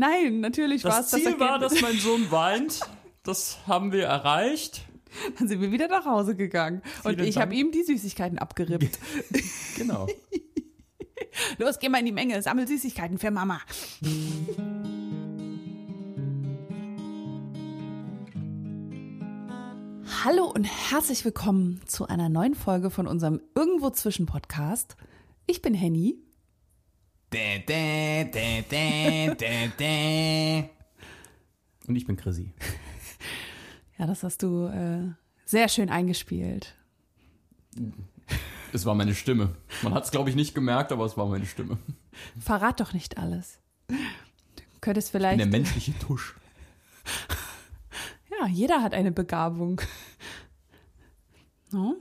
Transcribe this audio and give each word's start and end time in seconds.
Nein, 0.00 0.40
natürlich 0.40 0.82
war 0.84 0.92
es 0.92 1.10
Das 1.10 1.10
das 1.10 1.20
Ziel 1.20 1.38
war, 1.40 1.58
dass 1.58 1.78
mein 1.82 1.96
Sohn 1.98 2.30
weint. 2.30 2.80
Das 3.22 3.58
haben 3.66 3.92
wir 3.92 4.04
erreicht. 4.04 4.80
Dann 5.38 5.46
sind 5.46 5.60
wir 5.60 5.72
wieder 5.72 5.88
nach 5.88 6.06
Hause 6.06 6.34
gegangen. 6.34 6.80
Und 7.04 7.16
Vielen 7.16 7.28
ich 7.28 7.36
habe 7.36 7.54
ihm 7.54 7.70
die 7.70 7.82
Süßigkeiten 7.82 8.38
abgerippt. 8.38 8.98
Genau. 9.76 10.06
Los, 11.58 11.78
geh 11.78 11.88
mal 11.88 11.98
in 11.98 12.06
die 12.06 12.12
Menge, 12.12 12.40
sammel 12.42 12.66
Süßigkeiten 12.66 13.18
für 13.18 13.30
Mama. 13.30 13.60
Hallo 20.24 20.50
und 20.50 20.64
herzlich 20.64 21.24
willkommen 21.24 21.80
zu 21.86 22.06
einer 22.06 22.28
neuen 22.28 22.54
Folge 22.54 22.90
von 22.90 23.06
unserem 23.06 23.40
Irgendwo 23.54 23.90
zwischen 23.90 24.26
Podcast. 24.26 24.96
Ich 25.46 25.62
bin 25.62 25.72
Henny. 25.72 26.18
Dä, 27.32 27.58
dä, 27.66 28.24
dä, 28.32 28.62
dä, 28.70 29.34
dä, 29.34 29.68
dä. 29.78 30.68
Und 31.86 31.96
ich 31.96 32.06
bin 32.06 32.16
Chrissy. 32.16 32.52
Ja, 33.98 34.06
das 34.06 34.22
hast 34.22 34.42
du 34.42 34.66
äh, 34.66 35.12
sehr 35.44 35.68
schön 35.68 35.88
eingespielt. 35.90 36.74
Es 38.72 38.84
war 38.86 38.94
meine 38.94 39.14
Stimme. 39.14 39.54
Man 39.82 39.94
hat 39.94 40.04
es, 40.04 40.10
glaube 40.10 40.30
ich, 40.30 40.36
nicht 40.36 40.54
gemerkt, 40.54 40.90
aber 40.92 41.04
es 41.04 41.16
war 41.16 41.26
meine 41.26 41.46
Stimme. 41.46 41.78
Verrat 42.38 42.80
doch 42.80 42.92
nicht 42.92 43.18
alles. 43.18 43.58
Du 43.88 43.94
könntest 44.80 45.08
Ich 45.08 45.12
bin 45.12 45.20
vielleicht. 45.20 45.38
der 45.40 45.46
menschliche 45.46 45.96
Tusch. 45.98 46.34
Ja, 48.30 48.46
jeder 48.48 48.82
hat 48.82 48.94
eine 48.94 49.12
Begabung. 49.12 49.80
No? 51.72 51.96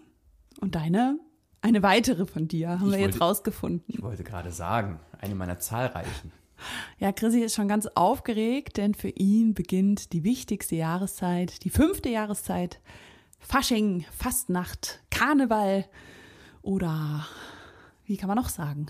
Und 0.61 0.75
deine? 0.75 1.19
Eine 1.61 1.83
weitere 1.83 2.25
von 2.25 2.47
dir, 2.47 2.69
haben 2.79 2.85
Ich 2.87 2.91
wir 2.93 2.99
jetzt 2.99 3.13
wollte- 3.15 3.25
rausgefunden. 3.25 3.83
Ich 3.87 4.01
wollte 4.01 4.23
gerade 4.23 4.51
sagen, 4.51 4.99
eine 5.19 5.35
meiner 5.35 5.59
zahlreichen. 5.59 6.31
Ja, 6.97 7.11
Chrissy 7.11 7.39
ist 7.39 7.55
schon 7.55 7.67
ganz 7.69 7.87
aufgeregt, 7.87 8.77
denn 8.77 8.93
für 8.93 9.09
ihn 9.09 9.53
beginnt 9.53 10.11
die 10.11 10.23
wichtigste 10.23 10.75
Jahreszeit, 10.75 11.63
die 11.63 11.69
fünfte 11.69 12.09
Jahreszeit. 12.09 12.81
Fasching, 13.39 14.05
Fastnacht, 14.11 15.01
Karneval 15.09 15.85
oder 16.61 17.25
wie 18.05 18.17
kann 18.17 18.27
man 18.27 18.37
noch 18.37 18.49
sagen? 18.49 18.87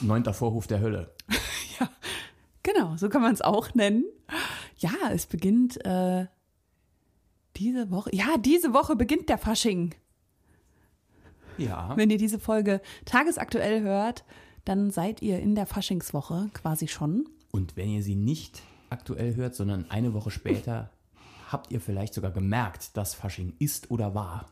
Neunter 0.00 0.32
Vorhof 0.32 0.66
der 0.66 0.80
Hölle. 0.80 1.14
Genau, 2.62 2.94
so 2.96 3.08
kann 3.08 3.22
man 3.22 3.32
es 3.32 3.40
auch 3.40 3.74
nennen. 3.74 4.04
Ja, 4.76 4.92
es 5.10 5.26
beginnt 5.26 5.82
äh, 5.84 6.26
diese 7.56 7.90
Woche. 7.90 8.14
Ja, 8.14 8.36
diese 8.38 8.74
Woche 8.74 8.96
beginnt 8.96 9.30
der 9.30 9.38
Fasching. 9.38 9.94
Ja. 11.60 11.92
Wenn 11.96 12.10
ihr 12.10 12.18
diese 12.18 12.38
Folge 12.38 12.80
tagesaktuell 13.04 13.82
hört, 13.82 14.24
dann 14.64 14.90
seid 14.90 15.22
ihr 15.22 15.40
in 15.40 15.54
der 15.54 15.66
Faschingswoche 15.66 16.50
quasi 16.54 16.88
schon. 16.88 17.28
Und 17.50 17.76
wenn 17.76 17.90
ihr 17.90 18.02
sie 18.02 18.14
nicht 18.14 18.62
aktuell 18.90 19.34
hört, 19.36 19.54
sondern 19.54 19.86
eine 19.90 20.14
Woche 20.14 20.30
später, 20.30 20.90
habt 21.50 21.72
ihr 21.72 21.80
vielleicht 21.80 22.14
sogar 22.14 22.30
gemerkt, 22.30 22.96
dass 22.96 23.14
Fasching 23.14 23.54
ist 23.58 23.90
oder 23.90 24.14
war. 24.14 24.46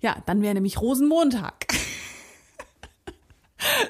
Ja, 0.00 0.16
dann 0.26 0.42
wäre 0.42 0.54
nämlich 0.54 0.80
Rosenmontag. 0.80 1.66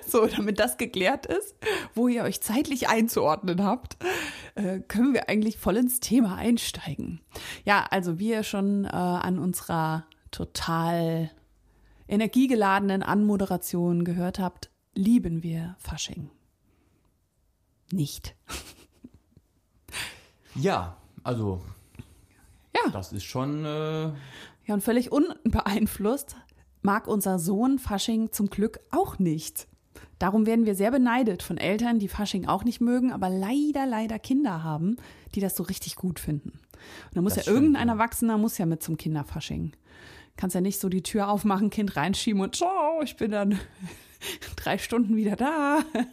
so, 0.07 0.27
damit 0.27 0.59
das 0.59 0.77
geklärt 0.77 1.27
ist, 1.27 1.55
wo 1.95 2.09
ihr 2.09 2.23
euch 2.23 2.41
zeitlich 2.41 2.89
einzuordnen 2.89 3.65
habt, 3.65 3.97
äh, 4.55 4.81
können 4.81 5.15
wir 5.15 5.29
eigentlich 5.29 5.59
voll 5.59 5.77
ins 5.77 6.01
Thema 6.01 6.37
einsteigen. 6.37 7.21
Ja, 7.65 7.87
also 7.91 8.19
wie 8.19 8.31
ihr 8.31 8.43
schon 8.43 8.85
äh, 8.85 8.89
an 8.89 9.39
unserer 9.39 10.05
total 10.31 11.31
energiegeladenen 12.11 13.03
Anmoderation 13.03 14.05
gehört 14.05 14.39
habt, 14.39 14.71
lieben 14.95 15.43
wir 15.43 15.77
Fasching. 15.79 16.31
Nicht. 17.93 18.35
Ja, 20.57 20.97
also 21.23 21.63
Ja. 22.75 22.91
das 22.91 23.13
ist 23.13 23.23
schon 23.25 23.65
äh, 23.65 24.03
Ja, 24.07 24.75
und 24.75 24.83
völlig 24.83 25.13
unbeeinflusst 25.13 26.37
mag 26.83 27.07
unser 27.07 27.39
Sohn 27.39 27.79
Fasching 27.79 28.33
zum 28.33 28.51
Glück 28.51 28.81
auch 28.91 29.19
nicht. 29.21 29.69
Darum 30.19 30.47
werden 30.47 30.67
wir 30.67 30.75
sehr 30.75 30.91
beneidet 30.91 31.43
von 31.43 31.57
Eltern, 31.57 31.99
die 31.99 32.09
Fasching 32.09 32.47
auch 32.47 32.65
nicht 32.65 32.81
mögen, 32.81 33.13
aber 33.13 33.29
leider, 33.31 33.87
leider 33.87 34.19
Kinder 34.19 34.63
haben, 34.65 34.97
die 35.35 35.41
das 35.41 35.55
so 35.57 35.63
richtig 35.63 35.95
gut 35.97 36.19
finden. 36.19 36.51
Und 36.51 37.15
da 37.15 37.23
muss 37.23 37.35
Das 37.35 37.47
ja 37.47 37.53
stimmt, 37.53 37.57
irgendein 37.59 37.89
ja. 37.89 37.95
Erwachsener 37.95 38.37
muss 38.39 38.59
ja 38.59 38.67
mit 38.67 38.83
zum 38.83 38.97
Kinderfasching. 38.97 39.73
Kannst 40.41 40.55
ja 40.55 40.63
nicht 40.63 40.81
so 40.81 40.89
die 40.89 41.03
Tür 41.03 41.29
aufmachen, 41.29 41.69
Kind 41.69 41.97
reinschieben 41.97 42.41
und 42.41 42.57
ciao, 42.57 43.03
ich 43.03 43.15
bin 43.17 43.31
dann 43.31 43.61
drei 44.57 44.79
Stunden 44.79 45.15
wieder 45.17 45.37
da. 45.37 45.81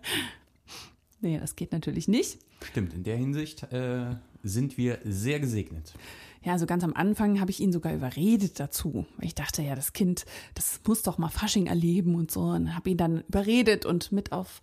Nee, 1.20 1.40
das 1.40 1.56
geht 1.56 1.72
natürlich 1.72 2.08
nicht. 2.08 2.38
stimmt. 2.64 2.94
In 2.94 3.04
der 3.04 3.18
Hinsicht 3.18 3.64
äh, 3.74 4.18
sind 4.44 4.78
wir 4.78 5.00
sehr 5.04 5.40
gesegnet. 5.40 5.96
Ja, 6.44 6.52
also 6.52 6.68
ganz 6.68 6.84
am 6.84 6.94
Anfang 6.94 7.40
habe 7.40 7.50
ich 7.50 7.60
ihn 7.60 7.72
sogar 7.72 7.92
überredet 7.92 8.60
dazu. 8.60 9.08
Ich 9.20 9.34
dachte 9.34 9.64
ja, 9.64 9.74
das 9.74 9.94
Kind, 9.94 10.26
das 10.54 10.80
muss 10.86 11.02
doch 11.02 11.18
mal 11.18 11.30
Fasching 11.30 11.66
erleben 11.66 12.14
und 12.14 12.30
so. 12.30 12.42
Und 12.42 12.76
habe 12.76 12.92
ihn 12.92 12.98
dann 12.98 13.24
überredet 13.28 13.84
und 13.84 14.12
mit 14.12 14.32
auf 14.32 14.62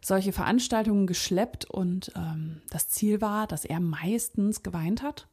solche 0.00 0.32
Veranstaltungen 0.32 1.06
geschleppt. 1.06 1.66
Und 1.66 2.10
ähm, 2.16 2.60
das 2.70 2.88
Ziel 2.88 3.20
war, 3.20 3.46
dass 3.46 3.64
er 3.64 3.78
meistens 3.78 4.64
geweint 4.64 5.04
hat 5.04 5.28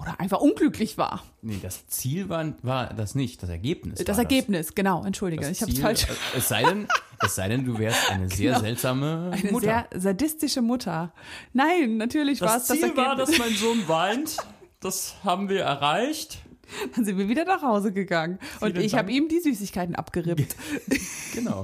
oder 0.00 0.18
einfach 0.20 0.40
unglücklich 0.40 0.96
war. 0.98 1.22
Nee, 1.42 1.58
das 1.62 1.86
Ziel 1.88 2.28
war, 2.28 2.54
war 2.62 2.92
das 2.94 3.14
nicht, 3.14 3.42
das 3.42 3.50
Ergebnis. 3.50 3.98
Das 4.04 4.16
war 4.16 4.24
Ergebnis, 4.24 4.74
genau, 4.74 5.04
entschuldige, 5.04 5.42
Das 5.42 5.50
ich 5.52 5.62
habe 5.62 5.72
es 5.72 5.78
falsch. 5.80 6.04
äh, 6.04 6.38
Es 6.38 6.48
sei 6.48 6.62
denn, 6.62 6.88
es 7.24 7.34
sei 7.34 7.48
denn, 7.48 7.64
du 7.64 7.78
wärst 7.78 8.10
eine 8.10 8.28
sehr 8.30 8.50
Genau. 8.52 8.60
seltsame 8.60 9.30
Eine 9.32 9.52
Mutter. 9.52 9.86
sehr 9.90 10.00
sadistische 10.00 10.62
Mutter. 10.62 11.12
Nein, 11.52 11.96
natürlich 11.96 12.40
war 12.40 12.56
es 12.56 12.66
das 12.66 12.68
das 12.68 12.88
Ziel 12.88 12.96
war, 12.96 13.18
Ergebnis. 13.18 13.30
dass 13.36 13.38
mein 13.46 13.56
Sohn 13.56 13.88
weint. 13.88 14.36
Das 14.80 15.16
haben 15.24 15.48
wir 15.48 15.62
erreicht. 15.62 16.38
Dann 16.94 17.04
sind 17.04 17.16
wir 17.18 17.28
wieder 17.28 17.44
nach 17.44 17.62
Hause 17.62 17.92
gegangen. 17.92 18.38
Und 18.60 18.72
Vielen 18.72 18.84
ich 18.84 18.94
habe 18.94 19.10
ihm 19.10 19.28
die 19.28 19.40
Süßigkeiten 19.40 19.94
abgerippt. 19.94 20.54
Genau. 21.34 21.62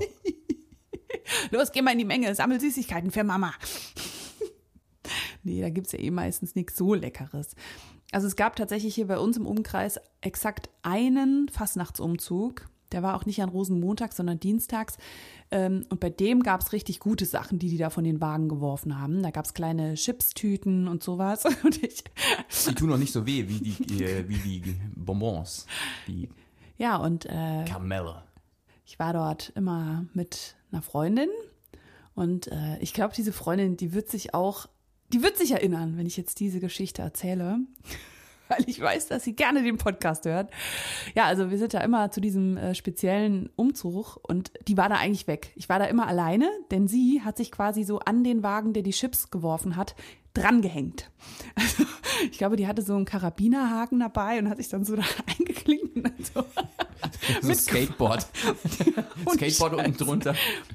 Los, 1.50 1.72
geh 1.72 1.82
mal 1.82 1.92
in 1.92 1.98
die 1.98 2.04
Menge, 2.04 2.34
sammel 2.34 2.60
Süßigkeiten 2.60 3.10
für 3.10 3.24
Mama. 3.24 3.52
nee, 5.42 5.60
da 5.60 5.70
gibt's 5.70 5.92
ja 5.92 5.98
eh 5.98 6.10
meistens 6.10 6.54
nichts 6.54 6.76
so 6.76 6.94
Leckeres. 6.94 7.54
Also 8.12 8.26
es 8.26 8.36
gab 8.36 8.56
tatsächlich 8.56 8.94
hier 8.94 9.06
bei 9.08 9.18
uns 9.18 9.36
im 9.36 9.46
Umkreis 9.46 9.98
exakt 10.20 10.68
einen 10.82 11.48
Fastnachtsumzug. 11.48 12.68
Der 12.92 13.02
war 13.02 13.16
auch 13.16 13.26
nicht 13.26 13.42
an 13.42 13.48
Rosenmontag, 13.48 14.12
sondern 14.12 14.38
dienstags. 14.38 14.98
Ähm, 15.50 15.84
Und 15.88 15.98
bei 15.98 16.10
dem 16.10 16.44
gab's 16.44 16.72
richtig 16.72 17.00
gute 17.00 17.24
Sachen, 17.26 17.58
die 17.58 17.68
die 17.68 17.76
da 17.78 17.90
von 17.90 18.04
den 18.04 18.20
Wagen 18.20 18.48
geworfen 18.48 19.00
haben. 19.00 19.22
Da 19.22 19.30
gab's 19.32 19.52
kleine 19.52 19.94
Chipstüten 19.94 20.86
und 20.86 21.02
sowas. 21.02 21.44
Und 21.64 21.82
ich, 21.82 22.04
Die 22.68 22.74
tun 22.74 22.90
noch 22.90 22.98
nicht 22.98 23.12
so 23.12 23.26
weh 23.26 23.48
wie 23.48 23.58
die, 23.58 24.04
äh, 24.04 24.28
wie 24.28 24.36
die 24.36 24.76
Bonbons, 24.94 25.66
die 26.06 26.28
ja, 26.76 26.96
und 26.96 27.24
äh, 27.26 27.64
Kamelle. 27.68 28.22
ich 28.84 28.98
war 28.98 29.12
dort 29.12 29.52
immer 29.54 30.06
mit 30.12 30.56
einer 30.72 30.82
Freundin 30.82 31.28
und 32.16 32.48
äh, 32.48 32.78
ich 32.80 32.92
glaube, 32.92 33.14
diese 33.16 33.32
Freundin, 33.32 33.76
die 33.76 33.92
wird 33.92 34.08
sich 34.08 34.34
auch, 34.34 34.66
die 35.14 35.22
wird 35.22 35.38
sich 35.38 35.52
erinnern, 35.52 35.96
wenn 35.96 36.06
ich 36.06 36.16
jetzt 36.16 36.40
diese 36.40 36.58
Geschichte 36.58 37.00
erzähle, 37.00 37.60
weil 38.48 38.64
ich 38.66 38.80
weiß, 38.80 39.06
dass 39.06 39.22
sie 39.22 39.36
gerne 39.36 39.62
den 39.62 39.78
Podcast 39.78 40.24
hört. 40.24 40.50
Ja, 41.14 41.26
also 41.26 41.52
wir 41.52 41.58
sind 41.58 41.72
da 41.72 41.80
immer 41.82 42.10
zu 42.10 42.20
diesem 42.20 42.56
äh, 42.56 42.74
speziellen 42.74 43.48
Umzug 43.54 44.18
und 44.22 44.50
die 44.66 44.76
war 44.76 44.88
da 44.88 44.96
eigentlich 44.96 45.28
weg. 45.28 45.52
Ich 45.54 45.68
war 45.68 45.78
da 45.78 45.84
immer 45.84 46.08
alleine, 46.08 46.50
denn 46.72 46.88
sie 46.88 47.22
hat 47.24 47.36
sich 47.36 47.52
quasi 47.52 47.84
so 47.84 48.00
an 48.00 48.24
den 48.24 48.42
Wagen, 48.42 48.72
der 48.72 48.82
die 48.82 48.90
Chips 48.90 49.30
geworfen 49.30 49.76
hat, 49.76 49.94
drangehängt. 50.34 51.10
Also 51.54 51.84
ich 52.30 52.38
glaube, 52.38 52.56
die 52.56 52.66
hatte 52.66 52.82
so 52.82 52.94
einen 52.94 53.04
Karabinerhaken 53.04 54.00
dabei 54.00 54.38
und 54.38 54.48
hat 54.48 54.58
sich 54.58 54.68
dann 54.68 54.84
so 54.84 54.96
da 54.96 55.02
eingeklinkt 55.38 55.96
und 55.96 56.02
dann 56.04 56.14
so 56.22 56.44
So 57.42 57.48
ein 57.48 57.54
Skateboard. 57.54 58.26
Und 59.24 59.34
Skateboard 59.40 59.74
unten 59.74 59.96
drunter. 59.96 60.34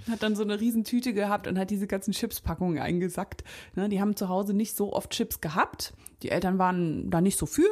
hat 0.09 0.23
dann 0.23 0.35
so 0.35 0.43
eine 0.43 0.59
riesen 0.59 0.83
Tüte 0.83 1.13
gehabt 1.13 1.47
und 1.47 1.57
hat 1.57 1.69
diese 1.69 1.87
ganzen 1.87 2.13
Chipspackungen 2.13 2.79
eingesackt. 2.79 3.43
Ne, 3.75 3.89
die 3.89 4.01
haben 4.01 4.15
zu 4.15 4.29
Hause 4.29 4.53
nicht 4.53 4.75
so 4.75 4.93
oft 4.93 5.11
Chips 5.11 5.41
gehabt. 5.41 5.93
Die 6.21 6.31
Eltern 6.31 6.57
waren 6.59 7.09
da 7.09 7.21
nicht 7.21 7.37
so 7.37 7.45
für. 7.45 7.69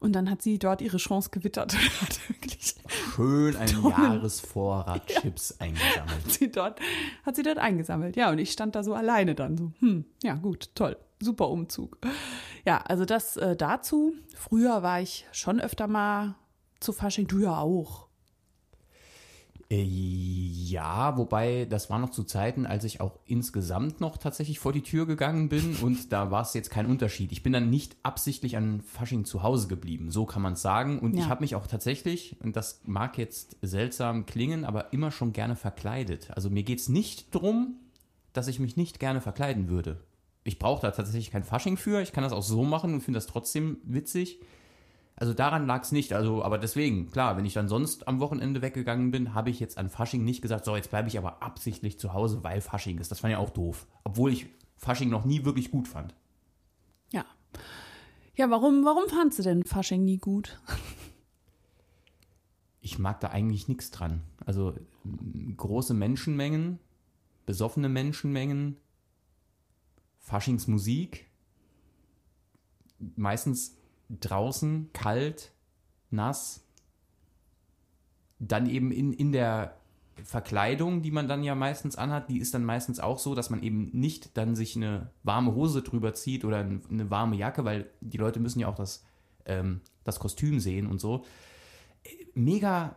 Und 0.00 0.12
dann 0.12 0.30
hat 0.30 0.42
sie 0.42 0.58
dort 0.58 0.82
ihre 0.82 0.98
Chance 0.98 1.30
gewittert. 1.30 1.74
und 1.74 2.02
hat 2.02 2.28
wirklich 2.28 2.74
Schön 3.14 3.56
einen 3.56 3.72
Tonnen. 3.72 3.90
Jahresvorrat 3.90 5.06
Chips 5.06 5.56
eingesammelt. 5.58 6.30
sie 6.30 6.50
dort, 6.50 6.80
hat 7.24 7.36
sie 7.36 7.42
dort 7.42 7.58
eingesammelt. 7.58 8.16
Ja, 8.16 8.30
und 8.30 8.38
ich 8.38 8.52
stand 8.52 8.74
da 8.74 8.82
so 8.82 8.94
alleine 8.94 9.34
dann 9.34 9.56
so, 9.56 9.72
hm, 9.80 10.04
ja 10.22 10.34
gut, 10.34 10.70
toll, 10.74 10.96
super 11.20 11.48
Umzug. 11.48 11.98
Ja, 12.66 12.78
also 12.78 13.04
das 13.04 13.36
äh, 13.36 13.56
dazu. 13.56 14.12
Früher 14.34 14.82
war 14.82 15.00
ich 15.00 15.26
schon 15.32 15.60
öfter 15.60 15.86
mal 15.86 16.34
zu 16.80 16.92
Fasching, 16.92 17.26
du 17.26 17.38
ja 17.38 17.58
auch. 17.58 18.05
Äh, 19.68 19.82
ja, 19.82 21.16
wobei 21.16 21.64
das 21.68 21.90
war 21.90 21.98
noch 21.98 22.10
zu 22.10 22.22
Zeiten, 22.22 22.66
als 22.66 22.84
ich 22.84 23.00
auch 23.00 23.18
insgesamt 23.26 24.00
noch 24.00 24.16
tatsächlich 24.16 24.60
vor 24.60 24.72
die 24.72 24.82
Tür 24.82 25.06
gegangen 25.06 25.48
bin 25.48 25.74
und 25.82 26.12
da 26.12 26.30
war 26.30 26.42
es 26.42 26.54
jetzt 26.54 26.70
kein 26.70 26.86
Unterschied. 26.86 27.32
Ich 27.32 27.42
bin 27.42 27.52
dann 27.52 27.68
nicht 27.68 27.96
absichtlich 28.04 28.56
an 28.56 28.80
Fasching 28.82 29.24
zu 29.24 29.42
Hause 29.42 29.66
geblieben, 29.66 30.10
so 30.12 30.24
kann 30.24 30.42
man 30.42 30.52
es 30.52 30.62
sagen. 30.62 31.00
Und 31.00 31.14
Ja. 31.16 31.24
ich 31.24 31.28
habe 31.28 31.40
mich 31.42 31.56
auch 31.56 31.66
tatsächlich, 31.66 32.36
und 32.42 32.54
das 32.54 32.80
mag 32.84 33.18
jetzt 33.18 33.56
seltsam 33.60 34.24
klingen, 34.24 34.64
aber 34.64 34.92
immer 34.92 35.10
schon 35.10 35.32
gerne 35.32 35.56
verkleidet. 35.56 36.30
Also 36.30 36.48
mir 36.48 36.62
geht's 36.62 36.88
nicht 36.88 37.34
drum, 37.34 37.74
dass 38.32 38.46
ich 38.46 38.60
mich 38.60 38.76
nicht 38.76 39.00
gerne 39.00 39.20
verkleiden 39.20 39.68
würde. 39.68 39.98
Ich 40.44 40.60
brauche 40.60 40.82
da 40.82 40.92
tatsächlich 40.92 41.32
kein 41.32 41.42
Fasching 41.42 41.76
für. 41.76 42.00
Ich 42.02 42.12
kann 42.12 42.22
das 42.22 42.32
auch 42.32 42.42
so 42.44 42.62
machen 42.62 42.94
und 42.94 43.00
finde 43.00 43.16
das 43.16 43.26
trotzdem 43.26 43.78
witzig. 43.82 44.38
Also 45.16 45.32
daran 45.32 45.66
lag 45.66 45.82
es 45.82 45.92
nicht. 45.92 46.12
Also, 46.12 46.44
aber 46.44 46.58
deswegen, 46.58 47.10
klar, 47.10 47.36
wenn 47.36 47.46
ich 47.46 47.54
dann 47.54 47.68
sonst 47.68 48.06
am 48.06 48.20
Wochenende 48.20 48.60
weggegangen 48.60 49.10
bin, 49.10 49.34
habe 49.34 49.48
ich 49.48 49.58
jetzt 49.58 49.78
an 49.78 49.88
Fasching 49.88 50.24
nicht 50.24 50.42
gesagt, 50.42 50.66
so, 50.66 50.76
jetzt 50.76 50.90
bleibe 50.90 51.08
ich 51.08 51.16
aber 51.16 51.42
absichtlich 51.42 51.98
zu 51.98 52.12
Hause, 52.12 52.44
weil 52.44 52.60
Fasching 52.60 52.98
ist. 52.98 53.10
Das 53.10 53.20
fand 53.20 53.32
ich 53.32 53.38
auch 53.38 53.50
doof. 53.50 53.86
Obwohl 54.04 54.30
ich 54.30 54.46
Fasching 54.76 55.08
noch 55.08 55.24
nie 55.24 55.44
wirklich 55.44 55.70
gut 55.70 55.88
fand. 55.88 56.14
Ja. 57.12 57.24
Ja, 58.34 58.50
warum, 58.50 58.84
warum 58.84 59.08
fandst 59.08 59.38
du 59.38 59.42
denn 59.42 59.64
Fasching 59.64 60.04
nie 60.04 60.18
gut? 60.18 60.60
Ich 62.82 62.98
mag 62.98 63.18
da 63.20 63.28
eigentlich 63.30 63.68
nichts 63.68 63.90
dran. 63.90 64.22
Also 64.44 64.74
große 65.56 65.94
Menschenmengen, 65.94 66.78
besoffene 67.46 67.88
Menschenmengen, 67.88 68.76
Faschingsmusik, 70.18 71.26
meistens 73.16 73.76
draußen, 74.08 74.90
kalt, 74.92 75.52
nass, 76.10 76.62
dann 78.38 78.68
eben 78.68 78.92
in, 78.92 79.12
in 79.12 79.32
der 79.32 79.76
Verkleidung, 80.24 81.02
die 81.02 81.10
man 81.10 81.28
dann 81.28 81.42
ja 81.42 81.54
meistens 81.54 81.96
anhat, 81.96 82.30
die 82.30 82.38
ist 82.38 82.54
dann 82.54 82.64
meistens 82.64 83.00
auch 83.00 83.18
so, 83.18 83.34
dass 83.34 83.50
man 83.50 83.62
eben 83.62 83.90
nicht 83.92 84.36
dann 84.36 84.54
sich 84.56 84.76
eine 84.76 85.10
warme 85.22 85.54
Hose 85.54 85.82
drüber 85.82 86.14
zieht 86.14 86.44
oder 86.44 86.58
ein- 86.58 86.82
eine 86.90 87.10
warme 87.10 87.36
Jacke, 87.36 87.64
weil 87.64 87.90
die 88.00 88.16
Leute 88.16 88.40
müssen 88.40 88.60
ja 88.60 88.68
auch 88.68 88.74
das, 88.76 89.04
ähm, 89.44 89.80
das 90.04 90.18
Kostüm 90.18 90.58
sehen 90.60 90.86
und 90.86 91.00
so. 91.00 91.24
Äh, 92.04 92.08
Mega 92.34 92.96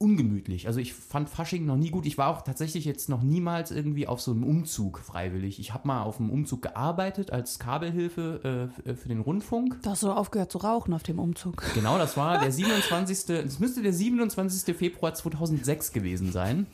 ungemütlich. 0.00 0.66
Also 0.66 0.80
ich 0.80 0.94
fand 0.94 1.28
Fasching 1.28 1.66
noch 1.66 1.76
nie 1.76 1.90
gut. 1.90 2.06
Ich 2.06 2.16
war 2.16 2.28
auch 2.28 2.40
tatsächlich 2.42 2.86
jetzt 2.86 3.08
noch 3.10 3.22
niemals 3.22 3.70
irgendwie 3.70 4.06
auf 4.06 4.20
so 4.20 4.30
einem 4.32 4.44
Umzug 4.44 4.98
freiwillig. 4.98 5.60
Ich 5.60 5.74
habe 5.74 5.86
mal 5.86 6.02
auf 6.02 6.18
einem 6.18 6.30
Umzug 6.30 6.62
gearbeitet 6.62 7.30
als 7.32 7.58
Kabelhilfe 7.58 8.70
äh, 8.86 8.90
f- 8.90 8.98
für 9.00 9.08
den 9.08 9.20
Rundfunk. 9.20 9.82
Du 9.82 9.90
hast 9.90 10.00
so 10.00 10.10
aufgehört 10.12 10.50
zu 10.50 10.58
rauchen 10.58 10.94
auf 10.94 11.02
dem 11.02 11.18
Umzug. 11.18 11.62
Genau, 11.74 11.98
das 11.98 12.16
war 12.16 12.38
der 12.40 12.50
27. 12.52 13.28
Es 13.28 13.58
müsste 13.60 13.82
der 13.82 13.92
27. 13.92 14.74
Februar 14.74 15.12
2006 15.12 15.92
gewesen 15.92 16.32
sein. 16.32 16.66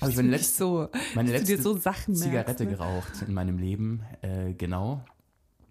Habe 0.00 0.12
ich 0.12 0.16
meine 0.16 0.30
letzte, 0.30 0.56
so, 0.56 0.88
meine 1.14 1.30
du 1.32 1.36
letzte 1.38 1.60
so 1.60 1.76
Sachen 1.76 2.14
Zigarette 2.14 2.64
merkst, 2.64 2.80
ne? 2.80 2.88
geraucht 2.88 3.12
in 3.26 3.34
meinem 3.34 3.58
Leben. 3.58 4.02
Äh, 4.22 4.54
genau. 4.54 5.02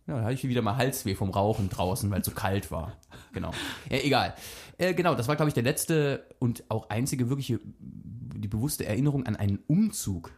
Ja, 0.09 0.17
da 0.17 0.23
hatte 0.23 0.33
ich 0.33 0.43
wieder 0.47 0.63
mal 0.63 0.75
Halsweh 0.75 1.13
vom 1.13 1.29
Rauchen 1.29 1.69
draußen, 1.69 2.09
weil 2.09 2.21
es 2.21 2.25
so 2.25 2.31
kalt 2.31 2.71
war. 2.71 2.97
Genau. 3.31 3.51
Ja, 3.91 3.97
egal. 3.99 4.33
Äh, 4.79 4.95
genau, 4.95 5.13
das 5.13 5.27
war, 5.27 5.35
glaube 5.35 5.49
ich, 5.49 5.53
der 5.53 5.61
letzte 5.61 6.25
und 6.39 6.63
auch 6.69 6.89
einzige 6.89 7.29
wirkliche, 7.29 7.59
die 7.79 8.47
bewusste 8.47 8.87
Erinnerung 8.87 9.27
an 9.27 9.35
einen 9.35 9.59
Umzug. 9.67 10.31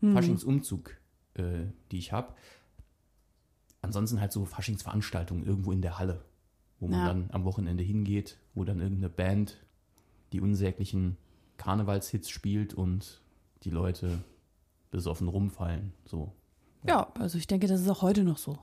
Hm. 0.00 0.12
Faschingsumzug, 0.12 0.94
äh, 1.34 1.64
die 1.90 1.96
ich 1.98 2.12
habe. 2.12 2.34
Ansonsten 3.80 4.20
halt 4.20 4.32
so 4.32 4.44
Faschingsveranstaltungen 4.44 5.46
irgendwo 5.46 5.72
in 5.72 5.80
der 5.80 5.98
Halle, 5.98 6.24
wo 6.78 6.86
man 6.86 7.00
Ja. 7.00 7.06
dann 7.06 7.30
am 7.32 7.44
Wochenende 7.44 7.82
hingeht, 7.82 8.36
wo 8.54 8.64
dann 8.64 8.78
irgendeine 8.80 9.08
Band 9.08 9.64
die 10.32 10.40
unsäglichen 10.40 11.16
Karnevalshits 11.56 12.28
spielt 12.28 12.74
und 12.74 13.22
die 13.64 13.70
Leute 13.70 14.22
besoffen 14.90 15.28
rumfallen. 15.28 15.92
So. 16.04 16.32
Ja, 16.86 17.08
also 17.18 17.38
ich 17.38 17.46
denke, 17.46 17.66
das 17.66 17.80
ist 17.80 17.88
auch 17.88 18.02
heute 18.02 18.24
noch 18.24 18.38
so. 18.38 18.58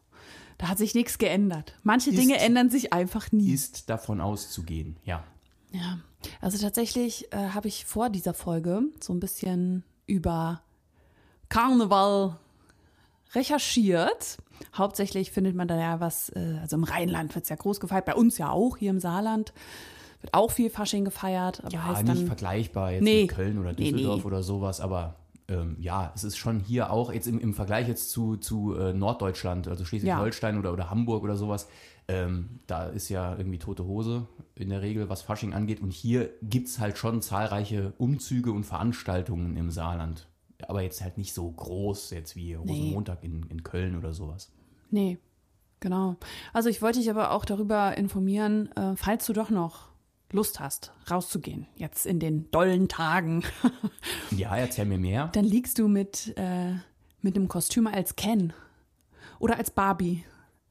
Da 0.58 0.68
hat 0.68 0.78
sich 0.78 0.94
nichts 0.94 1.18
geändert. 1.18 1.78
Manche 1.84 2.10
Ist- 2.10 2.20
Dinge 2.20 2.38
ändern 2.40 2.70
sich 2.70 2.92
einfach 2.92 3.32
nie. 3.32 3.52
Ist 3.52 3.90
davon 3.90 4.20
auszugehen, 4.22 4.98
ja. 5.06 5.24
Ja, 5.72 6.00
also 6.42 6.58
tatsächlich 6.58 7.32
äh, 7.32 7.50
habe 7.50 7.68
ich 7.68 7.86
vor 7.86 8.10
dieser 8.10 8.34
Folge 8.34 8.82
so 9.00 9.14
ein 9.14 9.20
bisschen 9.20 9.84
über 10.08 10.62
Karneval 11.48 12.38
recherchiert. 13.34 14.38
Hauptsächlich 14.76 15.32
findet 15.32 15.56
man 15.56 15.68
da 15.68 15.78
ja 15.80 16.00
was, 16.00 16.30
äh, 16.30 16.58
also 16.62 16.76
im 16.76 16.84
Rheinland 16.84 17.34
wird 17.36 17.44
es 17.44 17.50
ja 17.50 17.56
groß 17.56 17.80
gefeiert, 17.80 18.06
bei 18.06 18.16
uns 18.16 18.38
ja 18.38 18.50
auch, 18.52 18.78
hier 18.78 18.90
im 18.90 19.00
Saarland 19.00 19.54
wird 20.22 20.34
auch 20.34 20.52
viel 20.52 20.70
Fasching 20.70 21.06
gefeiert. 21.06 21.62
Aber 21.64 21.72
Ja, 21.74 21.86
heißt 21.86 22.04
nicht 22.04 22.20
dann, 22.22 22.28
vergleichbar 22.28 22.92
jetzt 22.92 23.04
Nee. 23.04 23.22
mit 23.22 23.32
Köln 23.32 23.58
oder 23.60 23.72
Nee, 23.74 23.92
Düsseldorf 23.92 24.20
nee. 24.22 24.26
oder 24.26 24.44
sowas, 24.44 24.82
aber 24.82 25.16
ähm, 25.50 25.76
ja, 25.80 26.12
es 26.16 26.24
ist 26.24 26.38
schon 26.38 26.60
hier 26.60 26.92
auch 26.92 27.12
jetzt 27.12 27.28
im, 27.28 27.40
im 27.40 27.54
Vergleich 27.54 27.88
jetzt 27.88 28.12
zu, 28.12 28.38
zu 28.38 28.76
äh, 28.76 28.94
Norddeutschland, 28.94 29.68
also 29.68 29.84
Schleswig-Holstein 29.84 30.58
oder, 30.58 30.72
oder 30.72 30.90
Hamburg 30.90 31.24
oder 31.24 31.36
sowas, 31.36 31.68
ähm, 32.08 32.60
da 32.68 32.86
ist 32.86 33.10
ja 33.10 33.36
irgendwie 33.38 33.60
tote 33.60 33.86
Hose 33.86 34.28
in 34.56 34.70
der 34.70 34.82
Regel, 34.82 35.10
was 35.10 35.22
Fasching 35.22 35.54
angeht. 35.54 35.82
Und 35.82 35.92
hier 35.92 36.30
gibt 36.42 36.68
es 36.68 36.80
halt 36.80 36.98
schon 36.98 37.22
zahlreiche 37.22 37.94
Umzüge 37.98 38.52
und 38.52 38.64
Veranstaltungen 38.64 39.58
im 39.58 39.70
Saarland. 39.70 40.28
Aber 40.68 40.82
jetzt 40.82 41.02
halt 41.02 41.18
nicht 41.18 41.34
so 41.34 41.50
groß 41.50 42.12
jetzt 42.12 42.36
wie 42.36 42.54
Rosenmontag 42.54 43.24
in, 43.24 43.44
in 43.50 43.64
Köln 43.64 43.96
oder 43.98 44.14
sowas. 44.14 44.52
Nee, 44.92 45.20
genau. 45.80 46.16
Also 46.52 46.70
ich 46.70 46.82
wollte 46.82 47.00
dich 47.00 47.10
aber 47.10 47.32
auch 47.32 47.46
darüber 47.46 47.98
informieren, 47.98 48.72
äh, 48.76 48.96
falls 48.96 49.26
du 49.26 49.34
doch 49.34 49.50
noch 49.50 49.89
Lust 50.32 50.60
hast, 50.60 50.92
rauszugehen, 51.10 51.66
jetzt 51.76 52.06
in 52.06 52.20
den 52.20 52.52
dollen 52.52 52.88
Tagen. 52.88 53.44
Ja, 54.32 54.56
erzähl 54.56 54.86
mir 54.86 55.00
mehr. 55.00 55.30
dann 55.34 55.44
liegst 55.46 55.80
du 55.80 55.88
mit, 55.88 56.34
äh, 56.38 56.74
mit 57.22 57.36
einem 57.36 57.48
Kostüm 57.48 57.88
als 57.88 58.16
Ken 58.16 58.54
oder 59.40 59.58
als 59.58 59.72
Barbie 59.72 60.24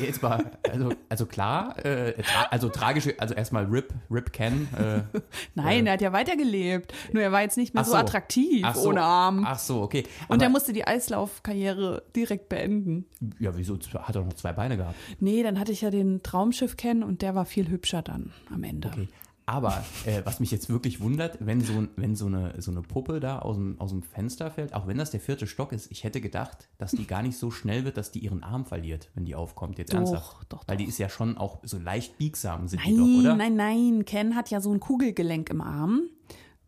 jetzt 0.00 0.22
mal, 0.22 0.52
also, 0.70 0.90
also 1.10 1.26
klar, 1.26 1.76
äh, 1.84 2.14
tra 2.22 2.44
also 2.50 2.70
tragische, 2.70 3.14
also 3.18 3.34
erstmal 3.34 3.66
Rip, 3.66 3.92
Rip 4.10 4.32
Ken. 4.32 4.68
Äh, 4.74 5.02
Nein, 5.54 5.86
er 5.86 5.92
hat 5.92 6.00
ja 6.00 6.12
weitergelebt. 6.14 6.94
Nur 7.12 7.22
er 7.22 7.30
war 7.30 7.42
jetzt 7.42 7.58
nicht 7.58 7.74
mehr 7.74 7.82
ach 7.82 7.86
so, 7.86 7.94
attraktiv 7.94 8.66
so, 8.74 8.88
ohne 8.88 9.02
Arm. 9.02 9.44
Ach 9.46 9.58
so, 9.58 9.82
okay. 9.82 10.04
und 10.28 10.40
er 10.40 10.46
Aber- 10.46 10.54
musste 10.54 10.72
die 10.72 10.86
Eislaufkarriere 10.86 12.04
direkt 12.16 12.48
beenden. 12.48 13.04
Ja, 13.38 13.54
wieso? 13.54 13.78
Hat 14.00 14.16
er 14.16 14.22
noch 14.24 14.32
zwei 14.32 14.54
Beine 14.54 14.78
gehabt? 14.78 14.96
Nee, 15.20 15.42
dann 15.42 15.60
hatte 15.60 15.72
ich 15.72 15.82
ja 15.82 15.90
den 15.90 16.22
Traumschiff 16.22 16.78
kennen 16.78 17.02
und 17.02 17.20
der 17.20 17.34
war 17.34 17.44
viel 17.44 17.68
hübscher 17.68 18.00
dann 18.00 18.32
am 18.52 18.64
Ende. 18.64 18.88
Okay. 18.88 19.08
Aber 19.48 19.82
äh, 20.04 20.20
was 20.24 20.40
mich 20.40 20.50
jetzt 20.50 20.68
wirklich 20.68 21.00
wundert, 21.00 21.38
wenn 21.40 21.62
so, 21.62 21.86
wenn 21.96 22.14
so, 22.14 22.26
eine, 22.26 22.60
so 22.60 22.70
eine 22.70 22.82
Puppe 22.82 23.18
da 23.18 23.38
aus 23.38 23.56
dem, 23.56 23.80
aus 23.80 23.88
dem 23.90 24.02
Fenster 24.02 24.50
fällt, 24.50 24.74
auch 24.74 24.86
wenn 24.86 24.98
das 24.98 25.10
der 25.10 25.20
vierte 25.20 25.46
Stock 25.46 25.72
ist, 25.72 25.90
ich 25.90 26.04
hätte 26.04 26.20
gedacht, 26.20 26.68
dass 26.76 26.90
die 26.90 27.06
gar 27.06 27.22
nicht 27.22 27.38
so 27.38 27.50
schnell 27.50 27.86
wird, 27.86 27.96
dass 27.96 28.10
die 28.10 28.18
ihren 28.18 28.42
Arm 28.42 28.66
verliert, 28.66 29.10
wenn 29.14 29.24
die 29.24 29.34
aufkommt. 29.34 29.78
Jetzt 29.78 29.94
Doch, 29.94 30.00
ernsthaft. 30.00 30.46
doch, 30.50 30.64
Weil 30.68 30.76
die 30.76 30.84
doch. 30.84 30.90
ist 30.90 30.98
ja 30.98 31.08
schon 31.08 31.38
auch 31.38 31.60
so 31.62 31.78
leicht 31.78 32.18
biegsam, 32.18 32.68
sind 32.68 32.84
die 32.84 32.92
Nein, 32.92 32.98
doch, 32.98 33.20
oder? 33.20 33.36
nein, 33.36 33.56
nein. 33.56 34.04
Ken 34.04 34.36
hat 34.36 34.50
ja 34.50 34.60
so 34.60 34.70
ein 34.70 34.80
Kugelgelenk 34.80 35.48
im 35.48 35.62
Arm. 35.62 36.02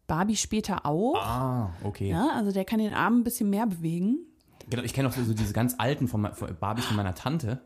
Barbie 0.07 0.37
später 0.37 0.87
auch. 0.87 1.17
Ah, 1.23 1.75
okay. 1.85 2.09
Ja, 2.09 2.31
also 2.35 2.51
der 2.51 2.65
kann 2.65 2.79
den 2.79 2.95
Arm 2.95 3.19
ein 3.19 3.25
bisschen 3.25 3.51
mehr 3.51 3.67
bewegen. 3.67 4.21
Genau, 4.71 4.85
ich 4.85 4.95
kenne 4.95 5.09
auch 5.09 5.13
so, 5.13 5.23
so 5.23 5.35
diese 5.35 5.53
ganz 5.53 5.75
alten 5.77 6.09
von, 6.09 6.33
von 6.33 6.57
Barbies 6.59 6.87
von 6.87 6.97
meiner 6.97 7.15
Tante. 7.15 7.61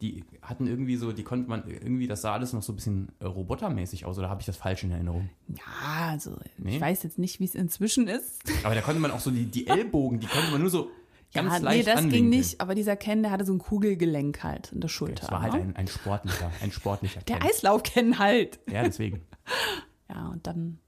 Die 0.00 0.24
hatten 0.42 0.66
irgendwie 0.66 0.96
so, 0.96 1.12
die 1.12 1.22
konnte 1.22 1.48
man 1.48 1.68
irgendwie, 1.68 2.06
das 2.06 2.22
sah 2.22 2.32
alles 2.32 2.52
noch 2.52 2.62
so 2.62 2.72
ein 2.72 2.76
bisschen 2.76 3.08
äh, 3.20 3.26
robotermäßig 3.26 4.04
aus, 4.06 4.18
oder 4.18 4.28
habe 4.30 4.40
ich 4.40 4.46
das 4.46 4.56
falsch 4.56 4.84
in 4.84 4.90
Erinnerung? 4.90 5.28
Ja, 5.48 6.08
also 6.08 6.36
Nee? 6.58 6.76
ich 6.76 6.80
weiß 6.80 7.02
jetzt 7.02 7.18
nicht, 7.18 7.40
wie 7.40 7.44
es 7.44 7.54
inzwischen 7.54 8.08
ist. 8.08 8.42
Aber 8.64 8.74
da 8.74 8.80
konnte 8.80 9.00
man 9.00 9.10
auch 9.10 9.20
so 9.20 9.30
die, 9.30 9.46
die 9.46 9.66
Ellbogen, 9.66 10.20
die 10.20 10.26
konnte 10.26 10.50
man 10.50 10.60
nur 10.60 10.70
so 10.70 10.90
ganz 11.34 11.52
ja, 11.52 11.58
leicht 11.58 11.78
nee, 11.78 11.84
das 11.84 11.98
anwinkeln. 11.98 12.22
ging 12.30 12.38
nicht. 12.38 12.60
Aber 12.60 12.74
dieser 12.74 12.96
Ken, 12.96 13.22
der 13.22 13.30
hatte 13.32 13.44
so 13.44 13.52
ein 13.52 13.58
Kugelgelenk 13.58 14.42
halt 14.42 14.72
in 14.72 14.80
der 14.80 14.88
Schulter. 14.88 15.22
Das 15.22 15.30
war 15.30 15.42
halt 15.42 15.52
ne? 15.54 15.60
ein, 15.60 15.76
ein 15.76 15.86
sportlicher, 15.88 16.50
ein 16.62 16.72
sportlicher 16.72 17.20
der 17.22 17.38
Ken. 17.38 17.48
Eislauf-Ken 17.48 18.18
halt. 18.18 18.58
Ja, 18.70 18.82
deswegen. 18.82 19.20
Ja, 20.12 20.26
und 20.26 20.44
dann, 20.48 20.78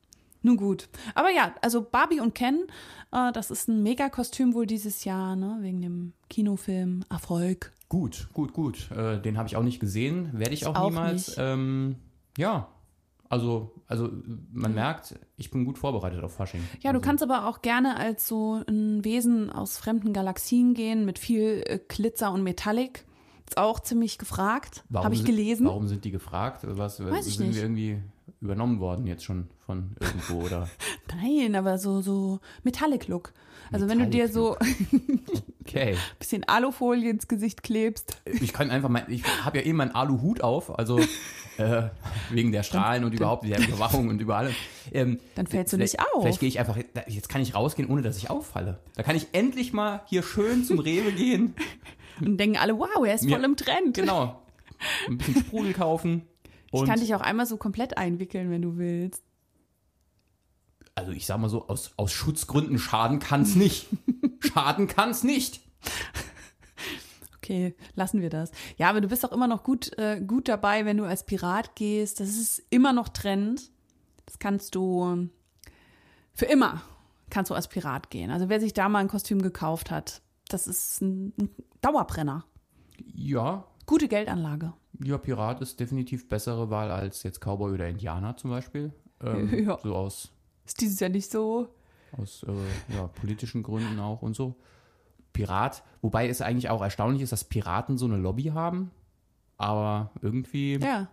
nun 0.43 0.57
gut. 0.57 0.89
Aber 1.15 1.31
ja, 1.31 1.55
also 1.63 1.81
Barbie 1.81 2.19
und 2.19 2.35
Ken, 2.35 2.67
äh, 3.13 3.31
das 3.31 3.53
ist 3.53 3.69
ein 3.69 3.85
Mega-Kostüm 3.85 4.53
wohl 4.55 4.67
dieses 4.67 5.05
Jahr, 5.05 5.37
ne? 5.37 5.59
Wegen 5.61 5.81
dem 5.81 6.13
Kinofilm 6.29 7.05
Erfolg. 7.09 7.71
Gut, 7.93 8.29
gut, 8.33 8.55
gut. 8.55 8.91
Äh, 8.91 9.21
den 9.21 9.37
habe 9.37 9.49
ich 9.49 9.57
auch 9.57 9.63
nicht 9.63 9.79
gesehen, 9.79 10.31
werde 10.33 10.55
ich 10.55 10.65
auch, 10.65 10.75
auch 10.77 10.89
niemals. 10.89 11.37
Ähm, 11.37 11.97
ja, 12.39 12.69
also, 13.29 13.75
also 13.87 14.09
man 14.51 14.73
merkt, 14.75 15.15
ich 15.37 15.51
bin 15.51 15.67
gut 15.67 15.77
vorbereitet 15.77 16.25
auf 16.25 16.33
Fasching. 16.35 16.63
Ja, 16.81 16.93
du 16.93 16.97
also, 16.97 17.07
kannst 17.07 17.23
aber 17.23 17.47
auch 17.47 17.61
gerne 17.61 17.99
als 17.99 18.27
so 18.27 18.63
ein 18.67 19.05
Wesen 19.05 19.51
aus 19.51 19.77
fremden 19.77 20.15
Galaxien 20.15 20.73
gehen 20.73 21.05
mit 21.05 21.19
viel 21.19 21.63
äh, 21.67 21.81
Glitzer 21.87 22.33
und 22.33 22.43
Metallic. 22.43 23.05
Ist 23.47 23.59
auch 23.59 23.79
ziemlich 23.79 24.17
gefragt. 24.17 24.85
Habe 24.95 25.13
ich 25.13 25.21
sind- 25.21 25.27
gelesen. 25.27 25.67
Warum 25.67 25.87
sind 25.87 26.07
die 26.07 26.13
gefragt? 26.13 26.61
Was, 26.67 26.99
Weiß 26.99 27.27
ich 27.27 27.37
sind 27.37 27.49
nicht. 27.49 27.57
wir 27.57 27.63
irgendwie 27.65 28.03
übernommen 28.43 28.81
worden 28.81 29.07
jetzt 29.07 29.25
schon 29.25 29.49
von 29.65 29.97
irgendwo 30.01 30.43
oder? 30.47 30.69
Nein, 31.23 31.55
aber 31.55 31.79
so, 31.79 32.01
so 32.03 32.41
Metallic-Look. 32.65 33.33
Also 33.71 33.89
wenn 33.89 34.01
du 34.01 34.07
dir 34.09 34.29
so 34.29 34.57
ein 34.93 35.23
Okay. 35.65 35.97
bisschen 36.19 36.45
Alufolie 36.47 37.09
ins 37.11 37.29
Gesicht 37.29 37.63
klebst. 37.63 38.21
Ich 38.27 38.53
kann 38.53 38.71
einfach 38.71 38.89
mein, 38.91 39.05
ich 39.09 39.23
habe 39.45 39.59
ja 39.59 39.65
eh 39.65 39.73
meinen 39.73 39.93
Aluhut 39.95 40.43
auf, 40.43 40.77
also 40.79 40.99
äh, 41.57 41.85
wegen 42.31 42.53
der 42.53 42.65
Strahlen 42.65 43.05
und 43.05 43.15
überhaupt 43.15 43.45
der 43.49 43.59
Überwachung 43.61 44.09
und 44.09 44.21
über 44.21 44.37
allem. 44.37 44.55
Ähm, 44.93 45.21
Dann 45.37 45.47
fällst 45.47 45.73
du 45.73 45.79
nicht 45.79 46.01
auf. 46.01 46.23
Vielleicht 46.23 46.41
gehe 46.41 46.49
ich 46.49 46.59
einfach, 46.59 46.77
jetzt 47.07 47.29
kann 47.29 47.41
ich 47.41 47.55
rausgehen, 47.55 47.89
ohne 47.89 48.03
dass 48.03 48.19
ich 48.19 48.29
auffalle. 48.29 48.81
Da 48.97 49.03
kann 49.05 49.17
ich 49.17 49.29
endlich 49.33 49.73
mal 49.73 50.03
hier 50.07 50.23
schön 50.25 50.65
zum 50.65 50.81
Rewe 50.81 51.13
gehen. 51.13 51.55
Und 52.21 52.37
denken 52.39 52.59
alle, 52.59 52.77
wow, 52.79 53.07
er 53.07 53.15
ist 53.15 53.25
Mir- 53.25 53.37
voll 53.37 53.45
im 53.45 53.57
Trend. 53.57 53.95
Genau. 53.95 54.43
Ein 55.09 55.17
bisschen 55.19 55.37
Sprudel 55.37 55.73
kaufen. 55.73 56.23
Ich 56.73 56.81
Und 56.81 56.87
kann 56.87 57.01
dich 57.01 57.15
auch 57.15 57.21
einmal 57.21 57.47
so 57.47 57.57
komplett 57.57 57.99
einwickeln, 57.99 58.51
wenn 58.51 58.63
du 58.63 58.77
willst. 58.77 59.23
also 60.95 61.13
ich 61.13 61.27
sag 61.27 61.39
mal 61.39 61.49
so, 61.49 61.69
aus, 61.69 61.93
aus 61.97 62.13
Schutzgründen 62.13 62.79
schaden 62.79 63.19
kann's 63.19 63.55
nicht. 63.55 63.89
schaden 64.41 64.87
kann's 64.89 65.23
nicht. 65.23 65.61
Okay, 67.37 67.75
lassen 67.95 68.21
wir 68.21 68.31
das. 68.31 68.53
Ja, 68.79 68.89
aber 68.89 69.01
du 69.01 69.09
bist 69.09 69.25
auch 69.25 69.33
immer 69.33 69.49
noch 69.49 69.65
gut, 69.65 69.97
äh, 69.99 70.21
gut 70.21 70.49
dabei, 70.49 70.85
wenn 70.85 70.97
du 70.97 71.05
als 71.05 71.27
Pirat 71.27 71.75
gehst. 71.75 72.21
Das 72.21 72.29
ist 72.29 72.63
immer 72.71 72.93
noch 72.93 73.09
Trend. 73.09 73.71
Das 74.27 74.39
kannst 74.39 74.75
du 74.75 75.29
für 76.33 76.47
immer 76.47 76.83
kannst 77.31 77.51
du 77.51 77.55
als 77.55 77.67
Pirat 77.69 78.11
gehen. 78.11 78.31
Also 78.31 78.49
wer 78.49 78.61
sich 78.61 78.75
da 78.75 78.89
mal 78.89 78.99
ein 78.99 79.09
Kostüm 79.09 79.41
gekauft 79.43 79.91
hat, 79.91 80.21
das 80.49 80.67
ist 80.67 81.01
ein 81.01 81.33
Dauerbrenner. 81.81 82.45
Ja, 83.07 83.65
Gute 83.87 84.07
Geldanlage. 84.09 84.75
Ja, 85.05 85.19
Pirat 85.19 85.61
ist 85.61 85.79
definitiv 85.81 86.29
bessere 86.29 86.71
Wahl 86.71 86.91
als 86.91 87.23
jetzt 87.23 87.41
Cowboy 87.41 87.73
oder 87.73 87.89
Indianer 87.89 88.37
zum 88.37 88.51
Beispiel. 88.51 88.93
Ähm, 89.23 89.65
Ja. 89.67 89.79
So 89.83 89.95
aus 89.95 90.31
Ist 90.67 90.81
dieses 90.81 91.01
Jahr 91.01 91.11
nicht 91.11 91.31
so. 91.31 91.69
aus 92.17 92.45
äh, 92.49 92.95
ja, 92.95 93.07
politischen 93.09 93.63
Gründen 93.63 93.99
auch 94.01 94.23
und 94.23 94.35
so. 94.35 94.57
Pirat, 95.33 95.83
wobei 96.03 96.29
es 96.29 96.43
eigentlich 96.43 96.69
auch 96.69 96.83
erstaunlich 96.83 97.23
ist, 97.23 97.33
dass 97.33 97.45
Piraten 97.45 97.97
so 97.97 98.05
eine 98.05 98.17
Lobby 98.19 98.45
haben, 98.55 98.91
aber 99.57 100.11
irgendwie, 100.21 100.77
Ja. 100.79 101.09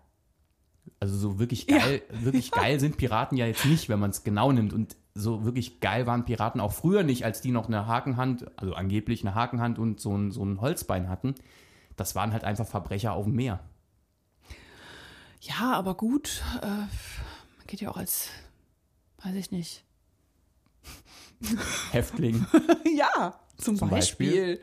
also 0.99 1.15
so 1.15 1.39
wirklich 1.39 1.67
geil, 1.67 2.01
wirklich 2.11 2.51
geil 2.51 2.79
sind 2.81 2.97
Piraten 2.97 3.37
ja 3.37 3.45
jetzt 3.45 3.65
nicht, 3.65 3.87
wenn 3.87 3.99
man 3.99 4.09
es 4.09 4.23
genau 4.25 4.51
nimmt 4.51 4.73
und 4.73 4.97
so 5.15 5.45
wirklich 5.45 5.79
geil 5.79 6.05
waren 6.05 6.25
Piraten 6.25 6.59
auch 6.61 6.73
früher 6.73 7.03
nicht, 7.03 7.23
als 7.25 7.39
die 7.41 7.51
noch 7.51 7.67
eine 7.67 7.87
Hakenhand, 7.87 8.45
also 8.59 8.73
angeblich 8.73 9.25
eine 9.25 9.35
Hakenhand 9.35 9.79
und 9.79 9.99
so 10.01 10.15
ein, 10.17 10.31
so 10.31 10.43
ein 10.43 10.59
Holzbein 10.61 11.07
hatten. 11.09 11.35
Das 11.95 12.15
waren 12.15 12.31
halt 12.33 12.43
einfach 12.43 12.67
Verbrecher 12.67 13.13
auf 13.13 13.25
dem 13.25 13.35
Meer. 13.35 13.59
Ja, 15.41 15.73
aber 15.73 15.95
gut. 15.95 16.43
Äh, 16.61 16.67
man 16.67 16.89
geht 17.67 17.81
ja 17.81 17.89
auch 17.89 17.97
als, 17.97 18.29
weiß 19.23 19.35
ich 19.35 19.51
nicht. 19.51 19.83
Häftling, 21.91 22.45
ja, 22.97 23.39
zum, 23.57 23.77
Zum 23.77 23.89
Beispiel. 23.89 24.57
Beispiel? 24.57 24.61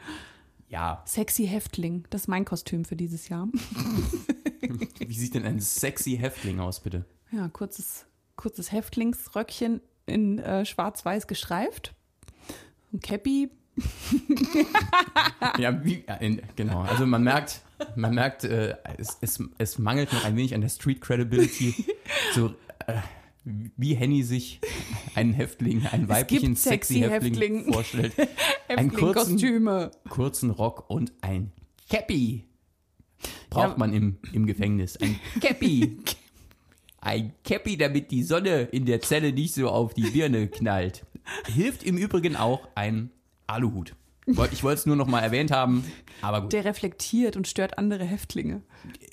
ja. 0.68 1.02
Sexy 1.06 1.46
Häftling. 1.46 2.04
Das 2.10 2.22
ist 2.22 2.28
mein 2.28 2.44
Kostüm 2.44 2.84
für 2.84 2.96
dieses 2.96 3.28
Jahr. 3.28 3.48
Wie 4.98 5.14
sieht 5.14 5.34
denn 5.34 5.44
ein 5.44 5.60
sexy 5.60 6.16
Häftling 6.16 6.60
aus, 6.60 6.80
bitte? 6.80 7.04
Ja, 7.30 7.48
kurzes, 7.48 8.06
kurzes 8.36 8.72
Häftlingsröckchen 8.72 9.80
in 10.06 10.38
äh, 10.38 10.64
schwarz-weiß 10.64 11.26
gestreift. 11.26 11.94
Ein 12.92 13.00
Cappy. 13.00 13.50
Ja, 15.58 15.84
wie, 15.84 16.04
ja, 16.06 16.14
in, 16.14 16.42
genau. 16.56 16.80
Also 16.80 17.06
man 17.06 17.22
merkt, 17.22 17.62
man 17.94 18.14
merkt, 18.14 18.44
äh, 18.44 18.76
es, 18.98 19.18
es, 19.20 19.42
es 19.58 19.78
mangelt 19.78 20.12
noch 20.12 20.24
ein 20.24 20.36
wenig 20.36 20.54
an 20.54 20.60
der 20.60 20.68
Street 20.68 21.00
Credibility. 21.00 21.74
So, 22.34 22.54
äh, 22.86 22.94
wie 23.44 23.94
Henny 23.94 24.22
sich 24.22 24.60
einen 25.14 25.32
Häftling, 25.32 25.86
einen 25.86 26.08
weiblichen 26.08 26.56
sexy, 26.56 27.00
Häftling, 27.00 27.32
Häftling. 27.34 27.72
vorstellt. 27.72 28.12
Einen 28.68 28.90
kurzen, 28.92 29.32
Häftling-Kostüme. 29.38 29.90
kurzen 30.08 30.50
Rock 30.50 30.90
und 30.90 31.12
ein 31.20 31.52
Cappy. 31.88 32.44
Braucht 33.48 33.70
Ja. 33.70 33.78
man 33.78 33.92
im, 33.94 34.18
im 34.32 34.46
Gefängnis. 34.46 34.96
Ein 34.96 35.18
Cappy. 35.40 35.98
Ein 37.00 37.32
Cappy, 37.44 37.76
damit 37.76 38.10
die 38.10 38.24
Sonne 38.24 38.62
in 38.62 38.84
der 38.86 39.00
Zelle 39.00 39.32
nicht 39.32 39.54
so 39.54 39.68
auf 39.68 39.94
die 39.94 40.10
Birne 40.10 40.48
knallt. 40.48 41.06
Hilft 41.54 41.84
im 41.84 41.96
Übrigen 41.96 42.34
auch 42.34 42.66
ein 42.74 43.10
Aluhut. 43.46 43.94
Ich 44.26 44.62
wollte 44.64 44.78
es 44.80 44.86
nur 44.86 44.96
noch 44.96 45.06
mal 45.06 45.20
erwähnt 45.20 45.52
haben, 45.52 45.84
aber 46.20 46.42
gut. 46.42 46.52
Der 46.52 46.64
reflektiert 46.64 47.36
und 47.36 47.46
stört 47.46 47.78
andere 47.78 48.04
Häftlinge. 48.04 48.62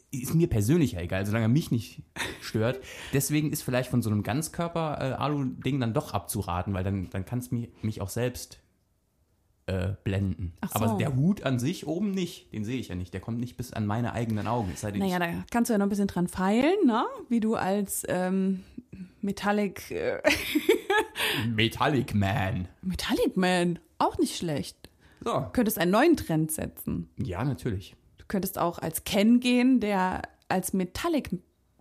Ist 0.10 0.34
mir 0.34 0.48
persönlich 0.48 0.93
ja 0.93 1.01
egal, 1.01 1.25
solange 1.25 1.46
er 1.46 1.50
mich 1.50 1.70
nicht 1.70 2.01
stört. 2.41 2.79
Deswegen 3.13 3.51
ist 3.51 3.62
vielleicht 3.62 3.89
von 3.89 4.01
so 4.01 4.10
einem 4.10 4.24
Ganzkörper-Alu-Ding 4.24 5.79
dann 5.79 5.93
doch 5.93 6.13
abzuraten, 6.13 6.74
weil 6.74 6.84
dann, 6.84 7.10
dann 7.12 7.25
kann 7.25 7.39
es 7.39 7.51
mich, 7.51 7.70
mich 7.84 8.01
auch 8.01 8.10
selbst 8.10 8.60
äh, 9.67 9.93
blenden. 10.03 10.53
So. 10.62 10.84
Aber 10.84 10.98
der 10.98 11.15
Hut 11.15 11.43
an 11.43 11.60
sich 11.60 11.88
oben 11.88 12.12
nicht, 12.12 12.51
den 12.51 12.65
sehe 12.65 12.79
ich 12.79 12.89
ja 12.89 12.96
nicht. 12.96 13.13
Der 13.13 13.22
kommt 13.22 13.39
nicht 13.39 13.55
bis 13.55 13.72
an 13.72 13.86
meine 13.86 14.13
eigenen 14.13 14.48
Augen. 14.48 14.74
Denn, 14.82 14.98
Naja, 14.98 15.20
da 15.20 15.27
kannst 15.51 15.70
du 15.70 15.74
ja 15.74 15.77
noch 15.77 15.86
ein 15.86 15.89
bisschen 15.89 16.08
dran 16.08 16.27
feilen, 16.27 16.86
ne? 16.86 17.05
Wie 17.29 17.39
du 17.39 17.55
als 17.55 18.03
ähm, 18.10 18.63
Metallic, 19.22 19.91
äh, 19.91 20.22
Metallic 21.50 22.13
Man. 22.13 22.67
Metallic 22.82 23.38
Man, 23.38 23.79
auch 24.00 24.17
nicht 24.17 24.36
schlecht. 24.36 24.83
So. 25.24 25.32
Du 25.39 25.50
könntest 25.53 25.77
einen 25.80 25.92
neuen 25.92 26.18
Trend 26.18 26.51
setzen. 26.51 27.10
Ja, 27.18 27.44
natürlich. 27.44 27.96
Du 28.18 28.25
könntest 28.27 28.58
auch 28.58 28.80
als 28.80 29.03
Ken 29.03 29.39
gehen, 29.39 29.80
der 29.80 30.22
als 30.50 30.74
Metallic 30.74 31.30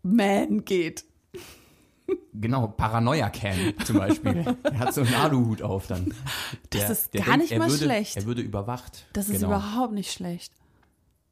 Man 0.02 0.64
geht. 0.64 1.04
Genau, 2.34 2.66
Paranoia 2.68 3.30
Can 3.30 3.74
zum 3.84 3.98
Beispiel. 3.98 4.44
er 4.64 4.78
hat 4.78 4.92
so 4.94 5.02
einen 5.02 5.14
Aluhut 5.14 5.62
auf 5.62 5.86
dann. 5.86 6.12
Das 6.70 6.90
ist 6.90 7.12
gar 7.12 7.36
nicht 7.36 7.52
er 7.52 7.58
mal 7.58 7.70
würde, 7.70 7.84
schlecht. 7.84 8.16
Er 8.16 8.26
würde 8.26 8.42
überwacht. 8.42 9.06
Das 9.12 9.28
ist 9.28 9.36
Genau. 9.36 9.48
überhaupt 9.48 9.92
nicht 9.94 10.12
schlecht. 10.12 10.52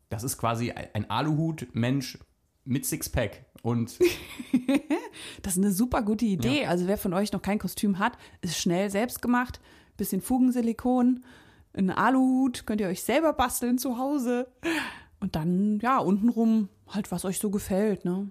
Das 0.09 0.25
ist 0.25 0.39
quasi 0.39 0.71
ein 0.73 1.11
Aluhut-Mensch 1.11 2.19
mit 2.65 2.87
Sixpack. 2.87 3.45
Und 3.63 3.99
Das 5.43 5.57
ist 5.57 5.63
eine 5.63 5.73
super 5.73 6.03
gute 6.03 6.25
Idee. 6.25 6.67
Also 6.67 6.87
wer 6.87 6.97
von 6.99 7.13
euch 7.15 7.33
noch 7.33 7.43
kein 7.43 7.59
Kostüm 7.59 7.99
hat, 7.99 8.17
ist 8.41 8.57
schnell 8.59 8.91
selbst 8.91 9.21
gemacht. 9.23 9.61
Bisschen 9.97 10.23
Fugensilikon, 10.23 11.25
ein 11.75 11.91
Aluhut, 11.91 12.67
könnt 12.67 12.81
ihr 12.81 12.89
euch 12.89 13.03
selber 13.03 13.33
basteln 13.33 13.79
zu 13.79 13.99
Hause. 13.99 14.49
Und 15.21 15.37
dann, 15.37 15.79
ja, 15.81 15.99
untenrum 15.99 16.69
halt, 16.89 17.11
was 17.13 17.25
euch 17.25 17.39
so 17.39 17.51
gefällt, 17.51 18.05
ne? 18.05 18.31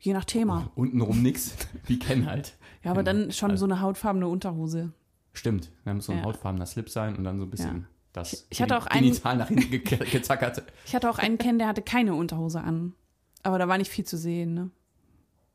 Je 0.00 0.12
nach 0.14 0.24
Thema. 0.24 0.70
untenrum 0.76 1.22
nix. 1.22 1.54
Wie 1.86 1.98
Ken 1.98 2.24
halt. 2.26 2.56
Ja, 2.82 2.92
aber 2.92 3.02
Genau. 3.04 3.22
dann 3.24 3.32
schon 3.32 3.56
so 3.58 3.66
eine 3.66 3.80
hautfarbene 3.82 4.26
Unterhose. 4.28 4.92
Stimmt, 5.34 5.70
da 5.84 5.92
muss 5.92 6.06
so 6.06 6.12
ein 6.12 6.18
Ja. 6.18 6.24
hautfarbener 6.24 6.64
Slip 6.66 6.88
sein 6.88 7.16
und 7.16 7.24
dann 7.24 7.38
so 7.38 7.44
ein 7.44 7.50
bisschen 7.50 7.76
Ja. 7.82 7.86
das 8.14 8.32
Ich- 8.32 8.46
ich 8.48 8.62
hatte 8.62 8.78
auch 8.78 8.86
einen- 8.86 9.04
Genital 9.04 9.36
nach 9.36 9.48
hinten 9.48 9.70
ge 9.70 9.78
gezackert. 9.80 10.62
Ich 10.86 10.94
hatte 10.94 11.10
auch 11.10 11.18
einen 11.18 11.36
kennen, 11.38 11.58
der 11.58 11.68
hatte 11.68 11.82
keine 11.82 12.14
Unterhose 12.14 12.62
an. 12.62 12.94
Aber 13.42 13.58
da 13.58 13.68
war 13.68 13.76
nicht 13.78 13.90
viel 13.90 14.04
zu 14.06 14.16
sehen, 14.16 14.54
ne? 14.54 14.70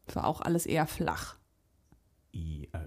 Das 0.06 0.16
war 0.18 0.28
auch 0.28 0.42
alles 0.42 0.66
eher 0.68 0.86
flach. 0.86 1.36
I, 2.34 2.70
äh, 2.72 2.80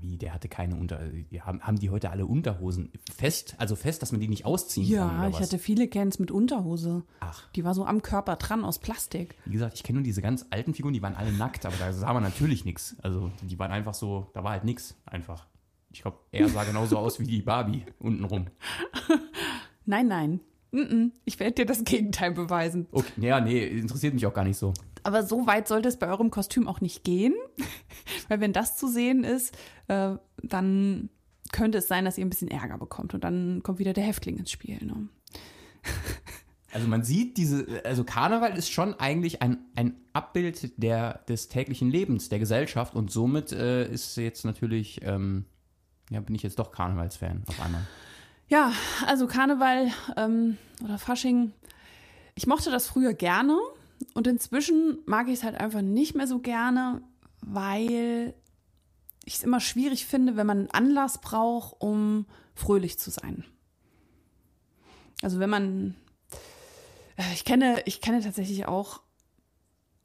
Wie, 0.00 0.16
der 0.16 0.32
hatte 0.34 0.48
keine 0.48 0.76
Unter... 0.76 1.00
Haben, 1.40 1.60
haben 1.62 1.78
die 1.78 1.90
heute 1.90 2.10
alle 2.10 2.26
Unterhosen 2.26 2.90
fest? 3.14 3.54
Also 3.58 3.76
fest, 3.76 4.02
dass 4.02 4.12
man 4.12 4.20
die 4.20 4.28
nicht 4.28 4.44
ausziehen 4.44 4.86
kann 4.96 5.20
Ja, 5.22 5.28
ich 5.28 5.34
was? 5.34 5.42
hatte 5.42 5.58
viele 5.58 5.88
Kens 5.88 6.18
mit 6.18 6.30
Unterhose. 6.30 7.02
Ach, 7.20 7.50
Die 7.52 7.64
war 7.64 7.74
so 7.74 7.84
am 7.84 8.02
Körper 8.02 8.36
dran 8.36 8.64
aus 8.64 8.78
Plastik. 8.78 9.36
wie 9.44 9.52
gesagt, 9.52 9.74
ich 9.76 9.82
kenne 9.82 9.98
nur 9.98 10.04
diese 10.04 10.22
ganz 10.22 10.46
alten 10.50 10.74
Figuren, 10.74 10.94
die 10.94 11.02
waren 11.02 11.14
alle 11.14 11.32
nackt, 11.32 11.66
aber 11.66 11.76
da 11.78 11.92
sah 11.92 12.12
man 12.12 12.22
natürlich 12.22 12.64
nichts. 12.64 12.96
Also 13.02 13.30
die 13.42 13.58
waren 13.58 13.70
einfach 13.72 13.94
so, 13.94 14.30
da 14.34 14.44
war 14.44 14.52
halt 14.52 14.64
nichts 14.64 14.96
einfach. 15.06 15.46
Ich 15.90 16.02
glaube, 16.02 16.18
er 16.32 16.48
sah 16.48 16.64
genauso 16.64 16.98
aus 16.98 17.20
wie 17.20 17.24
die 17.24 17.42
Barbie 17.42 17.84
untenrum. 18.00 18.46
Nein, 19.86 20.08
nein. 20.08 20.40
Ich 21.24 21.38
werde 21.38 21.52
dir 21.52 21.66
das 21.66 21.84
Gegenteil 21.84 22.32
beweisen. 22.32 22.86
Okay, 22.90 23.12
ja, 23.18 23.40
nee, 23.40 23.64
interessiert 23.64 24.14
mich 24.14 24.26
auch 24.26 24.34
gar 24.34 24.44
nicht 24.44 24.56
so. 24.56 24.74
Aber 25.04 25.22
so 25.22 25.46
weit 25.46 25.68
sollte 25.68 25.88
es 25.88 25.98
bei 25.98 26.08
eurem 26.08 26.30
Kostüm 26.30 26.66
auch 26.66 26.80
nicht 26.80 27.04
gehen. 27.04 27.34
Weil 28.28 28.40
wenn 28.40 28.52
das 28.52 28.76
zu 28.76 28.88
sehen 28.88 29.22
ist, 29.22 29.56
äh, 29.88 30.16
dann 30.42 31.10
könnte 31.52 31.78
es 31.78 31.86
sein, 31.86 32.04
dass 32.04 32.18
ihr 32.18 32.24
ein 32.24 32.30
bisschen 32.30 32.48
Ärger 32.48 32.78
bekommt. 32.78 33.14
Und 33.14 33.22
dann 33.22 33.62
kommt 33.62 33.78
wieder 33.78 33.92
der 33.92 34.04
Häftling 34.04 34.38
ins 34.38 34.50
Spiel. 34.50 34.84
Ne? 34.84 35.08
Also 36.72 36.88
man 36.88 37.04
sieht 37.04 37.36
diese, 37.36 37.84
also 37.84 38.02
Karneval 38.02 38.58
ist 38.58 38.68
schon 38.68 38.94
eigentlich 38.94 39.42
ein, 39.42 39.58
ein 39.76 39.94
Abbild 40.12 40.72
der, 40.82 41.20
des 41.28 41.48
täglichen 41.48 41.88
Lebens, 41.88 42.30
der 42.30 42.40
Gesellschaft 42.40 42.96
und 42.96 43.12
somit 43.12 43.52
äh, 43.52 43.88
ist 43.88 44.16
jetzt 44.16 44.44
natürlich, 44.44 45.00
ähm, 45.04 45.44
ja, 46.10 46.18
bin 46.18 46.34
ich 46.34 46.42
jetzt 46.42 46.58
doch 46.58 46.72
Karnevalsfan 46.72 47.44
auf 47.46 47.60
einmal. 47.60 47.86
Ja, 48.48 48.72
also 49.06 49.26
Karneval 49.26 49.90
ähm, 50.16 50.58
oder 50.82 50.98
Fasching, 50.98 51.52
ich 52.34 52.46
mochte 52.46 52.70
das 52.70 52.86
früher 52.86 53.14
gerne 53.14 53.58
und 54.12 54.26
inzwischen 54.26 54.98
mag 55.06 55.28
ich 55.28 55.34
es 55.34 55.42
halt 55.44 55.56
einfach 55.56 55.82
nicht 55.82 56.14
mehr 56.14 56.26
so 56.26 56.40
gerne, 56.40 57.02
weil 57.40 58.34
ich 59.24 59.36
es 59.36 59.42
immer 59.42 59.60
schwierig 59.60 60.06
finde, 60.06 60.36
wenn 60.36 60.46
man 60.46 60.58
einen 60.58 60.70
Anlass 60.70 61.20
braucht, 61.20 61.76
um 61.80 62.26
fröhlich 62.54 62.98
zu 62.98 63.10
sein. 63.10 63.44
Also 65.22 65.38
wenn 65.38 65.50
man, 65.50 65.94
äh, 67.16 67.32
ich 67.32 67.44
kenne, 67.44 67.80
ich 67.86 68.02
kenne 68.02 68.20
tatsächlich 68.20 68.66
auch 68.66 69.00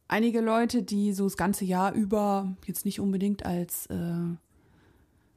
einige 0.08 0.40
Leute, 0.40 0.82
die 0.84 1.14
so 1.14 1.26
das 1.26 1.36
ganze 1.36 1.66
Jahr 1.66 1.94
über 1.94 2.56
jetzt 2.66 2.86
nicht 2.86 3.02
unbedingt 3.02 3.46
als 3.46 3.88
äh, 3.88 4.36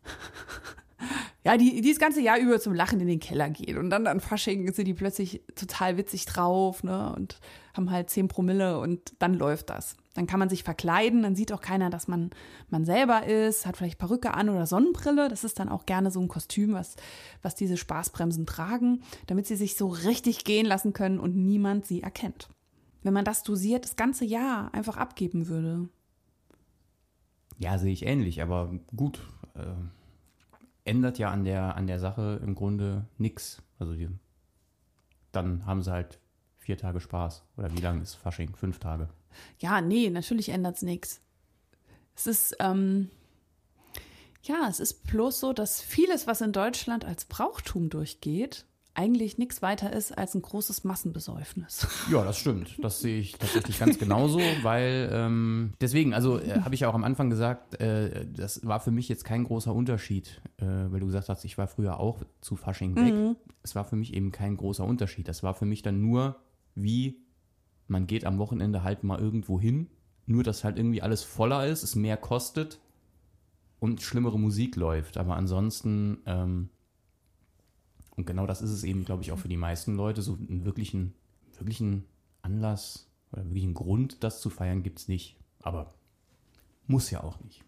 ja, 1.44 1.56
die, 1.56 1.80
die 1.80 1.90
das 1.90 1.98
ganze 1.98 2.20
Jahr 2.20 2.38
über 2.38 2.60
zum 2.60 2.72
Lachen 2.72 3.00
in 3.00 3.08
den 3.08 3.18
Keller 3.18 3.50
gehen. 3.50 3.76
Und 3.76 3.90
dann 3.90 4.06
an 4.06 4.20
Fasching 4.20 4.72
sind 4.72 4.86
die 4.86 4.94
plötzlich 4.94 5.42
total 5.56 5.96
witzig 5.96 6.24
drauf, 6.24 6.84
ne? 6.84 7.12
Und 7.16 7.40
haben 7.74 7.90
halt 7.90 8.10
10 8.10 8.28
Promille 8.28 8.78
und 8.78 9.14
dann 9.18 9.34
läuft 9.34 9.70
das. 9.70 9.96
Dann 10.14 10.26
kann 10.26 10.38
man 10.38 10.50
sich 10.50 10.62
verkleiden, 10.62 11.22
dann 11.22 11.34
sieht 11.34 11.52
auch 11.52 11.62
keiner, 11.62 11.90
dass 11.90 12.06
man, 12.06 12.30
man 12.68 12.84
selber 12.84 13.26
ist, 13.26 13.66
hat 13.66 13.76
vielleicht 13.76 13.98
Perücke 13.98 14.34
an 14.34 14.50
oder 14.50 14.66
Sonnenbrille. 14.66 15.28
Das 15.28 15.42
ist 15.42 15.58
dann 15.58 15.70
auch 15.70 15.86
gerne 15.86 16.10
so 16.10 16.20
ein 16.20 16.28
Kostüm, 16.28 16.74
was, 16.74 16.96
was 17.40 17.54
diese 17.54 17.76
Spaßbremsen 17.76 18.46
tragen, 18.46 19.02
damit 19.26 19.46
sie 19.46 19.56
sich 19.56 19.74
so 19.74 19.88
richtig 19.88 20.44
gehen 20.44 20.66
lassen 20.66 20.92
können 20.92 21.18
und 21.18 21.34
niemand 21.34 21.86
sie 21.86 22.02
erkennt. 22.02 22.50
Wenn 23.02 23.14
man 23.14 23.24
das 23.24 23.42
dosiert 23.42 23.84
das 23.84 23.96
ganze 23.96 24.24
Jahr 24.24 24.72
einfach 24.74 24.96
abgeben 24.96 25.48
würde. 25.48 25.88
Ja, 27.58 27.78
sehe 27.78 27.92
ich 27.92 28.06
ähnlich, 28.06 28.42
aber 28.42 28.78
gut. 28.94 29.26
Äh 29.54 29.72
ändert 30.84 31.18
ja 31.18 31.30
an 31.30 31.44
der, 31.44 31.76
an 31.76 31.86
der 31.86 31.98
Sache 31.98 32.40
im 32.42 32.54
Grunde 32.54 33.06
nichts. 33.18 33.62
Also 33.78 33.94
die, 33.94 34.08
dann 35.32 35.66
haben 35.66 35.82
sie 35.82 35.92
halt 35.92 36.18
vier 36.58 36.76
Tage 36.76 37.00
Spaß. 37.00 37.44
Oder 37.56 37.72
wie 37.76 37.80
lange 37.80 38.02
ist 38.02 38.14
Fasching? 38.14 38.54
Fünf 38.54 38.78
Tage. 38.78 39.08
Ja, 39.58 39.80
nee, 39.80 40.10
natürlich 40.10 40.48
ändert 40.50 40.76
es 40.76 40.82
nichts. 40.82 41.20
Es 42.14 42.26
ist, 42.26 42.56
ähm, 42.60 43.10
ja, 44.42 44.66
es 44.68 44.80
ist 44.80 45.06
bloß 45.06 45.40
so, 45.40 45.52
dass 45.52 45.80
vieles, 45.80 46.26
was 46.26 46.40
in 46.40 46.52
Deutschland 46.52 47.04
als 47.04 47.24
Brauchtum 47.24 47.88
durchgeht, 47.88 48.66
eigentlich 48.94 49.38
nichts 49.38 49.62
weiter 49.62 49.92
ist 49.92 50.16
als 50.16 50.34
ein 50.34 50.42
großes 50.42 50.84
Massenbesäufnis. 50.84 51.86
Ja, 52.10 52.24
das 52.24 52.38
stimmt. 52.38 52.78
Das 52.82 53.00
sehe 53.00 53.20
ich 53.20 53.32
tatsächlich 53.32 53.78
ganz 53.78 53.98
genauso, 53.98 54.40
weil 54.62 55.08
ähm, 55.12 55.72
deswegen, 55.80 56.12
also 56.12 56.38
äh, 56.38 56.60
habe 56.60 56.74
ich 56.74 56.80
ja 56.82 56.90
auch 56.90 56.94
am 56.94 57.04
Anfang 57.04 57.30
gesagt, 57.30 57.80
äh, 57.80 58.26
das 58.30 58.66
war 58.66 58.80
für 58.80 58.90
mich 58.90 59.08
jetzt 59.08 59.24
kein 59.24 59.44
großer 59.44 59.74
Unterschied, 59.74 60.42
äh, 60.58 60.64
weil 60.64 61.00
du 61.00 61.06
gesagt 61.06 61.28
hast, 61.28 61.44
ich 61.44 61.56
war 61.56 61.68
früher 61.68 62.00
auch 62.00 62.22
zu 62.40 62.56
Fasching 62.56 62.96
weg. 62.96 63.14
Mhm. 63.14 63.36
Es 63.62 63.74
war 63.74 63.84
für 63.84 63.96
mich 63.96 64.14
eben 64.14 64.32
kein 64.32 64.56
großer 64.56 64.84
Unterschied. 64.84 65.28
Das 65.28 65.42
war 65.42 65.54
für 65.54 65.64
mich 65.64 65.82
dann 65.82 66.00
nur, 66.00 66.36
wie 66.74 67.22
man 67.86 68.06
geht 68.06 68.24
am 68.24 68.38
Wochenende 68.38 68.82
halt 68.82 69.04
mal 69.04 69.18
irgendwo 69.18 69.60
hin, 69.60 69.88
nur 70.26 70.42
dass 70.42 70.64
halt 70.64 70.76
irgendwie 70.76 71.02
alles 71.02 71.22
voller 71.22 71.66
ist, 71.66 71.82
es 71.82 71.94
mehr 71.94 72.16
kostet 72.16 72.80
und 73.78 74.02
schlimmere 74.02 74.38
Musik 74.38 74.76
läuft. 74.76 75.16
Aber 75.16 75.36
ansonsten 75.36 76.18
ähm, 76.26 76.68
und 78.16 78.26
genau 78.26 78.46
das 78.46 78.62
ist 78.62 78.70
es 78.70 78.84
eben, 78.84 79.04
glaube 79.04 79.22
ich, 79.22 79.32
auch 79.32 79.38
für 79.38 79.48
die 79.48 79.56
meisten 79.56 79.94
Leute. 79.94 80.22
So 80.22 80.34
einen 80.34 80.64
wirklichen, 80.64 81.14
wirklichen 81.58 82.04
Anlass 82.42 83.08
oder 83.32 83.44
wirklichen 83.44 83.74
Grund, 83.74 84.22
das 84.22 84.40
zu 84.40 84.50
feiern, 84.50 84.82
gibt 84.82 84.98
es 84.98 85.08
nicht. 85.08 85.36
Aber 85.62 85.94
muss 86.86 87.10
ja 87.10 87.22
auch 87.22 87.40
nicht. 87.40 87.64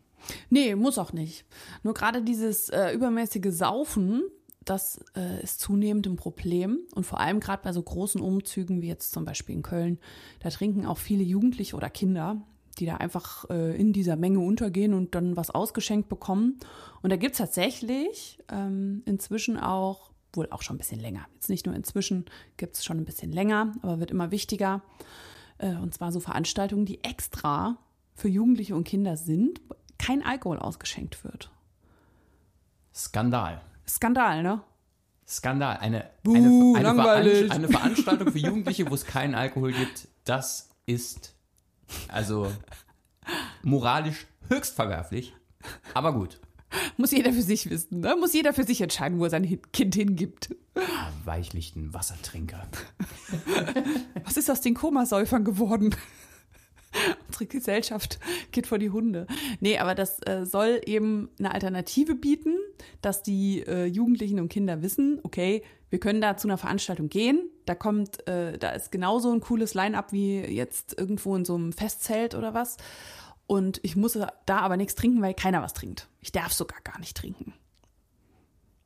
Nee, 0.50 0.74
muss 0.74 0.98
auch 0.98 1.12
nicht. 1.12 1.44
Nur 1.82 1.94
gerade 1.94 2.22
dieses 2.22 2.68
äh, 2.68 2.92
übermäßige 2.92 3.52
Saufen, 3.52 4.22
das 4.64 5.02
äh, 5.14 5.42
ist 5.42 5.60
zunehmend 5.60 6.06
ein 6.06 6.16
Problem. 6.16 6.80
Und 6.94 7.04
vor 7.04 7.20
allem 7.20 7.40
gerade 7.40 7.62
bei 7.62 7.72
so 7.72 7.82
großen 7.82 8.20
Umzügen 8.20 8.82
wie 8.82 8.88
jetzt 8.88 9.12
zum 9.12 9.24
Beispiel 9.24 9.54
in 9.54 9.62
Köln, 9.62 9.98
da 10.40 10.50
trinken 10.50 10.86
auch 10.86 10.98
viele 10.98 11.22
Jugendliche 11.22 11.76
oder 11.76 11.90
Kinder, 11.90 12.42
die 12.78 12.86
da 12.86 12.96
einfach 12.96 13.48
äh, 13.50 13.78
in 13.78 13.92
dieser 13.92 14.16
Menge 14.16 14.40
untergehen 14.40 14.94
und 14.94 15.14
dann 15.14 15.36
was 15.36 15.50
ausgeschenkt 15.50 16.08
bekommen. 16.08 16.58
Und 17.02 17.10
da 17.10 17.16
gibt 17.16 17.32
es 17.32 17.38
tatsächlich 17.38 18.38
ähm, 18.50 19.02
inzwischen 19.04 19.58
auch 19.58 20.13
wohl 20.36 20.48
auch 20.50 20.62
schon 20.62 20.76
ein 20.76 20.78
bisschen 20.78 21.00
länger. 21.00 21.26
Jetzt 21.34 21.48
nicht 21.48 21.66
nur 21.66 21.74
inzwischen, 21.74 22.26
gibt 22.56 22.76
es 22.76 22.84
schon 22.84 22.98
ein 22.98 23.04
bisschen 23.04 23.32
länger, 23.32 23.72
aber 23.82 24.00
wird 24.00 24.10
immer 24.10 24.30
wichtiger. 24.30 24.82
Äh, 25.58 25.74
und 25.76 25.94
zwar 25.94 26.12
so 26.12 26.20
Veranstaltungen, 26.20 26.86
die 26.86 27.02
extra 27.04 27.78
für 28.14 28.28
Jugendliche 28.28 28.74
und 28.76 28.84
Kinder 28.84 29.16
sind, 29.16 29.60
kein 29.98 30.24
Alkohol 30.24 30.58
ausgeschenkt 30.58 31.22
wird. 31.24 31.50
Skandal. 32.94 33.60
Skandal, 33.86 34.42
ne? 34.42 34.62
Skandal. 35.26 35.78
Eine, 35.78 36.10
Buh, 36.22 36.34
eine, 36.76 36.90
eine, 36.90 37.50
eine 37.50 37.68
Veranstaltung 37.68 38.30
für 38.30 38.38
Jugendliche, 38.40 38.88
wo 38.90 38.94
es 38.94 39.06
keinen 39.06 39.34
Alkohol 39.34 39.72
gibt, 39.72 40.08
das 40.24 40.70
ist 40.86 41.34
also 42.08 42.50
moralisch 43.62 44.26
höchst 44.48 44.74
verwerflich. 44.74 45.34
Aber 45.94 46.12
gut. 46.12 46.40
Muss 46.96 47.10
jeder 47.10 47.32
für 47.32 47.42
sich 47.42 47.70
wissen, 47.70 48.00
ne? 48.00 48.16
Muss 48.18 48.32
jeder 48.32 48.52
für 48.52 48.64
sich 48.64 48.80
entscheiden, 48.80 49.18
wo 49.18 49.24
er 49.24 49.30
sein 49.30 49.60
Kind 49.72 49.94
hingibt. 49.94 50.54
Ah, 50.74 51.10
weichlichten 51.24 51.94
Wassertrinker. 51.94 52.66
Was 54.24 54.36
ist 54.36 54.50
aus 54.50 54.60
den 54.60 54.74
Komasäufern 54.74 55.44
geworden? 55.44 55.94
Unsere 57.26 57.46
Gesellschaft 57.46 58.18
geht 58.52 58.66
vor 58.66 58.78
die 58.78 58.90
Hunde. 58.90 59.26
Nee, 59.60 59.78
aber 59.78 59.94
das 59.94 60.20
äh, 60.26 60.46
soll 60.46 60.80
eben 60.86 61.28
eine 61.38 61.52
Alternative 61.52 62.14
bieten, 62.14 62.56
dass 63.02 63.22
die 63.22 63.64
äh, 63.66 63.86
Jugendlichen 63.86 64.38
und 64.38 64.48
Kinder 64.48 64.82
wissen, 64.82 65.20
okay, 65.22 65.62
wir 65.90 66.00
können 66.00 66.20
da 66.20 66.36
zu 66.36 66.48
einer 66.48 66.58
Veranstaltung 66.58 67.08
gehen. 67.08 67.50
Da 67.66 67.74
kommt, 67.74 68.26
äh, 68.26 68.58
da 68.58 68.70
ist 68.70 68.90
genauso 68.90 69.32
ein 69.32 69.40
cooles 69.40 69.74
Line-up 69.74 70.12
wie 70.12 70.40
jetzt 70.40 70.98
irgendwo 70.98 71.36
in 71.36 71.44
so 71.44 71.54
einem 71.54 71.72
Festzelt 71.72 72.34
oder 72.34 72.52
was. 72.52 72.76
Und 73.46 73.80
ich 73.82 73.96
muss 73.96 74.18
da 74.46 74.58
aber 74.58 74.76
nichts 74.76 74.94
trinken, 74.94 75.20
weil 75.20 75.34
keiner 75.34 75.62
was 75.62 75.74
trinkt. 75.74 76.08
Ich 76.20 76.32
darf 76.32 76.52
sogar 76.52 76.80
gar 76.82 76.98
nicht 76.98 77.16
trinken. 77.16 77.52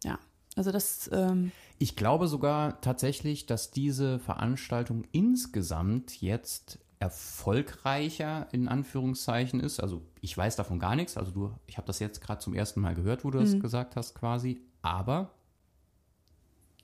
Ja, 0.02 0.18
also 0.56 0.72
das. 0.72 1.08
Ähm 1.12 1.52
ich 1.78 1.94
glaube 1.94 2.26
sogar 2.26 2.80
tatsächlich, 2.80 3.46
dass 3.46 3.70
diese 3.70 4.18
Veranstaltung 4.18 5.04
insgesamt 5.12 6.20
jetzt 6.20 6.80
erfolgreicher 6.98 8.48
in 8.50 8.66
Anführungszeichen 8.66 9.60
ist. 9.60 9.78
Also 9.78 10.02
ich 10.20 10.36
weiß 10.36 10.56
davon 10.56 10.80
gar 10.80 10.96
nichts. 10.96 11.16
Also 11.16 11.30
du, 11.30 11.54
ich 11.68 11.76
habe 11.76 11.86
das 11.86 12.00
jetzt 12.00 12.20
gerade 12.20 12.40
zum 12.40 12.54
ersten 12.54 12.80
Mal 12.80 12.96
gehört, 12.96 13.24
wo 13.24 13.30
du 13.30 13.38
das 13.38 13.54
mhm. 13.54 13.60
gesagt 13.60 13.94
hast 13.94 14.16
quasi. 14.16 14.60
Aber 14.82 15.30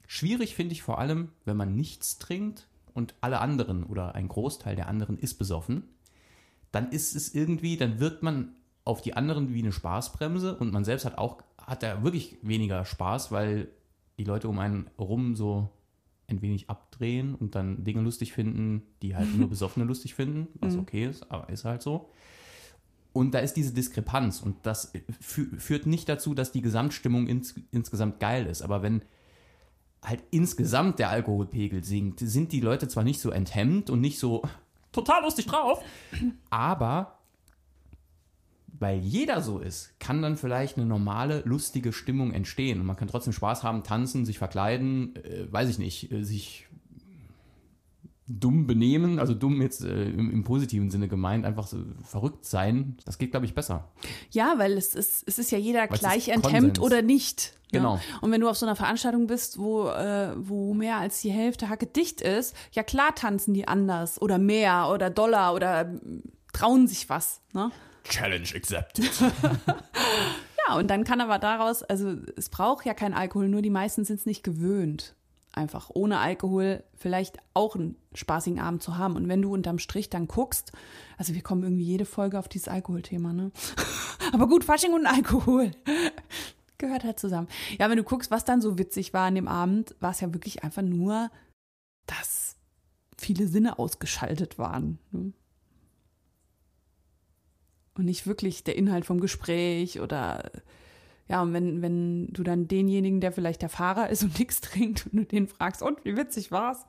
schwierig 0.06 0.54
finde 0.54 0.72
ich 0.72 0.82
vor 0.82 0.98
allem, 0.98 1.32
wenn 1.44 1.56
man 1.56 1.74
nichts 1.74 2.18
trinkt 2.18 2.68
und 2.92 3.16
alle 3.20 3.40
anderen 3.40 3.82
oder 3.82 4.14
ein 4.14 4.28
Großteil 4.28 4.76
der 4.76 4.86
anderen 4.86 5.18
ist 5.18 5.34
besoffen 5.34 5.88
dann 6.74 6.90
ist 6.90 7.14
es 7.14 7.34
irgendwie, 7.34 7.76
dann 7.76 8.00
wirkt 8.00 8.22
man 8.22 8.52
auf 8.84 9.00
die 9.00 9.14
anderen 9.14 9.54
wie 9.54 9.62
eine 9.62 9.72
Spaßbremse 9.72 10.56
und 10.56 10.72
man 10.72 10.84
selbst 10.84 11.04
hat 11.04 11.18
auch, 11.18 11.38
hat 11.58 11.82
da 11.82 12.02
wirklich 12.02 12.38
weniger 12.42 12.84
Spaß, 12.84 13.32
weil 13.32 13.68
die 14.18 14.24
Leute 14.24 14.48
um 14.48 14.58
einen 14.58 14.90
rum 14.98 15.36
so 15.36 15.70
ein 16.26 16.42
wenig 16.42 16.70
abdrehen 16.70 17.34
und 17.34 17.54
dann 17.54 17.84
Dinge 17.84 18.00
lustig 18.00 18.32
finden, 18.32 18.82
die 19.02 19.14
halt 19.14 19.34
nur 19.36 19.48
Besoffene 19.50 19.84
lustig 19.84 20.14
finden, 20.14 20.48
was 20.60 20.74
mhm. 20.74 20.80
okay 20.80 21.06
ist, 21.06 21.30
aber 21.30 21.48
ist 21.48 21.64
halt 21.64 21.82
so. 21.82 22.08
Und 23.12 23.32
da 23.32 23.38
ist 23.38 23.54
diese 23.54 23.72
Diskrepanz 23.72 24.40
und 24.40 24.56
das 24.64 24.92
führt 25.20 25.86
nicht 25.86 26.08
dazu, 26.08 26.34
dass 26.34 26.50
die 26.50 26.62
Gesamtstimmung 26.62 27.28
ins, 27.28 27.54
insgesamt 27.70 28.18
geil 28.18 28.46
ist. 28.46 28.62
Aber 28.62 28.82
wenn 28.82 29.02
halt 30.02 30.24
insgesamt 30.32 30.98
der 30.98 31.10
Alkoholpegel 31.10 31.84
sinkt, 31.84 32.20
sind 32.20 32.50
die 32.50 32.60
Leute 32.60 32.88
zwar 32.88 33.04
nicht 33.04 33.20
so 33.20 33.30
enthemmt 33.30 33.88
und 33.88 34.00
nicht 34.00 34.18
so, 34.18 34.42
total 34.94 35.22
lustig 35.22 35.46
drauf. 35.46 35.82
Aber 36.50 37.18
weil 38.78 38.98
jeder 38.98 39.40
so 39.40 39.60
ist, 39.60 39.98
kann 40.00 40.20
dann 40.20 40.36
vielleicht 40.36 40.76
eine 40.76 40.86
normale, 40.86 41.42
lustige 41.44 41.92
Stimmung 41.92 42.32
entstehen. 42.32 42.80
Und 42.80 42.86
man 42.86 42.96
kann 42.96 43.08
trotzdem 43.08 43.32
Spaß 43.32 43.62
haben, 43.62 43.84
tanzen, 43.84 44.24
sich 44.24 44.38
verkleiden, 44.38 45.14
äh, 45.16 45.50
weiß 45.50 45.68
ich 45.70 45.78
nicht, 45.78 46.10
äh, 46.10 46.24
sich 46.24 46.66
dumm 48.26 48.66
benehmen, 48.66 49.18
also 49.18 49.34
dumm 49.34 49.60
jetzt 49.60 49.84
äh, 49.84 50.04
im, 50.04 50.30
im, 50.30 50.44
positiven 50.44 50.90
Sinne 50.90 51.08
gemeint, 51.08 51.44
einfach 51.44 51.66
so 51.66 51.84
verrückt 52.02 52.46
sein, 52.46 52.96
das 53.04 53.18
geht, 53.18 53.32
glaube 53.32 53.44
ich, 53.44 53.54
besser. 53.54 53.90
Ja, 54.30 54.54
weil 54.56 54.72
es 54.72 54.94
ist, 54.94 55.24
es 55.26 55.38
ist 55.38 55.50
ja 55.50 55.58
jeder 55.58 55.80
Weil 55.90 55.98
gleich 55.98 56.28
enthemmt 56.28 56.80
oder 56.80 57.02
nicht. 57.02 57.52
Ne? 57.72 57.80
Genau. 57.80 58.00
Und 58.22 58.32
wenn 58.32 58.40
du 58.40 58.48
auf 58.48 58.56
so 58.56 58.64
einer 58.64 58.76
Veranstaltung 58.76 59.26
bist, 59.26 59.58
wo, 59.58 59.88
äh, 59.88 60.32
wo 60.36 60.72
mehr 60.72 60.96
als 60.96 61.20
die 61.20 61.30
Hälfte 61.30 61.68
Hacke 61.68 61.86
dicht 61.86 62.22
ist, 62.22 62.56
ja 62.72 62.82
klar 62.82 63.14
tanzen 63.14 63.52
die 63.52 63.68
anders 63.68 64.20
oder 64.22 64.38
mehr 64.38 64.88
oder 64.90 65.10
Dollar 65.10 65.54
oder 65.54 65.92
trauen 66.54 66.88
sich 66.88 67.10
was. 67.10 67.42
Ne? 67.52 67.70
Challenge 68.04 68.48
accepted. 68.54 69.10
ja, 70.68 70.76
und 70.76 70.88
dann 70.88 71.04
kann 71.04 71.20
aber 71.20 71.38
daraus, 71.38 71.82
also 71.82 72.16
es 72.36 72.48
braucht 72.48 72.86
ja 72.86 72.94
kein 72.94 73.12
Alkohol, 73.12 73.48
nur 73.48 73.60
die 73.60 73.70
meisten 73.70 74.04
sind 74.06 74.20
es 74.20 74.26
nicht 74.26 74.42
gewöhnt 74.42 75.14
einfach 75.56 75.90
ohne 75.92 76.18
Alkohol 76.18 76.84
vielleicht 76.94 77.38
auch 77.54 77.74
einen 77.74 77.96
spaßigen 78.14 78.60
Abend 78.60 78.82
zu 78.82 78.96
haben. 78.98 79.16
Und 79.16 79.28
wenn 79.28 79.42
du 79.42 79.52
unterm 79.52 79.78
Strich 79.78 80.10
dann 80.10 80.28
guckst, 80.28 80.72
also 81.16 81.34
wir 81.34 81.42
kommen 81.42 81.62
irgendwie 81.62 81.84
jede 81.84 82.04
Folge 82.04 82.38
auf 82.38 82.48
dieses 82.48 82.68
Alkoholthema, 82.68 83.32
ne? 83.32 83.52
Aber 84.32 84.48
gut, 84.48 84.64
Fasching 84.64 84.92
und 84.92 85.06
Alkohol 85.06 85.70
gehört 86.78 87.04
halt 87.04 87.20
zusammen. 87.20 87.48
Ja, 87.78 87.88
wenn 87.88 87.96
du 87.96 88.04
guckst, 88.04 88.30
was 88.30 88.44
dann 88.44 88.60
so 88.60 88.78
witzig 88.78 89.12
war 89.12 89.26
an 89.26 89.34
dem 89.34 89.48
Abend, 89.48 89.94
war 90.00 90.10
es 90.10 90.20
ja 90.20 90.32
wirklich 90.32 90.64
einfach 90.64 90.82
nur, 90.82 91.30
dass 92.06 92.56
viele 93.16 93.46
Sinne 93.46 93.78
ausgeschaltet 93.78 94.58
waren. 94.58 94.98
Ne? 95.12 95.32
Und 97.96 98.06
nicht 98.06 98.26
wirklich 98.26 98.64
der 98.64 98.76
Inhalt 98.76 99.04
vom 99.04 99.20
Gespräch 99.20 100.00
oder 100.00 100.50
ja, 101.28 101.42
und 101.42 101.52
wenn, 101.52 101.80
wenn 101.82 102.28
du 102.32 102.42
dann 102.42 102.68
denjenigen, 102.68 103.20
der 103.20 103.32
vielleicht 103.32 103.62
der 103.62 103.68
Fahrer 103.68 104.10
ist 104.10 104.22
und 104.22 104.38
nichts 104.38 104.60
trinkt, 104.60 105.06
und 105.06 105.16
du 105.16 105.24
den 105.24 105.48
fragst, 105.48 105.82
und 105.82 106.04
wie 106.04 106.16
witzig 106.16 106.50
war's? 106.50 106.84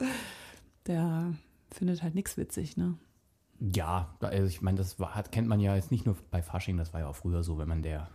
Der 0.88 1.34
findet 1.72 2.04
halt 2.04 2.16
nichts 2.16 2.38
witzig, 2.38 2.78
ne? 2.78 2.98
Ja, 3.60 4.14
also 4.20 4.48
ich 4.48 4.62
meine, 4.62 4.78
das 4.78 5.00
war, 5.00 5.24
kennt 5.24 5.48
man 5.48 5.60
ja 5.60 5.76
jetzt 5.76 5.92
nicht 5.92 6.06
nur 6.06 6.18
bei 6.30 6.42
Fasching, 6.42 6.78
das 6.78 6.94
war 6.94 7.02
ja 7.02 7.08
auch 7.08 7.16
früher 7.16 7.42
so, 7.44 7.58
wenn 7.58 7.70
man 7.70 7.82
der 7.82 8.10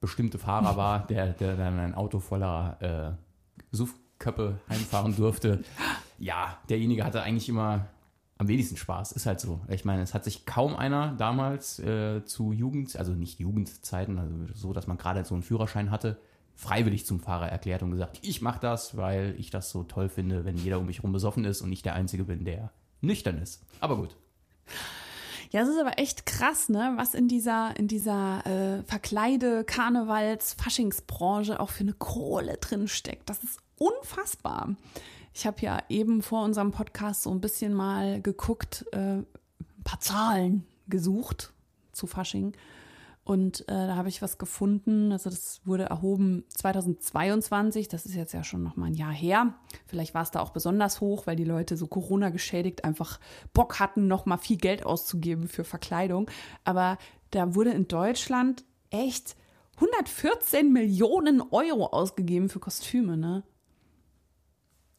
bestimmte 0.00 0.38
Fahrer 0.38 0.76
war, 0.78 1.06
der, 1.06 1.32
der 1.32 1.56
dann 1.56 1.78
ein 1.78 1.94
Auto 1.94 2.18
voller 2.18 2.78
äh, 2.80 3.76
Suffköppe 3.76 4.60
heimfahren 4.68 5.14
durfte. 5.16 5.62
Ja, 6.18 6.56
derjenige 6.70 7.04
hatte 7.04 7.22
eigentlich 7.22 7.46
immer 7.46 7.88
am 8.38 8.48
wenigsten 8.48 8.76
Spaß. 8.76 9.12
Ist 9.12 9.26
halt 9.26 9.40
so. 9.40 9.60
Ich 9.68 9.84
meine, 9.84 10.02
es 10.02 10.14
hat 10.14 10.24
sich 10.24 10.46
kaum 10.46 10.76
einer 10.76 11.14
damals 11.16 11.78
äh, 11.78 12.24
zu 12.24 12.52
Jugend, 12.52 12.96
also 12.96 13.12
nicht 13.12 13.38
Jugendzeiten, 13.38 14.18
also 14.18 14.34
so, 14.54 14.72
dass 14.72 14.86
man 14.86 14.98
gerade 14.98 15.24
so 15.24 15.34
einen 15.34 15.42
Führerschein 15.42 15.90
hatte, 15.90 16.18
freiwillig 16.54 17.06
zum 17.06 17.20
Fahrer 17.20 17.48
erklärt 17.48 17.82
und 17.82 17.90
gesagt, 17.90 18.18
ich 18.22 18.42
mache 18.42 18.60
das, 18.60 18.96
weil 18.96 19.34
ich 19.38 19.50
das 19.50 19.70
so 19.70 19.84
toll 19.84 20.08
finde, 20.08 20.44
wenn 20.44 20.56
jeder 20.56 20.78
um 20.78 20.86
mich 20.86 20.98
herum 20.98 21.12
besoffen 21.12 21.44
ist 21.44 21.60
und 21.60 21.72
ich 21.72 21.82
der 21.82 21.94
Einzige 21.94 22.24
bin, 22.24 22.44
der 22.44 22.70
nüchtern 23.00 23.38
ist. 23.38 23.62
Aber 23.80 23.96
gut. 23.96 24.16
Ja, 25.50 25.62
es 25.62 25.68
ist 25.68 25.80
aber 25.80 25.98
echt 25.98 26.26
krass, 26.26 26.68
ne, 26.68 26.94
was 26.96 27.14
in 27.14 27.28
dieser, 27.28 27.76
in 27.76 27.88
dieser 27.88 28.44
äh, 28.46 28.82
Verkleide, 28.82 29.64
Karnevals, 29.64 30.54
Faschingsbranche 30.54 31.60
auch 31.60 31.70
für 31.70 31.84
eine 31.84 31.92
Kohle 31.92 32.56
drin 32.56 32.88
steckt. 32.88 33.30
Das 33.30 33.44
ist 33.44 33.60
unfassbar. 33.78 34.74
Ich 35.36 35.46
habe 35.46 35.60
ja 35.60 35.82
eben 35.90 36.22
vor 36.22 36.44
unserem 36.44 36.70
Podcast 36.70 37.24
so 37.24 37.30
ein 37.30 37.42
bisschen 37.42 37.74
mal 37.74 38.22
geguckt, 38.22 38.86
äh, 38.92 39.16
ein 39.18 39.26
paar 39.84 40.00
Zahlen 40.00 40.66
gesucht 40.88 41.52
zu 41.92 42.06
Fasching. 42.06 42.56
Und 43.22 43.60
äh, 43.68 43.86
da 43.86 43.96
habe 43.96 44.08
ich 44.08 44.22
was 44.22 44.38
gefunden. 44.38 45.12
Also 45.12 45.28
das 45.28 45.60
wurde 45.66 45.82
erhoben 45.84 46.44
2022. 46.48 47.86
Das 47.86 48.06
ist 48.06 48.14
jetzt 48.14 48.32
ja 48.32 48.44
schon 48.44 48.62
noch 48.62 48.76
mal 48.76 48.86
ein 48.86 48.94
Jahr 48.94 49.12
her. 49.12 49.52
Vielleicht 49.86 50.14
war 50.14 50.22
es 50.22 50.30
da 50.30 50.40
auch 50.40 50.54
besonders 50.54 51.02
hoch, 51.02 51.26
weil 51.26 51.36
die 51.36 51.44
Leute 51.44 51.76
so 51.76 51.86
Corona 51.86 52.30
geschädigt 52.30 52.84
einfach 52.86 53.20
Bock 53.52 53.78
hatten, 53.78 54.06
noch 54.06 54.24
mal 54.24 54.38
viel 54.38 54.56
Geld 54.56 54.86
auszugeben 54.86 55.48
für 55.48 55.64
Verkleidung. 55.64 56.30
Aber 56.64 56.96
da 57.32 57.54
wurde 57.54 57.72
in 57.72 57.88
Deutschland 57.88 58.64
echt 58.88 59.36
114 59.74 60.72
Millionen 60.72 61.42
Euro 61.42 61.88
ausgegeben 61.88 62.48
für 62.48 62.58
Kostüme. 62.58 63.18
Ne? 63.18 63.42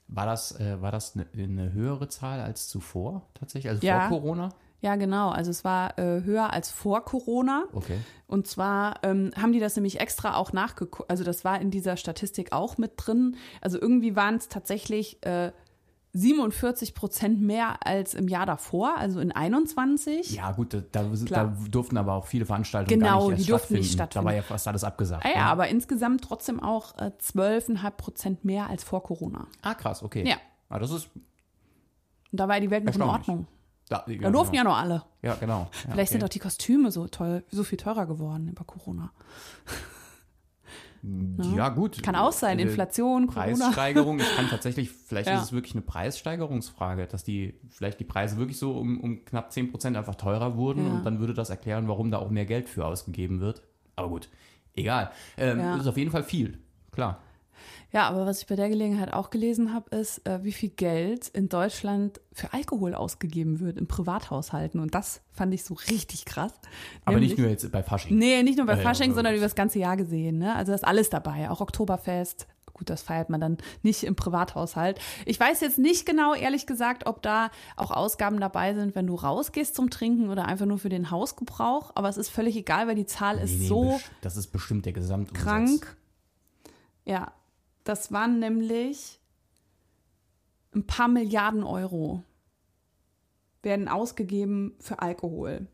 War 0.07 0.25
das, 0.25 0.57
äh, 0.59 0.81
war 0.81 0.91
das 0.91 1.15
eine, 1.15 1.27
eine, 1.37 1.73
höhere 1.73 2.07
Zahl 2.07 2.39
als 2.39 2.67
zuvor 2.67 3.23
tatsächlich, 3.33 3.69
also 3.69 3.85
ja. 3.85 4.07
vor 4.07 4.19
Corona? 4.19 4.49
Ja, 4.79 4.95
genau. 4.95 5.29
Also 5.29 5.49
es 5.49 5.63
war 5.63 5.97
äh, 5.97 6.23
höher 6.23 6.53
als 6.53 6.69
vor 6.69 7.03
Corona. 7.03 7.65
Okay. 7.73 7.97
Und 8.27 8.47
zwar 8.47 9.03
ähm, 9.03 9.31
haben 9.35 9.51
die 9.51 9.59
das 9.59 9.75
nämlich 9.75 9.99
extra 9.99 10.35
auch 10.35 10.53
nachgeguckt. 10.53 11.09
Also 11.09 11.23
das 11.23 11.43
war 11.43 11.59
in 11.59 11.71
dieser 11.71 11.97
Statistik 11.97 12.51
auch 12.51 12.77
mit 12.77 12.91
drin. 12.95 13.37
Also 13.59 13.81
irgendwie 13.81 14.15
waren 14.15 14.35
es 14.35 14.49
tatsächlich 14.49 15.25
äh, 15.25 15.51
47 16.13 16.95
Prozent 16.95 17.41
mehr 17.41 17.85
als 17.85 18.13
im 18.13 18.27
Jahr 18.27 18.45
davor, 18.45 18.97
also 18.97 19.19
in 19.19 19.31
21. 19.31 20.31
Ja, 20.31 20.51
gut, 20.51 20.73
da, 20.73 20.81
da, 20.91 21.53
durften 21.69 21.97
aber 21.97 22.13
auch 22.13 22.25
viele 22.25 22.45
Veranstaltungen 22.45 22.99
genau, 22.99 23.27
gar 23.27 23.31
nicht 23.31 23.45
die 23.45 23.51
durften 23.51 23.75
nicht 23.75 23.91
stattfinden. 23.91 24.25
Da 24.25 24.29
war 24.29 24.35
ja 24.35 24.41
fast 24.41 24.67
alles 24.67 24.83
abgesagt. 24.83 25.25
Ah, 25.25 25.29
ja, 25.29 25.35
ne? 25.35 25.45
aber 25.45 25.67
insgesamt 25.67 26.23
trotzdem 26.23 26.59
auch 26.59 26.97
äh, 26.97 27.11
12,5 27.21 27.91
Prozent 27.91 28.45
mehr 28.45 28.69
als 28.69 28.83
vor 28.83 29.03
Corona. 29.03 29.47
Ah, 29.61 29.75
krass, 29.75 30.01
okay. 30.01 30.27
Ja. 30.27 30.37
Ah, 30.69 30.79
das 30.79 30.91
ist. 30.91 31.09
Und 31.13 32.39
da 32.39 32.47
war 32.47 32.59
die 32.59 32.71
Welt 32.71 32.85
noch 32.85 32.95
in 32.95 33.01
Ordnung. 33.01 33.47
Da, 33.89 34.03
ja, 34.07 34.17
da 34.17 34.31
durften 34.31 34.55
genau. 34.55 34.69
ja 34.71 34.75
noch 34.75 34.77
alle. 34.77 35.03
Ja, 35.21 35.35
genau. 35.35 35.59
Ja, 35.59 35.67
Vielleicht 35.71 35.97
okay. 35.97 36.05
sind 36.07 36.23
auch 36.23 36.29
die 36.29 36.39
Kostüme 36.39 36.91
so 36.91 37.07
toll, 37.07 37.43
so 37.49 37.63
viel 37.63 37.77
teurer 37.77 38.05
geworden 38.05 38.49
über 38.49 38.65
Corona. 38.65 39.11
Ja, 41.55 41.69
gut. 41.69 42.01
Kann 42.03 42.15
auch 42.15 42.31
sein, 42.31 42.57
also 42.57 42.69
Inflation, 42.69 43.27
Corona. 43.27 43.45
Preissteigerung. 43.45 44.19
Ich 44.19 44.35
kann 44.35 44.49
tatsächlich, 44.49 44.89
vielleicht 44.91 45.27
ja. 45.29 45.37
ist 45.37 45.43
es 45.43 45.51
wirklich 45.51 45.73
eine 45.73 45.81
Preissteigerungsfrage, 45.81 47.07
dass 47.07 47.23
die, 47.23 47.55
vielleicht 47.69 47.99
die 47.99 48.03
Preise 48.03 48.37
wirklich 48.37 48.57
so 48.57 48.77
um, 48.77 48.99
um 48.99 49.25
knapp 49.25 49.51
10 49.51 49.71
Prozent 49.71 49.97
einfach 49.97 50.15
teurer 50.15 50.55
wurden 50.57 50.85
ja. 50.85 50.93
und 50.93 51.05
dann 51.05 51.19
würde 51.19 51.33
das 51.33 51.49
erklären, 51.49 51.87
warum 51.87 52.11
da 52.11 52.17
auch 52.17 52.29
mehr 52.29 52.45
Geld 52.45 52.69
für 52.69 52.85
ausgegeben 52.85 53.39
wird. 53.39 53.61
Aber 53.95 54.09
gut, 54.09 54.29
egal. 54.75 55.11
Ähm, 55.37 55.59
ja. 55.59 55.75
Ist 55.77 55.87
auf 55.87 55.97
jeden 55.97 56.11
Fall 56.11 56.23
viel, 56.23 56.59
klar. 56.91 57.21
Ja, 57.91 58.09
aber 58.09 58.25
was 58.25 58.41
ich 58.41 58.47
bei 58.47 58.55
der 58.55 58.69
Gelegenheit 58.69 59.13
auch 59.13 59.29
gelesen 59.29 59.73
habe, 59.73 59.95
ist, 59.95 60.27
äh, 60.27 60.43
wie 60.43 60.51
viel 60.51 60.69
Geld 60.69 61.29
in 61.29 61.47
Deutschland 61.47 62.19
für 62.33 62.51
Alkohol 62.53 62.93
ausgegeben 62.93 63.59
wird 63.59 63.77
in 63.77 63.87
Privathaushalten. 63.87 64.81
Und 64.81 64.93
das 64.93 65.21
fand 65.31 65.53
ich 65.53 65.63
so 65.63 65.73
richtig 65.73 66.25
krass. 66.25 66.53
Aber 67.05 67.15
Nämlich, 67.15 67.31
nicht 67.31 67.39
nur 67.39 67.49
jetzt 67.49 67.71
bei 67.71 67.83
Fasching. 67.83 68.17
Nee, 68.17 68.43
nicht 68.43 68.57
nur 68.57 68.67
bei 68.67 68.73
äh, 68.73 68.81
Fasching, 68.81 69.13
sondern 69.13 69.33
über 69.33 69.43
das 69.43 69.55
ganze 69.55 69.79
Jahr 69.79 69.95
gesehen. 69.95 70.37
Ne? 70.37 70.53
Also 70.55 70.73
das 70.73 70.81
ist 70.81 70.87
alles 70.87 71.09
dabei. 71.09 71.49
Auch 71.49 71.61
Oktoberfest. 71.61 72.47
Gut, 72.73 72.89
das 72.91 73.01
feiert 73.01 73.29
man 73.29 73.41
dann 73.41 73.57
nicht 73.81 74.03
im 74.03 74.15
Privathaushalt. 74.15 74.99
Ich 75.25 75.39
weiß 75.39 75.61
jetzt 75.61 75.79
nicht 75.79 76.05
genau, 76.05 76.35
ehrlich 76.35 76.67
gesagt, 76.67 77.07
ob 77.07 77.23
da 77.23 77.49
auch 77.75 77.89
Ausgaben 77.89 78.39
dabei 78.39 78.75
sind, 78.75 78.93
wenn 78.93 79.07
du 79.07 79.15
rausgehst 79.15 79.73
zum 79.73 79.89
Trinken 79.89 80.29
oder 80.29 80.45
einfach 80.45 80.67
nur 80.67 80.77
für 80.77 80.89
den 80.89 81.09
Hausgebrauch. 81.09 81.91
Aber 81.95 82.09
es 82.09 82.17
ist 82.17 82.29
völlig 82.29 82.55
egal, 82.55 82.87
weil 82.87 82.95
die 82.95 83.07
Zahl 83.07 83.39
ist 83.39 83.53
nee, 83.53 83.61
nee, 83.61 83.67
so. 83.67 83.99
Das 84.21 84.37
ist 84.37 84.47
bestimmt 84.47 84.85
der 84.85 84.93
Gesamtumsatz. 84.93 85.43
Krank. 85.43 85.97
Ja, 87.03 87.31
das 87.87 88.11
waren 88.11 88.39
nämlich 88.39 89.19
ein 90.75 90.85
paar 90.85 91.07
Milliarden 91.07 91.63
Euro 91.63 92.23
werden 93.63 93.87
ausgegeben 93.87 94.75
für 94.79 94.99
Alkohol. 94.99 95.67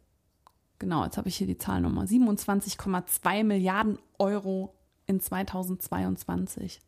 Genau, 0.79 1.03
jetzt 1.03 1.17
habe 1.17 1.29
ich 1.29 1.35
hier 1.37 1.47
die 1.47 1.57
Zahlnummer. 1.57 2.03
27,2 2.03 3.43
Milliarden 3.43 3.97
Euro 4.19 4.75
in 5.05 5.19
2022. 5.19 6.79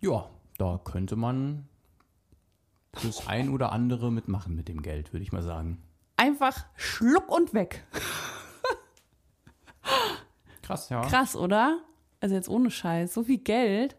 Ja, 0.00 0.30
da 0.58 0.80
könnte 0.82 1.16
man 1.16 1.68
das 3.02 3.26
ein 3.28 3.50
oder 3.50 3.72
andere 3.72 4.10
mitmachen 4.10 4.54
mit 4.54 4.68
dem 4.68 4.82
Geld, 4.82 5.12
würde 5.12 5.22
ich 5.22 5.32
mal 5.32 5.42
sagen. 5.42 5.82
Einfach 6.16 6.66
schluck 6.76 7.30
und 7.30 7.52
weg. 7.52 7.84
Krass, 10.62 10.88
ja. 10.88 11.02
Krass, 11.02 11.36
oder? 11.36 11.80
Also 12.20 12.34
jetzt 12.34 12.48
ohne 12.48 12.70
Scheiß, 12.70 13.12
so 13.14 13.24
viel 13.24 13.38
Geld. 13.38 13.96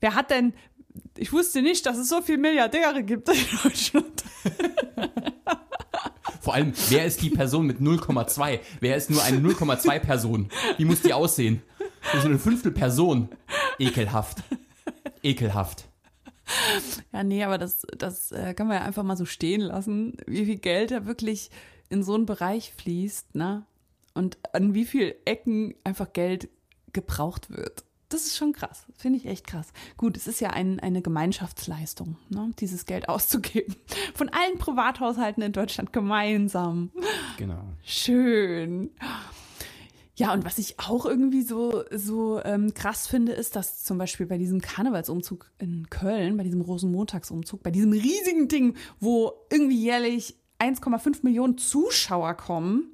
Wer 0.00 0.14
hat 0.14 0.30
denn, 0.30 0.54
ich 1.16 1.32
wusste 1.32 1.62
nicht, 1.62 1.86
dass 1.86 1.98
es 1.98 2.08
so 2.08 2.22
viele 2.22 2.38
Milliardäre 2.38 3.02
gibt 3.02 3.28
in 3.28 3.36
Deutschland. 3.62 4.24
Vor 6.40 6.54
allem, 6.54 6.72
wer 6.90 7.06
ist 7.06 7.22
die 7.22 7.30
Person 7.30 7.66
mit 7.66 7.80
0,2? 7.80 8.60
Wer 8.80 8.96
ist 8.96 9.10
nur 9.10 9.22
eine 9.22 9.38
0,2 9.38 9.98
Person? 9.98 10.50
Wie 10.76 10.84
muss 10.84 11.00
die 11.00 11.14
aussehen? 11.14 11.62
So 12.20 12.28
eine 12.28 12.38
Fünftel 12.38 12.70
Person. 12.70 13.30
Ekelhaft. 13.78 14.42
Ekelhaft. 15.22 15.86
Ja, 17.12 17.24
nee, 17.24 17.42
aber 17.44 17.56
das, 17.56 17.86
das 17.96 18.30
äh, 18.30 18.52
kann 18.52 18.66
man 18.66 18.76
ja 18.76 18.82
einfach 18.84 19.02
mal 19.02 19.16
so 19.16 19.24
stehen 19.24 19.62
lassen, 19.62 20.18
wie 20.26 20.44
viel 20.44 20.58
Geld 20.58 20.90
da 20.90 21.06
wirklich 21.06 21.50
in 21.88 22.02
so 22.02 22.14
einen 22.14 22.26
Bereich 22.26 22.74
fließt, 22.76 23.34
ne? 23.34 23.64
Und 24.12 24.36
an 24.52 24.74
wie 24.74 24.84
viel 24.84 25.14
Ecken 25.24 25.74
einfach 25.82 26.12
Geld 26.12 26.48
gebraucht 26.94 27.50
wird. 27.50 27.84
Das 28.08 28.26
ist 28.26 28.36
schon 28.36 28.52
krass. 28.52 28.86
Finde 28.96 29.18
ich 29.18 29.26
echt 29.26 29.46
krass. 29.46 29.72
Gut, 29.96 30.16
es 30.16 30.28
ist 30.28 30.40
ja 30.40 30.50
ein, 30.50 30.78
eine 30.78 31.02
Gemeinschaftsleistung, 31.02 32.16
ne? 32.28 32.52
dieses 32.60 32.86
Geld 32.86 33.08
auszugeben. 33.08 33.74
Von 34.14 34.28
allen 34.28 34.58
Privathaushalten 34.58 35.42
in 35.42 35.52
Deutschland 35.52 35.92
gemeinsam. 35.92 36.90
Genau. 37.36 37.64
Schön. 37.82 38.90
Ja, 40.16 40.32
und 40.32 40.44
was 40.44 40.58
ich 40.58 40.78
auch 40.78 41.06
irgendwie 41.06 41.42
so, 41.42 41.82
so 41.90 42.40
ähm, 42.44 42.72
krass 42.72 43.08
finde, 43.08 43.32
ist, 43.32 43.56
dass 43.56 43.82
zum 43.82 43.98
Beispiel 43.98 44.26
bei 44.26 44.38
diesem 44.38 44.60
Karnevalsumzug 44.60 45.50
in 45.58 45.90
Köln, 45.90 46.36
bei 46.36 46.44
diesem 46.44 46.60
Rosenmontagsumzug, 46.60 47.64
bei 47.64 47.72
diesem 47.72 47.90
riesigen 47.90 48.46
Ding, 48.46 48.76
wo 49.00 49.32
irgendwie 49.50 49.82
jährlich 49.82 50.36
1,5 50.60 51.24
Millionen 51.24 51.58
Zuschauer 51.58 52.34
kommen 52.34 52.93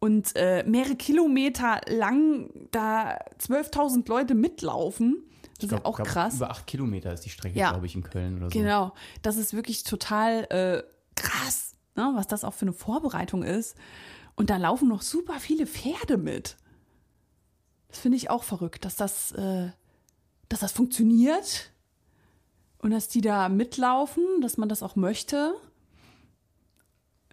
und 0.00 0.34
äh, 0.34 0.64
mehrere 0.64 0.96
Kilometer 0.96 1.80
lang 1.88 2.50
da 2.72 3.18
12.000 3.38 4.08
Leute 4.08 4.34
mitlaufen. 4.34 5.22
Das 5.56 5.64
ist 5.64 5.68
glaub, 5.68 5.80
ja 5.82 5.86
auch 5.86 5.96
glaub, 5.96 6.08
krass. 6.08 6.36
Über 6.36 6.50
acht 6.50 6.66
Kilometer 6.66 7.12
ist 7.12 7.24
die 7.26 7.30
Strecke, 7.30 7.58
Ja. 7.58 7.70
glaube 7.70 7.86
ich, 7.86 7.94
in 7.94 8.02
Köln 8.02 8.38
oder 8.38 8.50
so. 8.50 8.58
Genau, 8.58 8.92
das 9.22 9.36
ist 9.36 9.52
wirklich 9.52 9.84
total 9.84 10.44
äh, 10.50 10.82
krass, 11.14 11.74
ne? 11.96 12.10
was 12.14 12.26
das 12.26 12.44
auch 12.44 12.54
für 12.54 12.62
eine 12.62 12.72
Vorbereitung 12.72 13.42
ist. 13.42 13.76
Und 14.36 14.48
da 14.48 14.56
laufen 14.56 14.88
noch 14.88 15.02
super 15.02 15.38
viele 15.38 15.66
Pferde 15.66 16.16
mit. 16.16 16.56
Das 17.88 17.98
finde 17.98 18.16
ich 18.16 18.30
auch 18.30 18.42
verrückt, 18.42 18.86
dass 18.86 18.96
das, 18.96 19.32
äh, 19.32 19.68
dass 20.48 20.60
das 20.60 20.72
funktioniert 20.72 21.72
und 22.78 22.90
dass 22.92 23.08
die 23.08 23.20
da 23.20 23.50
mitlaufen, 23.50 24.24
dass 24.40 24.56
man 24.56 24.70
das 24.70 24.82
auch 24.82 24.96
möchte. 24.96 25.54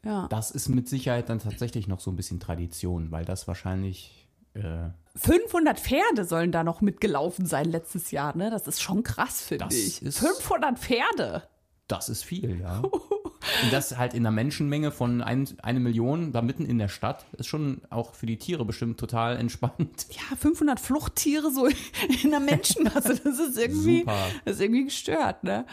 Ja. 0.08 0.28
Das 0.30 0.52
ist 0.52 0.70
mit 0.70 0.88
Sicherheit 0.90 1.30
dann 1.30 1.40
tatsächlich 1.40 1.88
noch 1.88 2.00
so 2.00 2.10
ein 2.12 2.16
bisschen 2.16 2.40
Tradition, 2.40 3.12
weil 3.12 3.26
das 3.26 3.48
wahrscheinlich. 3.48 4.28
Äh, 4.54 4.90
500 5.16 5.80
Pferde 5.80 6.26
sollen 6.26 6.52
da 6.52 6.64
noch 6.64 6.82
mitgelaufen 6.82 7.46
sein 7.46 7.66
letztes 7.66 8.12
Jahr, 8.12 8.36
ne? 8.38 8.50
Das 8.50 8.68
ist 8.68 8.82
schon 8.82 9.04
krass, 9.04 9.42
finde 9.42 9.66
Das 9.66 9.76
ich. 9.76 10.02
ist- 10.02 10.20
500 10.20 10.80
Pferde. 10.80 11.44
das 11.88 12.10
ist 12.10 12.24
viel, 12.24 12.60
ja. 12.62 12.82
Und 13.64 13.74
das 13.74 13.98
halt 13.98 14.14
in 14.14 14.26
einer 14.26 14.36
Menschenmenge 14.36 14.92
von 14.92 15.22
ein, 15.22 15.48
eine 15.62 15.80
Million, 15.80 16.32
da 16.32 16.42
mitten 16.42 16.66
in 16.66 16.78
der 16.78 16.88
Stadt, 16.88 17.26
ist 17.38 17.48
schon 17.48 17.82
auch 17.90 18.14
für 18.14 18.26
die 18.26 18.38
Tiere 18.38 18.66
bestimmt 18.66 19.00
total 19.00 19.38
entspannt. 19.38 20.08
ja, 20.12 20.36
500 20.36 20.80
Fluchttiere 20.80 21.52
so 21.52 21.68
in 22.24 22.32
der 22.32 22.40
Menschenmasse. 22.40 23.20
Das 23.24 23.40
ist 23.40 23.58
irgendwie, 23.58 24.00
Super. 24.00 24.18
das 24.46 24.56
ist 24.56 24.62
irgendwie 24.62 24.86
gestört, 24.86 25.44
ne? 25.44 25.66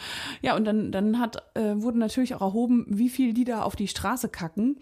Ja, 0.43 0.57
und 0.57 0.65
dann, 0.65 0.93
dann 0.93 1.19
hat, 1.19 1.43
äh, 1.55 1.75
wurde 1.77 1.99
natürlich 1.99 2.35
auch 2.35 2.41
erhoben, 2.41 2.87
wie 2.89 3.09
viel 3.09 3.35
die 3.35 3.45
da 3.45 3.63
auf 3.63 3.77
die 3.77 3.89
Straße 3.89 4.29
kacken. 4.29 4.77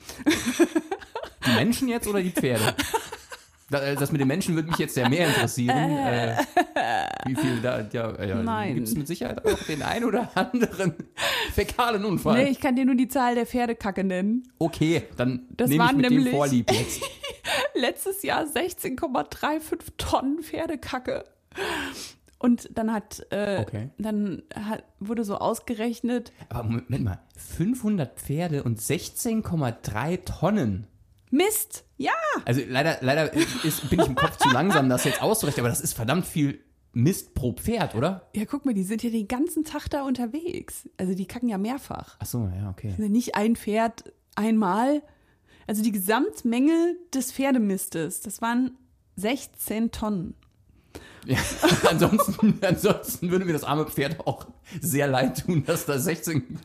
Die 1.46 1.50
Menschen 1.52 1.88
jetzt 1.88 2.06
oder 2.06 2.22
die 2.22 2.30
Pferde? 2.30 2.74
Da- 3.72 3.94
Das 3.94 4.12
mit 4.12 4.20
den 4.20 4.28
Menschen 4.28 4.54
würde 4.54 4.68
mich 4.68 4.78
jetzt 4.78 4.94
sehr 4.94 5.08
mehr 5.08 5.26
interessieren. 5.28 5.72
Äh, 6.74 7.06
wie 7.26 7.36
viel 7.36 7.60
da, 7.60 7.80
ja, 7.92 8.24
ja 8.24 8.42
Nein. 8.42 8.74
gibt 8.74 8.88
es 8.88 8.94
mit 8.96 9.06
Sicherheit 9.06 9.44
auch 9.44 9.62
den 9.64 9.82
ein 9.82 10.04
oder 10.04 10.30
anderen 10.36 10.94
fäkalen 11.52 12.04
Unfall. 12.04 12.42
Nee, 12.44 12.50
ich 12.50 12.60
kann 12.60 12.74
dir 12.76 12.84
nur 12.84 12.94
die 12.96 13.08
Zahl 13.08 13.34
der 13.34 13.46
Pferdekacke 13.46 14.02
nennen. 14.04 14.42
Okay, 14.58 15.04
dann 15.16 15.46
Das 15.56 15.68
nehme 15.68 15.84
ich 15.84 15.88
waren 15.88 15.96
mit 15.96 16.06
dem 16.06 16.14
nämlich- 16.14 16.34
Vorlieb 16.34 16.70
jetzt. 16.72 17.02
Letztes 17.74 18.22
Jahr 18.22 18.44
16,35 18.44 19.78
Tonnen 19.98 20.42
Pferdekacke. 20.42 21.24
Und 22.38 22.68
dann 22.76 22.92
hat, 22.92 23.24
äh, 23.30 23.58
Okay. 23.60 23.90
dann 23.98 24.42
hat, 24.54 24.84
wurde 24.98 25.22
so 25.24 25.36
ausgerechnet, 25.36 26.32
Aber 26.48 26.64
Moment 26.64 27.04
mal, 27.04 27.20
500 27.36 28.18
Pferde 28.18 28.64
und 28.64 28.80
16,3 28.80 30.24
Tonnen. 30.24 30.86
Mist, 31.32 31.84
ja, 31.96 32.12
Also 32.44 32.60
leider, 32.68 32.98
leider 33.00 33.32
ist, 33.32 33.88
bin 33.88 34.00
ich 34.00 34.06
im 34.06 34.14
Kopf 34.14 34.36
zu 34.36 34.50
langsam, 34.50 34.88
das 34.88 35.04
jetzt 35.04 35.22
auszurechnen, 35.22 35.64
aber 35.64 35.70
das 35.70 35.80
ist 35.80 35.94
verdammt 35.94 36.26
viel 36.26 36.62
Mist 36.92 37.34
pro 37.34 37.52
Pferd, 37.54 37.94
oder? 37.94 38.28
ja, 38.36 38.44
guck 38.44 38.66
mal, 38.66 38.74
die 38.74 38.82
sind 38.82 39.02
ja 39.02 39.08
den 39.08 39.26
ganzen 39.26 39.64
Tag 39.64 39.88
da 39.88 40.02
unterwegs. 40.04 40.88
Also 40.98 41.14
die 41.14 41.26
kacken 41.26 41.48
ja 41.48 41.56
mehrfach. 41.56 42.16
Ach 42.18 42.26
so, 42.26 42.50
ja, 42.54 42.68
okay. 42.68 42.90
Also 42.98 43.10
nicht 43.10 43.34
ein 43.34 43.56
Pferd 43.56 44.12
einmal. 44.34 45.02
Also 45.66 45.82
die 45.82 45.92
Gesamtmenge 45.92 46.96
des 47.14 47.32
Pferdemistes, 47.32 48.20
das 48.20 48.42
waren 48.42 48.76
16 49.16 49.90
Tonnen. 49.90 50.34
Ja, 51.24 51.38
ansonsten, 51.88 52.58
ansonsten 52.62 53.30
würde 53.30 53.46
mir 53.46 53.54
das 53.54 53.64
arme 53.64 53.86
Pferd 53.86 54.26
auch 54.26 54.48
sehr 54.82 55.06
leid 55.06 55.46
tun, 55.46 55.64
dass 55.64 55.86
da 55.86 55.98
16, 55.98 56.58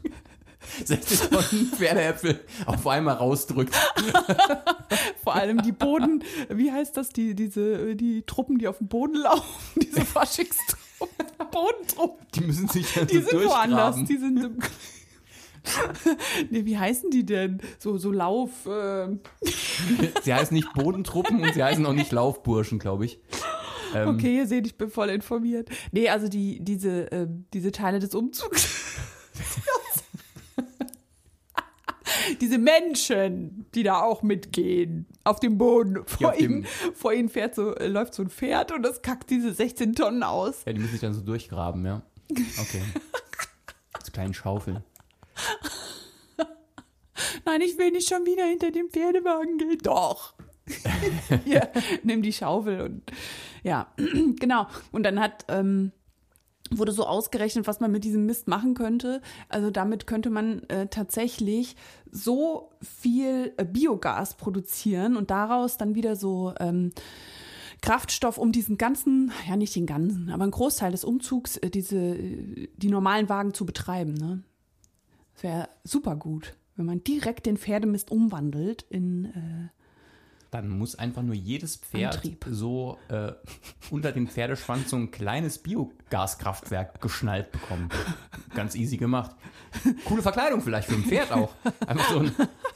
16 0.86 1.30
Tonnen 1.30 1.72
Pferdeäpfel 1.76 2.40
auf 2.66 2.86
einmal 2.88 3.16
rausdrückt. 3.16 3.76
Vor 5.24 5.36
allem 5.36 5.62
die 5.62 5.72
Boden, 5.72 6.24
wie 6.50 6.72
heißt 6.72 6.98
das, 6.98 7.10
die, 7.10 7.36
diese, 7.36 7.96
die 7.96 8.24
Truppen, 8.24 8.58
die 8.58 8.68
auf 8.68 8.80
dem 8.80 8.88
Boden 8.88 9.16
laufen, 9.16 9.44
diese 9.76 10.06
Faschingstruppen, 10.06 11.26
Bodentruppen, 11.52 12.28
Die 12.36 12.42
müssen 12.42 12.68
sich 12.68 12.94
dann 12.94 13.08
die 13.08 13.22
so 13.22 13.30
sind 13.30 13.46
woanders, 13.46 13.98
die 14.04 14.18
sind 14.18 14.44
im 14.44 14.60
Nee, 16.50 16.64
wie 16.64 16.78
heißen 16.78 17.10
die 17.10 17.26
denn? 17.26 17.62
So, 17.78 17.98
so 17.98 18.14
Lauf, 18.14 18.66
äh, 18.68 19.10
Sie 20.24 20.34
heißen 20.34 20.56
nicht 20.56 20.72
Bodentruppen 20.74 21.44
und 21.44 21.54
sie 21.54 21.62
heißen 21.62 21.86
auch 21.86 21.94
nicht 21.94 22.14
Laufburschen, 22.14 22.80
glaube 22.80 23.04
ich. 23.04 23.20
Ähm, 23.94 24.08
okay, 24.08 24.38
ihr 24.38 24.48
seht, 24.48 24.66
ich 24.66 24.78
bin 24.78 24.90
voll 24.90 25.10
informiert. 25.10 25.68
Nee, 25.92 26.08
also 26.08 26.30
die, 26.30 26.64
diese, 26.64 27.12
äh, 27.12 27.28
diese 27.54 27.74
Teile 27.74 28.00
des 28.00 28.16
Umzugs. 28.16 28.96
Diese 32.42 32.58
Menschen, 32.58 33.66
die 33.76 33.84
da 33.84 34.02
auch 34.02 34.22
mitgehen, 34.24 35.06
auf 35.24 35.40
dem 35.40 35.58
Boden. 35.58 36.06
Vor, 36.06 36.32
dem- 36.34 36.52
ihnen, 36.52 36.66
vor 36.94 37.14
ihnen 37.14 37.30
fährt 37.30 37.56
so, 37.56 37.76
äh, 37.76 37.88
läuft 37.88 38.14
so 38.14 38.24
ein 38.24 38.30
Pferd 38.30 38.72
und 38.72 38.84
das 38.84 39.02
kackt 39.02 39.30
diese 39.30 39.54
16 39.54 39.96
Tonnen 39.96 40.24
aus. 40.24 40.64
Ja, 40.66 40.74
die 40.74 40.80
müssen 40.80 40.92
sich 40.92 41.02
dann 41.02 41.14
so 41.14 41.22
durchgraben, 41.22 41.86
ja. 41.86 42.02
Okay. 42.32 42.82
Mit 44.04 44.14
kleinen 44.14 44.34
Schaufeln. 44.34 44.84
Nein, 47.46 47.62
ich 47.62 47.78
will 47.78 47.92
nicht 47.92 48.08
schon 48.10 48.26
wieder 48.26 48.46
hinter 48.46 48.72
dem 48.72 48.90
Pferdewagen 48.90 49.58
gehen. 49.58 49.78
Doch. 49.84 50.34
Hier, 51.46 51.70
nimm 52.04 52.22
die 52.22 52.34
Schaufel 52.34 52.82
und 52.82 53.02
ja, 53.64 53.88
genau. 54.40 54.68
Und 54.92 55.04
dann 55.04 55.20
hat 55.20 55.46
ähm, 55.48 55.92
wurde 56.72 56.92
so 56.92 57.06
ausgerechnet, 57.06 57.68
was 57.68 57.80
man 57.80 57.92
mit 57.92 58.04
diesem 58.04 58.26
Mist 58.26 58.48
machen 58.48 58.74
könnte. 58.74 59.22
Also 59.50 59.72
damit 59.72 60.08
könnte 60.08 60.30
man 60.30 60.64
äh, 60.70 60.88
tatsächlich 60.88 61.76
so 62.12 62.72
viel 62.82 63.54
äh, 63.58 63.66
Biogas 63.66 64.36
produzieren 64.36 65.16
und 65.16 65.30
daraus 65.30 65.78
dann 65.78 65.96
wieder 65.96 66.16
so 66.16 66.54
ähm, 66.60 66.92
Kraftstoff, 67.82 68.38
um 68.38 68.52
diesen 68.52 68.78
ganzen, 68.78 69.32
ja 69.48 69.56
nicht 69.56 69.76
den 69.76 69.86
ganzen, 69.86 70.30
aber 70.30 70.44
einen 70.44 70.52
Großteil 70.52 70.92
des 70.92 71.04
Umzugs, 71.04 71.58
äh, 71.58 71.70
diese, 71.70 71.98
äh, 71.98 72.70
die 72.76 72.90
normalen 72.90 73.30
Wagen 73.30 73.54
zu 73.54 73.66
betreiben. 73.66 74.14
Ne? 74.14 74.44
Das 75.34 75.44
wäre 75.44 75.70
super 75.84 76.16
gut, 76.16 76.56
wenn 76.76 76.86
man 76.86 77.04
direkt 77.04 77.46
den 77.46 77.58
Pferdemist 77.58 78.12
umwandelt 78.12 78.86
in 78.90 79.26
äh, 79.26 79.77
Dann 80.52 80.70
muss 80.70 80.96
einfach 80.96 81.24
nur 81.24 81.36
jedes 81.36 81.76
Pferd 81.76 82.16
Antrieb. 82.16 82.46
so 82.50 82.98
äh, 83.10 83.34
unter 83.90 84.12
den 84.12 84.28
Pferdeschwanz 84.28 84.90
so 84.90 84.96
ein 84.96 85.12
kleines 85.12 85.58
Biogaskraftwerk 85.58 87.02
geschnallt 87.02 87.52
bekommen. 87.52 87.90
Ganz 88.56 88.76
easy 88.76 88.98
gemacht. 88.98 89.36
Coole 90.06 90.22
Verkleidung 90.22 90.62
vielleicht 90.62 90.88
für 90.88 90.96
ein 90.96 91.04
Pferd 91.04 91.32
auch. 91.32 91.54
Einfach 91.86 92.10
so 92.10 92.20
ein 92.20 92.32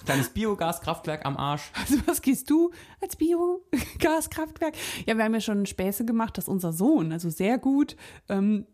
kleines 0.06 0.30
Biogaskraftwerk 0.30 1.26
am 1.26 1.38
Arsch. 1.38 1.72
Also 1.80 1.96
was 2.06 2.22
gehst 2.22 2.50
du 2.50 2.72
als 3.02 3.16
Biogaskraftwerk? 3.16 4.76
Ja, 5.06 5.18
wir 5.18 5.24
haben 5.24 5.34
ja 5.34 5.42
schon 5.42 5.66
Späße 5.66 6.06
gemacht, 6.06 6.38
dass 6.38 6.48
unser 6.48 6.74
Sohn, 6.74 7.12
also 7.12 7.30
sehr 7.30 7.58
gut, 7.58 7.96
ähm, 8.30 8.66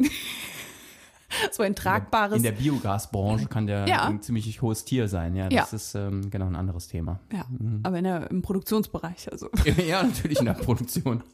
so 1.51 1.63
ein 1.63 1.75
tragbares, 1.75 2.37
In 2.37 2.43
der 2.43 2.51
Biogasbranche 2.53 3.47
kann 3.47 3.67
der 3.67 3.87
Ja. 3.87 4.05
ein 4.05 4.21
ziemlich 4.21 4.61
hohes 4.61 4.85
Tier 4.85 5.07
sein. 5.07 5.35
Ja, 5.35 5.49
das 5.49 5.71
Ja. 5.71 5.75
ist 5.75 5.95
ähm, 5.95 6.29
genau 6.29 6.45
ein 6.47 6.55
anderes 6.55 6.87
Thema. 6.87 7.19
ja, 7.31 7.45
aber 7.83 7.97
in 7.97 8.03
der, 8.05 8.29
im 8.31 8.41
Produktionsbereich, 8.41 9.31
also. 9.31 9.49
ja, 9.87 10.03
natürlich 10.03 10.39
in 10.39 10.45
der 10.45 10.53
Produktion. 10.53 11.23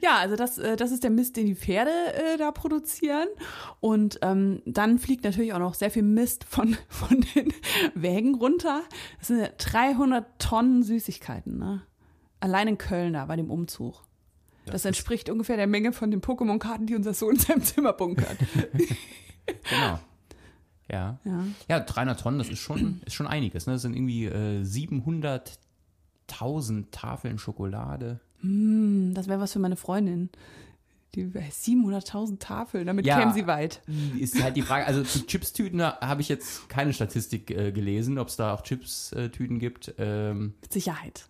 Ja, 0.00 0.16
also 0.16 0.34
das, 0.34 0.56
äh, 0.56 0.76
das 0.76 0.92
ist 0.92 1.02
der 1.04 1.10
Mist, 1.10 1.36
den 1.36 1.44
die 1.46 1.54
Pferde 1.54 1.90
äh, 2.14 2.38
da 2.38 2.50
produzieren. 2.52 3.28
Und 3.80 4.18
ähm, 4.22 4.62
dann 4.64 4.98
fliegt 4.98 5.24
natürlich 5.24 5.52
auch 5.52 5.58
noch 5.58 5.74
sehr 5.74 5.90
viel 5.90 6.02
Mist 6.02 6.44
von, 6.44 6.76
von 6.88 7.24
den 7.34 7.52
Wägen 7.94 8.34
runter. 8.34 8.80
Das 9.18 9.28
sind 9.28 9.40
ja 9.40 9.48
300 9.58 10.38
Tonnen 10.38 10.82
Süßigkeiten, 10.82 11.58
ne? 11.58 11.82
Allein 12.40 12.68
in 12.68 12.78
Köln 12.78 13.12
da 13.12 13.26
bei 13.26 13.36
dem 13.36 13.50
Umzug. 13.50 14.02
Das, 14.66 14.84
entspricht 14.84 15.30
ungefähr 15.30 15.56
der 15.56 15.66
Menge 15.66 15.92
von 15.92 16.10
den 16.10 16.20
Pokémon-Karten, 16.20 16.86
die 16.86 16.94
unser 16.94 17.14
Sohn 17.14 17.34
in 17.34 17.40
seinem 17.40 17.62
Zimmer 17.62 17.92
bunkert. 17.92 18.36
Genau. 19.68 19.98
Ja. 20.90 21.18
Ja. 21.24 21.44
Ja, 21.68 21.80
300 21.80 22.18
Tonnen, 22.18 22.38
das 22.38 22.48
ist 22.48 22.60
schon, 22.60 23.02
ist 23.06 23.12
schon 23.14 23.26
einiges. 23.26 23.66
Ne? 23.66 23.74
Das 23.74 23.82
sind 23.82 23.94
irgendwie 23.94 24.24
äh, 24.24 24.62
700.000 24.62 26.84
Tafeln 26.90 27.38
Schokolade. 27.38 28.20
Hm, 28.40 29.12
das 29.14 29.28
wäre 29.28 29.40
was 29.40 29.52
für 29.52 29.58
meine 29.58 29.76
Freundin. 29.76 30.30
Die 31.14 31.26
700.000 31.26 32.38
Tafeln, 32.40 32.86
damit 32.86 33.04
Ja. 33.06 33.20
kämen 33.20 33.34
sie 33.34 33.46
weit. 33.46 33.82
Ist 34.18 34.42
halt 34.42 34.56
die 34.56 34.62
Frage, 34.62 34.84
also 34.86 35.04
zu 35.04 35.24
Chips-Tüten 35.26 35.78
da 35.78 36.00
habe 36.00 36.20
ich 36.22 36.28
jetzt 36.28 36.68
keine 36.68 36.92
Statistik 36.92 37.50
äh, 37.52 37.70
gelesen, 37.70 38.18
ob 38.18 38.26
es 38.28 38.36
da 38.36 38.52
auch 38.52 38.62
Chips-Tüten 38.62 39.60
gibt. 39.60 39.94
Ähm, 39.98 40.54
Mit 40.62 40.72
Sicherheit. 40.72 41.26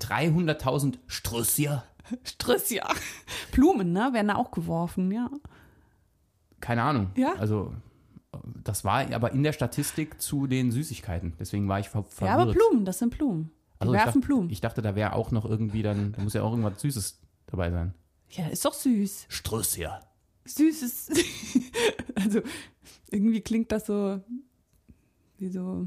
300.000 0.00 0.98
Strüssia. 1.08 1.82
Stress, 2.24 2.70
ja. 2.70 2.88
Blumen, 3.52 3.92
ne, 3.92 4.10
werden 4.12 4.28
da 4.28 4.36
auch 4.36 4.50
geworfen, 4.50 5.10
ja. 5.10 5.30
Keine 6.60 6.82
Ahnung. 6.82 7.10
Ja? 7.16 7.34
Also, 7.34 7.72
das 8.64 8.84
war 8.84 9.12
aber 9.12 9.32
in 9.32 9.42
der 9.42 9.52
Statistik 9.52 10.20
zu 10.20 10.46
den 10.46 10.70
Süßigkeiten. 10.70 11.34
Deswegen 11.38 11.68
war 11.68 11.80
ich 11.80 11.88
ver 11.88 12.02
verwirrt. 12.04 12.36
Ja, 12.36 12.42
aber 12.42 12.52
Blumen, 12.52 12.84
das 12.84 12.98
sind 12.98 13.16
Blumen. 13.16 13.50
Also 13.78 13.92
ich 13.92 13.98
werfen 13.98 14.20
dachte, 14.20 14.26
Blumen. 14.26 14.50
Ich 14.50 14.60
dachte, 14.60 14.82
da 14.82 14.94
wäre 14.94 15.12
auch 15.12 15.30
noch 15.30 15.44
irgendwie 15.44 15.82
dann, 15.82 16.12
da 16.12 16.22
muss 16.22 16.34
ja 16.34 16.42
auch 16.42 16.50
irgendwas 16.50 16.80
Süßes 16.80 17.20
dabei 17.46 17.70
sein. 17.70 17.94
Ja, 18.30 18.48
ist 18.48 18.64
doch 18.64 18.74
süß. 18.74 19.26
Struss, 19.28 19.76
ja. 19.76 20.00
Süßes. 20.44 21.10
also, 22.14 22.40
irgendwie 23.10 23.40
klingt 23.40 23.72
das 23.72 23.86
so 23.86 24.20
wie 25.38 25.48
so. 25.48 25.86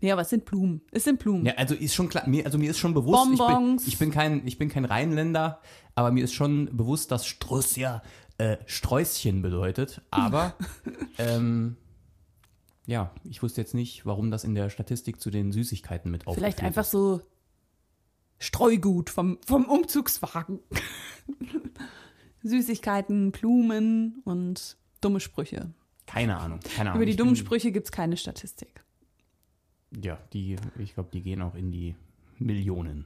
Nee, 0.00 0.12
aber 0.12 0.22
es 0.22 0.30
sind 0.30 0.44
Blumen. 0.44 0.82
Es 0.90 1.04
sind 1.04 1.18
Blumen. 1.18 1.46
Ja, 1.46 1.54
also 1.54 1.74
ist 1.74 1.94
schon 1.94 2.08
klar, 2.08 2.28
mir, 2.28 2.44
also 2.44 2.58
mir 2.58 2.70
ist 2.70 2.78
schon 2.78 2.94
bewusst, 2.94 3.24
ich 3.32 3.38
bin, 3.38 3.46
Bonbons. 3.46 3.86
ich 3.86 3.98
bin 3.98 4.10
kein, 4.10 4.46
ich 4.46 4.58
bin 4.58 4.68
kein 4.68 4.84
Rheinländer, 4.84 5.60
aber 5.94 6.10
mir 6.10 6.24
ist 6.24 6.34
schon 6.34 6.76
bewusst, 6.76 7.10
dass 7.10 7.26
Struss 7.26 7.76
ja 7.76 8.02
äh, 8.38 8.56
Sträußchen 8.66 9.42
bedeutet. 9.42 10.02
Aber 10.10 10.54
ähm, 11.18 11.76
ja, 12.86 13.12
ich 13.24 13.42
wusste 13.42 13.60
jetzt 13.60 13.74
nicht, 13.74 14.04
warum 14.04 14.30
das 14.30 14.44
in 14.44 14.54
der 14.54 14.70
Statistik 14.70 15.20
zu 15.20 15.30
den 15.30 15.52
Süßigkeiten 15.52 16.10
mit 16.10 16.26
aufgeführt 16.26 16.54
Vielleicht 16.54 16.66
einfach 16.66 16.82
ist. 16.82 16.90
so 16.90 17.20
Streugut 18.38 19.10
vom, 19.10 19.38
vom 19.46 19.64
Umzugswagen. 19.64 20.60
Süßigkeiten, 22.42 23.32
Blumen 23.32 24.20
und 24.24 24.76
dumme 25.00 25.20
Sprüche. 25.20 25.70
Keine 26.06 26.36
Ahnung, 26.36 26.60
keine 26.76 26.90
Ahnung. 26.90 27.02
Über 27.02 27.10
die 27.10 27.16
dummen 27.16 27.36
Sprüche 27.36 27.72
gibt 27.72 27.86
es 27.86 27.92
keine 27.92 28.16
Statistik. 28.18 28.83
Ja, 30.02 30.18
die, 30.32 30.56
ich 30.78 30.94
glaube, 30.94 31.10
die 31.12 31.22
gehen 31.22 31.42
auch 31.42 31.54
in 31.54 31.70
die 31.70 31.94
Millionen. 32.38 33.04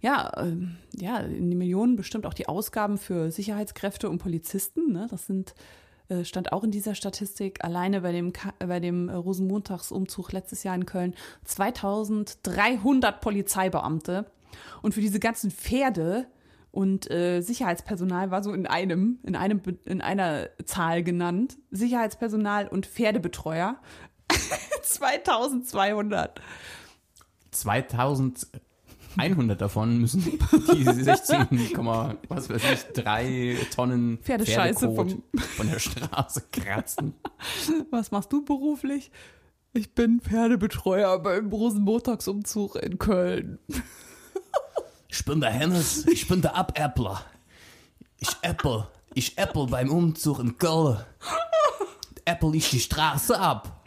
Ja, 0.00 0.32
ähm, 0.36 0.76
ja, 0.94 1.18
in 1.18 1.50
die 1.50 1.56
Millionen 1.56 1.96
bestimmt 1.96 2.26
auch 2.26 2.34
die 2.34 2.48
Ausgaben 2.48 2.98
für 2.98 3.30
Sicherheitskräfte 3.30 4.10
und 4.10 4.18
Polizisten. 4.18 4.92
Ne? 4.92 5.06
Das 5.10 5.26
sind, 5.26 5.54
äh, 6.08 6.24
stand 6.24 6.52
auch 6.52 6.64
in 6.64 6.70
dieser 6.70 6.94
Statistik, 6.94 7.64
alleine 7.64 8.00
bei 8.02 8.12
dem, 8.12 8.32
bei 8.58 8.80
dem 8.80 9.08
äh, 9.08 9.14
Rosenmontagsumzug 9.14 10.32
letztes 10.32 10.62
Jahr 10.62 10.74
in 10.74 10.86
Köln 10.86 11.14
2300 11.44 13.20
Polizeibeamte. 13.20 14.26
Und 14.82 14.94
für 14.94 15.00
diese 15.00 15.20
ganzen 15.20 15.50
Pferde 15.50 16.26
und 16.76 17.10
äh, 17.10 17.40
Sicherheitspersonal 17.40 18.30
war 18.30 18.42
so 18.42 18.52
in 18.52 18.66
einem, 18.66 19.18
in 19.22 19.34
einem, 19.34 19.62
in 19.86 20.02
einer 20.02 20.50
Zahl 20.66 21.02
genannt. 21.02 21.56
Sicherheitspersonal 21.70 22.68
und 22.68 22.84
Pferdebetreuer. 22.84 23.78
2200. 24.82 26.40
2100 27.50 29.60
davon 29.60 29.98
müssen 29.98 30.22
die 30.22 30.38
16, 30.84 31.72
Komma, 31.74 32.16
was 32.28 32.50
weiß 32.50 32.62
ich, 32.72 32.82
drei 32.92 33.56
Tonnen 33.74 34.18
Pferdescheiße 34.18 34.88
Pferdekot 34.88 35.22
von 35.56 35.70
der 35.70 35.78
Straße 35.78 36.42
kratzen. 36.52 37.14
Was 37.90 38.10
machst 38.10 38.32
du 38.32 38.44
beruflich? 38.44 39.10
Ich 39.72 39.94
bin 39.94 40.20
Pferdebetreuer 40.20 41.18
beim 41.18 41.48
Rosenmontagsumzug 41.50 42.76
in 42.76 42.98
Köln. 42.98 43.58
Ich 45.08 45.24
bin 45.24 45.40
der 45.40 45.50
Hennes, 45.50 46.06
ich 46.06 46.28
bin 46.28 46.42
der 46.42 46.54
Abäppler. 46.54 47.22
Ich 48.18 48.36
äppel, 48.42 48.86
ich 49.14 49.38
äppel 49.38 49.66
beim 49.66 49.90
Umzug 49.90 50.40
in 50.40 50.58
Köln. 50.58 50.98
Äppel 52.26 52.54
ich 52.54 52.68
die 52.70 52.80
Straße 52.80 53.38
ab. 53.38 53.82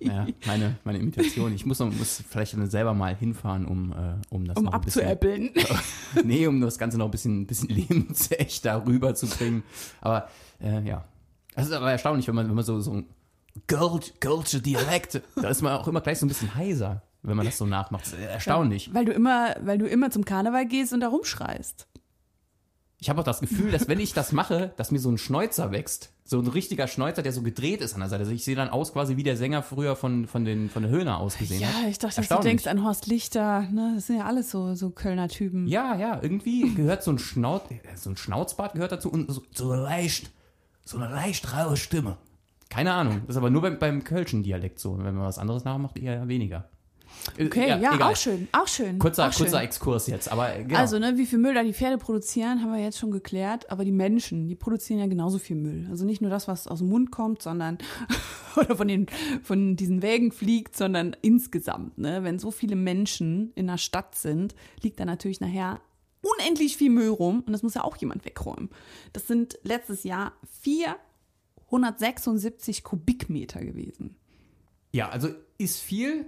Ja, 0.00 0.26
meine, 0.46 0.76
meine 0.84 0.98
Imitation. 0.98 1.52
Ich 1.52 1.66
muss, 1.66 1.80
noch, 1.80 1.92
muss 1.92 2.22
vielleicht 2.28 2.54
dann 2.54 2.70
selber 2.70 2.94
mal 2.94 3.16
hinfahren, 3.16 3.66
um, 3.66 3.92
äh, 3.92 4.14
um 4.30 4.44
das 4.44 4.56
Um 4.56 4.64
noch 4.64 4.72
ein 4.72 4.80
bisschen, 4.82 5.02
abzuäppeln. 5.02 5.50
nee, 6.24 6.46
um 6.46 6.60
das 6.60 6.78
Ganze 6.78 6.98
noch 6.98 7.06
ein 7.06 7.10
bisschen, 7.10 7.46
bisschen 7.46 7.68
lebensechter 7.68 8.84
rüberzubringen. 8.86 9.64
Aber 10.00 10.28
äh, 10.60 10.82
ja. 10.82 11.04
Das 11.54 11.66
ist 11.66 11.72
aber 11.72 11.90
erstaunlich, 11.90 12.28
wenn 12.28 12.36
man, 12.36 12.48
wenn 12.48 12.54
man 12.54 12.64
so, 12.64 12.80
so 12.80 12.92
ein 12.92 13.06
Kölsche 13.66 14.60
Dialekt, 14.60 15.20
da 15.34 15.48
ist 15.48 15.62
man 15.62 15.72
auch 15.72 15.88
immer 15.88 16.00
gleich 16.00 16.20
so 16.20 16.26
ein 16.26 16.28
bisschen 16.28 16.54
heiser, 16.54 17.02
wenn 17.22 17.36
man 17.36 17.44
das 17.44 17.58
so 17.58 17.66
nachmacht. 17.66 18.06
Das 18.06 18.12
ist 18.12 18.20
erstaunlich. 18.20 18.94
Weil 18.94 19.04
du 19.04 19.12
immer, 19.12 19.56
weil 19.60 19.78
du 19.78 19.86
immer 19.88 20.10
zum 20.10 20.24
Karneval 20.24 20.66
gehst 20.66 20.92
und 20.92 21.00
da 21.00 21.08
rumschreist. 21.08 21.88
Ich 23.00 23.08
habe 23.08 23.20
auch 23.20 23.24
das 23.24 23.40
Gefühl, 23.40 23.70
dass 23.70 23.86
wenn 23.86 24.00
ich 24.00 24.12
das 24.12 24.32
mache, 24.32 24.72
dass 24.76 24.90
mir 24.90 24.98
so 24.98 25.08
ein 25.08 25.18
Schnäuzer 25.18 25.70
wächst. 25.70 26.10
So 26.24 26.40
ein 26.40 26.48
richtiger 26.48 26.88
Schnäuzer, 26.88 27.22
der 27.22 27.32
so 27.32 27.42
gedreht 27.42 27.80
ist 27.80 27.94
an 27.94 28.00
der 28.00 28.08
Seite. 28.08 28.22
Also 28.22 28.32
ich 28.32 28.44
sehe 28.44 28.56
dann 28.56 28.68
aus 28.68 28.92
quasi 28.92 29.16
wie 29.16 29.22
der 29.22 29.36
Sänger 29.36 29.62
früher 29.62 29.94
von, 29.94 30.26
von, 30.26 30.44
den, 30.44 30.68
von 30.68 30.82
der 30.82 30.90
Höhner 30.90 31.18
ausgesehen 31.18 31.64
hat. 31.64 31.82
Ja, 31.82 31.88
ich 31.88 31.98
dachte, 31.98 32.16
dass 32.16 32.28
du 32.28 32.40
denkst 32.40 32.66
an 32.66 32.84
Horst 32.84 33.06
Lichter. 33.06 33.62
Ne? 33.70 33.92
Das 33.94 34.08
sind 34.08 34.18
ja 34.18 34.24
alles 34.24 34.50
so, 34.50 34.74
so 34.74 34.90
Kölner 34.90 35.28
Typen. 35.28 35.68
Ja, 35.68 35.96
ja, 35.96 36.18
irgendwie 36.20 36.74
gehört 36.74 37.04
so 37.04 37.12
ein 37.12 37.18
Schnauz, 37.18 37.62
so 37.94 38.10
ein 38.10 38.16
Schnauzbart 38.16 38.74
gehört 38.74 38.92
dazu 38.92 39.10
und 39.10 39.30
so, 39.32 39.42
so 39.54 39.70
eine 39.70 39.82
leicht, 39.82 40.30
so 40.84 40.98
eine 40.98 41.08
leicht 41.08 41.56
raue 41.56 41.76
Stimme. 41.76 42.18
Keine 42.68 42.92
Ahnung. 42.92 43.22
Das 43.26 43.36
ist 43.36 43.38
aber 43.38 43.50
nur 43.50 43.62
beim, 43.62 43.78
beim 43.78 44.04
Kölschen 44.04 44.42
Dialekt 44.42 44.80
so. 44.80 44.98
Wenn 44.98 45.14
man 45.14 45.24
was 45.24 45.38
anderes 45.38 45.64
nachmacht, 45.64 45.96
eher 45.98 46.26
weniger. 46.28 46.68
Äh, 47.36 47.46
Okay, 47.46 47.68
ja, 47.68 47.76
egal. 47.76 48.02
auch 48.02 48.16
schön, 48.16 48.48
auch 48.52 48.66
schön. 48.66 48.98
Kurzer, 48.98 49.28
auch 49.28 49.32
schön. 49.32 49.46
kurzer 49.46 49.62
Exkurs 49.62 50.06
jetzt, 50.06 50.30
aber 50.30 50.54
äh, 50.54 50.64
genau. 50.64 50.78
Also, 50.78 50.98
ne, 50.98 51.16
wie 51.16 51.26
viel 51.26 51.38
Müll 51.38 51.54
da 51.54 51.62
die 51.62 51.72
Pferde 51.72 51.98
produzieren, 51.98 52.62
haben 52.62 52.72
wir 52.72 52.82
jetzt 52.82 52.98
schon 52.98 53.10
geklärt. 53.10 53.70
Aber 53.70 53.84
die 53.84 53.92
Menschen, 53.92 54.48
die 54.48 54.54
produzieren 54.54 55.00
ja 55.00 55.06
genauso 55.06 55.38
viel 55.38 55.56
Müll. 55.56 55.86
Also 55.90 56.04
nicht 56.04 56.20
nur 56.20 56.30
das, 56.30 56.48
was 56.48 56.66
aus 56.66 56.78
dem 56.78 56.88
Mund 56.88 57.10
kommt, 57.10 57.42
sondern 57.42 57.78
oder 58.56 58.76
von 58.76 58.88
den 58.88 59.06
von 59.42 59.76
diesen 59.76 60.02
Wägen 60.02 60.32
fliegt, 60.32 60.76
sondern 60.76 61.16
insgesamt. 61.22 61.98
Ne, 61.98 62.22
wenn 62.24 62.38
so 62.38 62.50
viele 62.50 62.76
Menschen 62.76 63.52
in 63.54 63.66
der 63.66 63.78
Stadt 63.78 64.14
sind, 64.14 64.54
liegt 64.82 65.00
da 65.00 65.04
natürlich 65.04 65.40
nachher 65.40 65.80
unendlich 66.22 66.76
viel 66.76 66.90
Müll 66.90 67.08
rum 67.08 67.42
und 67.46 67.52
das 67.52 67.62
muss 67.62 67.74
ja 67.74 67.84
auch 67.84 67.96
jemand 67.96 68.24
wegräumen. 68.24 68.70
Das 69.12 69.26
sind 69.26 69.58
letztes 69.62 70.04
Jahr 70.04 70.32
476 70.62 72.82
Kubikmeter 72.82 73.60
gewesen. 73.60 74.16
Ja, 74.92 75.08
also 75.10 75.28
ist 75.58 75.80
viel, 75.80 76.26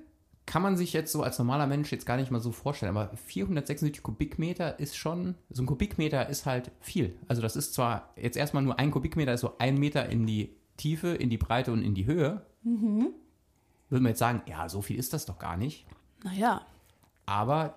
kann 0.51 0.63
man 0.63 0.77
sich 0.77 0.93
jetzt 0.93 1.13
so 1.13 1.23
als 1.23 1.39
normaler 1.39 1.69
Mensch 1.69 1.93
jetzt 1.93 2.07
gar 2.07 2.17
nicht 2.17 2.33
mal 2.33 2.41
so 2.41 2.51
vorstellen, 2.51 2.97
aber 2.97 3.17
476 3.17 4.03
Kubikmeter 4.03 4.81
ist 4.81 4.97
schon, 4.97 5.37
so 5.49 5.63
ein 5.63 5.67
Kubikmeter 5.67 6.29
ist 6.29 6.45
halt 6.45 6.73
viel. 6.81 7.15
Also 7.29 7.41
das 7.41 7.55
ist 7.55 7.73
zwar 7.73 8.13
jetzt 8.17 8.37
erstmal 8.37 8.65
nur 8.65 8.77
ein 8.77 8.91
Kubikmeter, 8.91 9.33
ist 9.33 9.43
so 9.43 9.57
ein 9.59 9.79
Meter 9.79 10.09
in 10.09 10.27
die 10.27 10.57
Tiefe, 10.77 11.11
in 11.11 11.31
die 11.31 11.39
Breite 11.39 11.71
und 11.71 11.85
in 11.85 11.95
die 11.95 12.05
Höhe. 12.05 12.45
Mhm. 12.65 13.11
Würde 13.91 14.03
man 14.03 14.11
jetzt 14.11 14.19
sagen, 14.19 14.43
ja, 14.47 14.69
so 14.69 14.83
viel 14.83 14.99
ist 14.99 15.13
das 15.13 15.25
doch 15.25 15.39
gar 15.39 15.57
nicht. 15.57 15.87
Naja, 16.25 16.63
Aber 17.27 17.77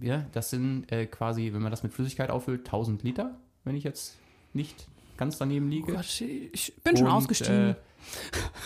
ja, 0.00 0.26
das 0.30 0.50
sind 0.50 0.92
äh, 0.92 1.06
quasi, 1.06 1.52
wenn 1.52 1.62
man 1.62 1.72
das 1.72 1.82
mit 1.82 1.92
Flüssigkeit 1.92 2.30
auffüllt, 2.30 2.66
1000 2.66 3.02
Liter, 3.02 3.36
wenn 3.64 3.74
ich 3.74 3.82
jetzt 3.82 4.16
nicht 4.52 4.86
ganz 5.16 5.38
daneben 5.38 5.70
liege. 5.70 5.90
Oh 5.90 5.96
Gott, 5.96 6.20
ich 6.20 6.72
bin 6.84 6.96
schon 6.96 7.08
Und, 7.08 7.12
ausgestiegen. 7.14 7.70
Äh, 7.70 7.74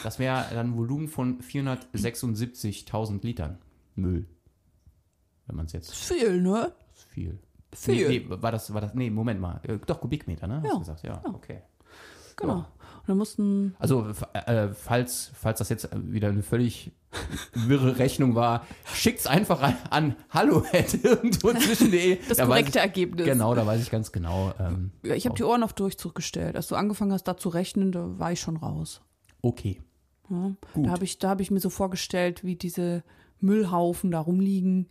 das 0.02 0.18
wäre 0.18 0.44
dann 0.52 0.70
ein 0.72 0.76
Volumen 0.76 1.08
von 1.08 1.40
476.000 1.40 3.24
Litern 3.24 3.58
Müll. 3.96 4.26
Wenn 5.46 5.56
man 5.56 5.66
es 5.66 5.72
jetzt 5.72 5.94
viel, 5.94 6.40
ne? 6.40 6.72
das 6.92 7.00
ist 7.00 7.08
viel. 7.10 7.38
Viel. 7.72 8.08
Nee, 8.08 8.18
nee, 8.28 8.42
war 8.42 8.50
das, 8.52 8.72
war 8.74 8.80
das, 8.80 8.94
nee, 8.94 9.10
Moment 9.10 9.40
mal. 9.40 9.60
Äh, 9.64 9.78
doch, 9.86 10.00
Kubikmeter, 10.00 10.46
ne? 10.46 10.56
Hast 10.56 10.64
Ja. 10.66 10.72
du 10.72 10.78
gesagt, 10.80 11.02
ja, 11.04 11.22
okay. 11.32 11.60
Genau. 12.36 12.54
Ja. 12.58 12.68
Und 13.00 13.08
dann 13.08 13.16
mussten 13.18 13.74
Also, 13.78 14.08
f- 14.08 14.26
äh, 14.32 14.68
falls, 14.74 15.30
falls 15.34 15.58
das 15.58 15.68
jetzt 15.68 15.88
wieder 15.94 16.28
eine 16.28 16.42
völlig 16.42 16.90
wirre 17.54 17.98
Rechnung 17.98 18.34
war, 18.34 18.66
schickt's 18.92 19.26
einfach 19.26 19.60
an, 19.62 19.76
an 19.90 20.16
hallo 20.30 20.64
irgendwo 20.72 21.52
zwischen.de. 21.58 22.18
das 22.28 22.38
Da 22.38 22.46
korrekte 22.46 22.70
ich, 22.78 22.82
Ergebnis. 22.84 23.26
Genau, 23.26 23.54
da 23.54 23.66
weiß 23.66 23.80
ich 23.82 23.90
ganz 23.90 24.10
genau. 24.12 24.52
Ähm, 24.58 24.90
Ja, 25.04 25.14
ich 25.14 25.26
habe 25.26 25.34
die 25.36 25.44
Ohren 25.44 25.62
auf 25.62 25.72
Durchzug 25.72 26.14
gestellt. 26.14 26.56
Als 26.56 26.68
du 26.68 26.76
angefangen 26.76 27.12
hast, 27.12 27.24
da 27.24 27.36
zu 27.36 27.48
rechnen, 27.50 27.92
da 27.92 28.18
war 28.18 28.32
ich 28.32 28.40
schon 28.40 28.56
raus. 28.56 29.00
Okay. 29.42 29.80
Ja. 30.28 30.52
Gut. 30.74 30.86
Da 30.86 30.90
habe 30.90 31.04
ich, 31.04 31.18
da 31.18 31.30
hab 31.30 31.40
ich 31.40 31.50
mir 31.50 31.60
so 31.60 31.70
vorgestellt, 31.70 32.44
wie 32.44 32.54
diese 32.56 33.02
Müllhaufen 33.40 34.10
da 34.10 34.20
rumliegen 34.20 34.88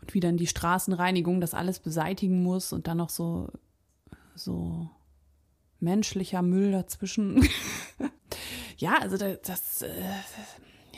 und 0.00 0.14
wie 0.14 0.20
dann 0.20 0.36
die 0.36 0.46
Straßenreinigung 0.46 1.40
das 1.40 1.54
alles 1.54 1.78
beseitigen 1.78 2.42
muss 2.42 2.72
und 2.72 2.86
dann 2.86 2.98
noch 2.98 3.08
so, 3.10 3.48
so 4.34 4.90
menschlicher 5.78 6.42
Müll 6.42 6.72
dazwischen. 6.72 7.46
ja, 8.76 8.94
also 9.00 9.16
da- 9.16 9.36
das, 9.36 9.82
äh, 9.82 9.88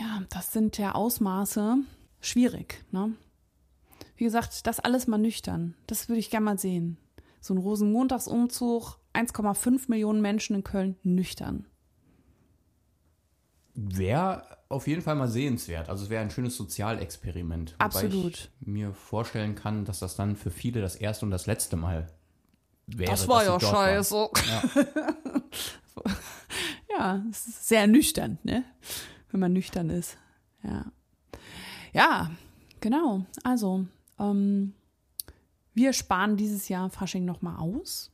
ja, 0.01 0.23
das 0.31 0.53
sind 0.53 0.79
ja 0.79 0.95
Ausmaße 0.95 1.77
schwierig. 2.21 2.85
Ne? 2.91 3.13
Wie 4.17 4.25
gesagt, 4.25 4.67
das 4.67 4.81
alles 4.81 5.07
mal 5.07 5.19
nüchtern. 5.19 5.75
Das 5.87 6.09
würde 6.09 6.19
ich 6.21 6.31
gerne 6.31 6.45
mal 6.45 6.59
sehen. 6.59 6.97
So 7.41 7.55
ein 7.55 7.59
Rosenmontagsumzug, 7.59 8.99
1,5 9.15 9.83
Millionen 9.89 10.21
Menschen 10.23 10.57
in 10.57 10.65
Köln 10.65 10.97
nüchtern. 11.03 11.67
Wäre 13.75 14.47
auf 14.69 14.87
jeden 14.87 15.03
Fall 15.03 15.15
mal 15.15 15.29
sehenswert. 15.29 15.89
Also 15.89 16.05
es 16.05 16.11
wäre 16.11 16.23
ein 16.23 16.31
schönes 16.31 16.57
Sozialexperiment. 16.57 17.73
Wobei 17.73 17.85
Absolut. 17.85 18.51
ich 18.61 18.67
mir 18.67 18.93
vorstellen 18.93 19.55
kann, 19.55 19.85
dass 19.85 19.99
das 19.99 20.17
dann 20.17 20.37
für 20.37 20.51
viele 20.51 20.81
das 20.81 20.97
erste 20.97 21.25
und 21.25 21.31
das 21.31 21.47
letzte 21.47 21.77
Mal 21.77 22.07
wäre. 22.87 23.11
Das 23.11 23.29
war 23.29 23.45
ja 23.45 23.59
scheiße. 23.59 24.29
Ja. 24.49 24.63
Ja, 26.99 27.25
es 27.31 27.47
ist 27.47 27.69
sehr 27.69 27.87
nüchtern, 27.87 28.39
ne? 28.43 28.65
Wenn 29.31 29.41
man 29.41 29.53
nüchtern 29.53 29.89
ist. 29.91 30.19
Ja. 30.63 30.85
Ja, 31.93 32.31
genau. 32.81 33.25
Also, 33.45 33.87
ähm, 34.19 34.75
wir 35.75 35.93
sparen 35.93 36.37
dieses 36.37 36.69
Jahr 36.69 36.91
Fasching 36.91 37.25
nochmal 37.25 37.57
aus. 37.57 38.11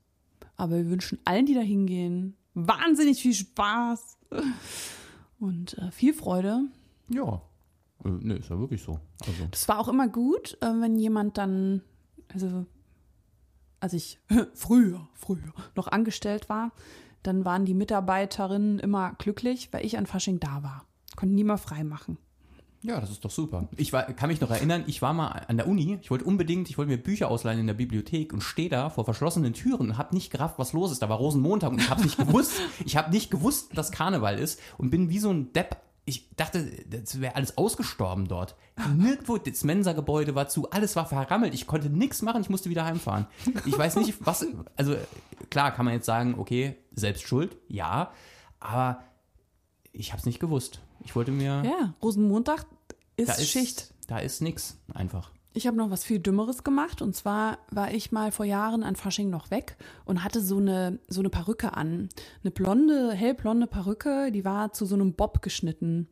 Aber 0.57 0.77
wir 0.77 0.91
wünschen 0.91 1.19
allen, 1.25 1.47
die 1.47 1.55
da 1.55 1.61
hingehen, 1.61 2.37
wahnsinnig 2.55 3.21
viel 3.21 3.35
Spaß 3.35 4.17
und 5.39 5.77
äh, 5.79 5.91
viel 5.91 6.15
Freude. 6.15 6.63
ja. 7.09 7.43
Äh, 8.05 8.11
nee, 8.21 8.35
ist 8.37 8.49
ja 8.49 8.59
wirklich 8.59 8.83
so. 8.83 9.01
Also, 9.27 9.47
Das 9.51 9.69
war 9.69 9.81
auch 9.81 9.89
immer 9.89 10.07
gut, 10.09 10.57
äh, 10.61 10.67
wenn 10.67 10.97
jemand 10.97 11.37
dann, 11.37 11.83
also 12.33 12.65
als 13.81 13.93
ich 13.93 14.21
früher, 14.55 15.09
früher 15.15 15.53
noch 15.75 15.89
angestellt 15.89 16.49
war, 16.49 16.71
dann 17.25 17.45
waren 17.45 17.65
die 17.65 17.75
Mitarbeiterinnen 17.75 18.79
immer 18.79 19.15
glücklich, 19.19 19.73
weil 19.73 19.85
ich 19.85 19.99
an 19.99 20.07
Fasching 20.07 20.39
da 20.39 20.63
war. 20.63 20.85
Konnten 21.17 21.37
die 21.37 21.45
mal 21.45 21.57
frei 21.57 21.83
machen. 21.83 22.19
Ja, 22.83 23.01
das 23.01 23.11
ist 23.11 23.25
doch 23.25 23.31
super. 23.31 23.69
Ich 23.77 23.93
war, 23.93 24.05
kann 24.05 24.29
mich 24.29 24.41
noch 24.41 24.51
erinnern, 24.51 24.85
ich 24.87 25.03
war 25.03 25.13
mal 25.13 25.29
an 25.49 25.57
der 25.57 25.67
Uni, 25.67 25.99
ich 26.01 26.11
wollte 26.11 26.25
unbedingt, 26.25 26.71
ich 26.71 26.79
wollte 26.79 26.91
mir 26.91 26.99
Bücher 26.99 27.29
ausleihen 27.29 27.59
in 27.59 27.67
der 27.67 27.75
Bibliothek 27.75 28.33
und 28.33 28.43
stehe 28.43 28.69
da 28.69 28.89
vor 28.89 29.05
verschlossenen 29.05 29.53
Türen 29.53 29.91
und 29.91 29.99
habe 29.99 30.15
nicht 30.15 30.31
gerafft, 30.31 30.59
was 30.59 30.73
los 30.73 30.93
ist. 30.93 31.03
Da 31.03 31.09
war 31.09 31.17
Rosenmontag 31.17 31.73
und 31.73 31.81
ich 31.81 31.91
habe 31.91 32.03
nicht 32.03 32.17
gewusst, 32.19 32.53
ich 32.85 32.97
habe 32.97 33.11
nicht 33.11 33.31
gewusst, 33.31 33.77
dass 33.77 33.91
Karneval 33.91 34.39
ist 34.39 34.61
und 34.79 34.91
bin 34.91 35.11
wie 35.11 35.19
so 35.19 35.31
ein 35.31 35.53
Depp 35.53 35.77
ich 36.09 36.35
dachte, 36.37 36.65
das 36.87 37.21
wäre 37.21 37.37
alles 37.37 37.59
ausgestorben 37.59 38.29
dort. 38.29 38.57
Nirgendwo, 38.97 39.37
das 39.37 39.63
Mensa-Gebäude 39.63 40.35
war 40.35 40.49
zu, 40.49 40.71
alles 40.71 40.97
war 40.97 41.05
verrammelt. 41.05 41.53
Ich 41.53 41.67
konnte 41.67 41.91
nichts 41.91 42.23
machen, 42.23 42.41
ich 42.41 42.49
musste 42.49 42.71
wieder 42.71 42.87
heimfahren. 42.87 43.27
Ich 43.67 43.77
weiß 43.77 43.97
nicht, 43.97 44.15
was, 44.27 44.47
also 44.75 44.97
klar 45.51 45.71
kann 45.73 45.85
man 45.85 45.93
jetzt 45.93 46.07
sagen, 46.07 46.37
okay, 46.39 46.77
selbst 46.93 47.29
schuld, 47.29 47.59
ja, 47.69 48.11
aber 48.59 49.03
ich 49.93 50.13
habe 50.13 50.21
es 50.21 50.25
nicht 50.25 50.41
gewusst. 50.41 50.81
Ich 51.09 51.17
wollte 51.17 51.31
mir, 51.31 51.63
Ja, 51.65 51.95
Rosenmontag 52.03 52.67
ist, 53.17 53.31
da 53.31 53.33
ist 53.33 53.49
Schicht. 53.49 53.95
Da 54.09 54.19
ist 54.19 54.43
nix, 54.43 54.77
einfach. 54.93 55.31
Ich 55.55 55.67
habe 55.67 55.75
noch 55.75 55.91
was 55.91 56.05
viel 56.05 56.19
Dümmeres 56.19 56.65
gemacht 56.65 57.01
und 57.01 57.17
zwar 57.17 57.57
war 57.71 57.91
ich 57.95 58.13
mal 58.13 58.31
vor 58.31 58.45
Jahren 58.45 58.83
an 58.83 58.95
Fasching 58.95 59.31
noch 59.31 59.51
weg 59.51 59.79
und 60.05 60.23
hatte 60.23 60.43
so 60.43 60.59
eine 60.59 60.99
so 61.09 61.23
eine 61.23 61.31
Perücke 61.31 61.75
an, 61.75 62.11
eine 62.43 62.51
blonde, 62.51 63.13
hellblonde 63.13 63.67
Perücke, 63.67 64.31
die 64.33 64.45
war 64.45 64.75
zu 64.75 64.85
so 64.85 64.97
einem 64.97 65.15
Bob 65.15 65.41
geschnitten 65.41 66.09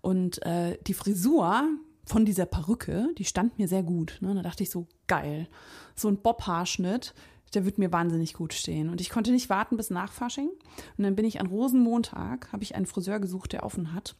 und 0.00 0.44
äh, 0.44 0.78
die 0.84 0.94
Frisur 0.94 1.68
von 2.04 2.24
dieser 2.24 2.46
Perücke, 2.46 3.06
die 3.18 3.24
stand 3.26 3.56
mir 3.56 3.68
sehr 3.68 3.84
gut. 3.84 4.18
Ne? 4.20 4.34
Da 4.34 4.42
dachte 4.42 4.64
ich 4.64 4.70
so 4.70 4.88
geil, 5.06 5.46
so 5.94 6.08
ein 6.08 6.16
Bob-Haarschnitt, 6.16 7.14
der 7.54 7.64
wird 7.64 7.78
mir 7.78 7.92
wahnsinnig 7.92 8.34
gut 8.34 8.54
stehen 8.54 8.88
und 8.88 9.00
ich 9.00 9.10
konnte 9.10 9.32
nicht 9.32 9.50
warten 9.50 9.76
bis 9.76 9.90
nach 9.90 10.12
Fasching 10.12 10.50
und 10.96 11.04
dann 11.04 11.16
bin 11.16 11.24
ich 11.24 11.40
an 11.40 11.46
Rosenmontag, 11.46 12.52
habe 12.52 12.62
ich 12.62 12.74
einen 12.74 12.86
Friseur 12.86 13.20
gesucht, 13.20 13.52
der 13.52 13.64
offen 13.64 13.92
hat 13.94 14.16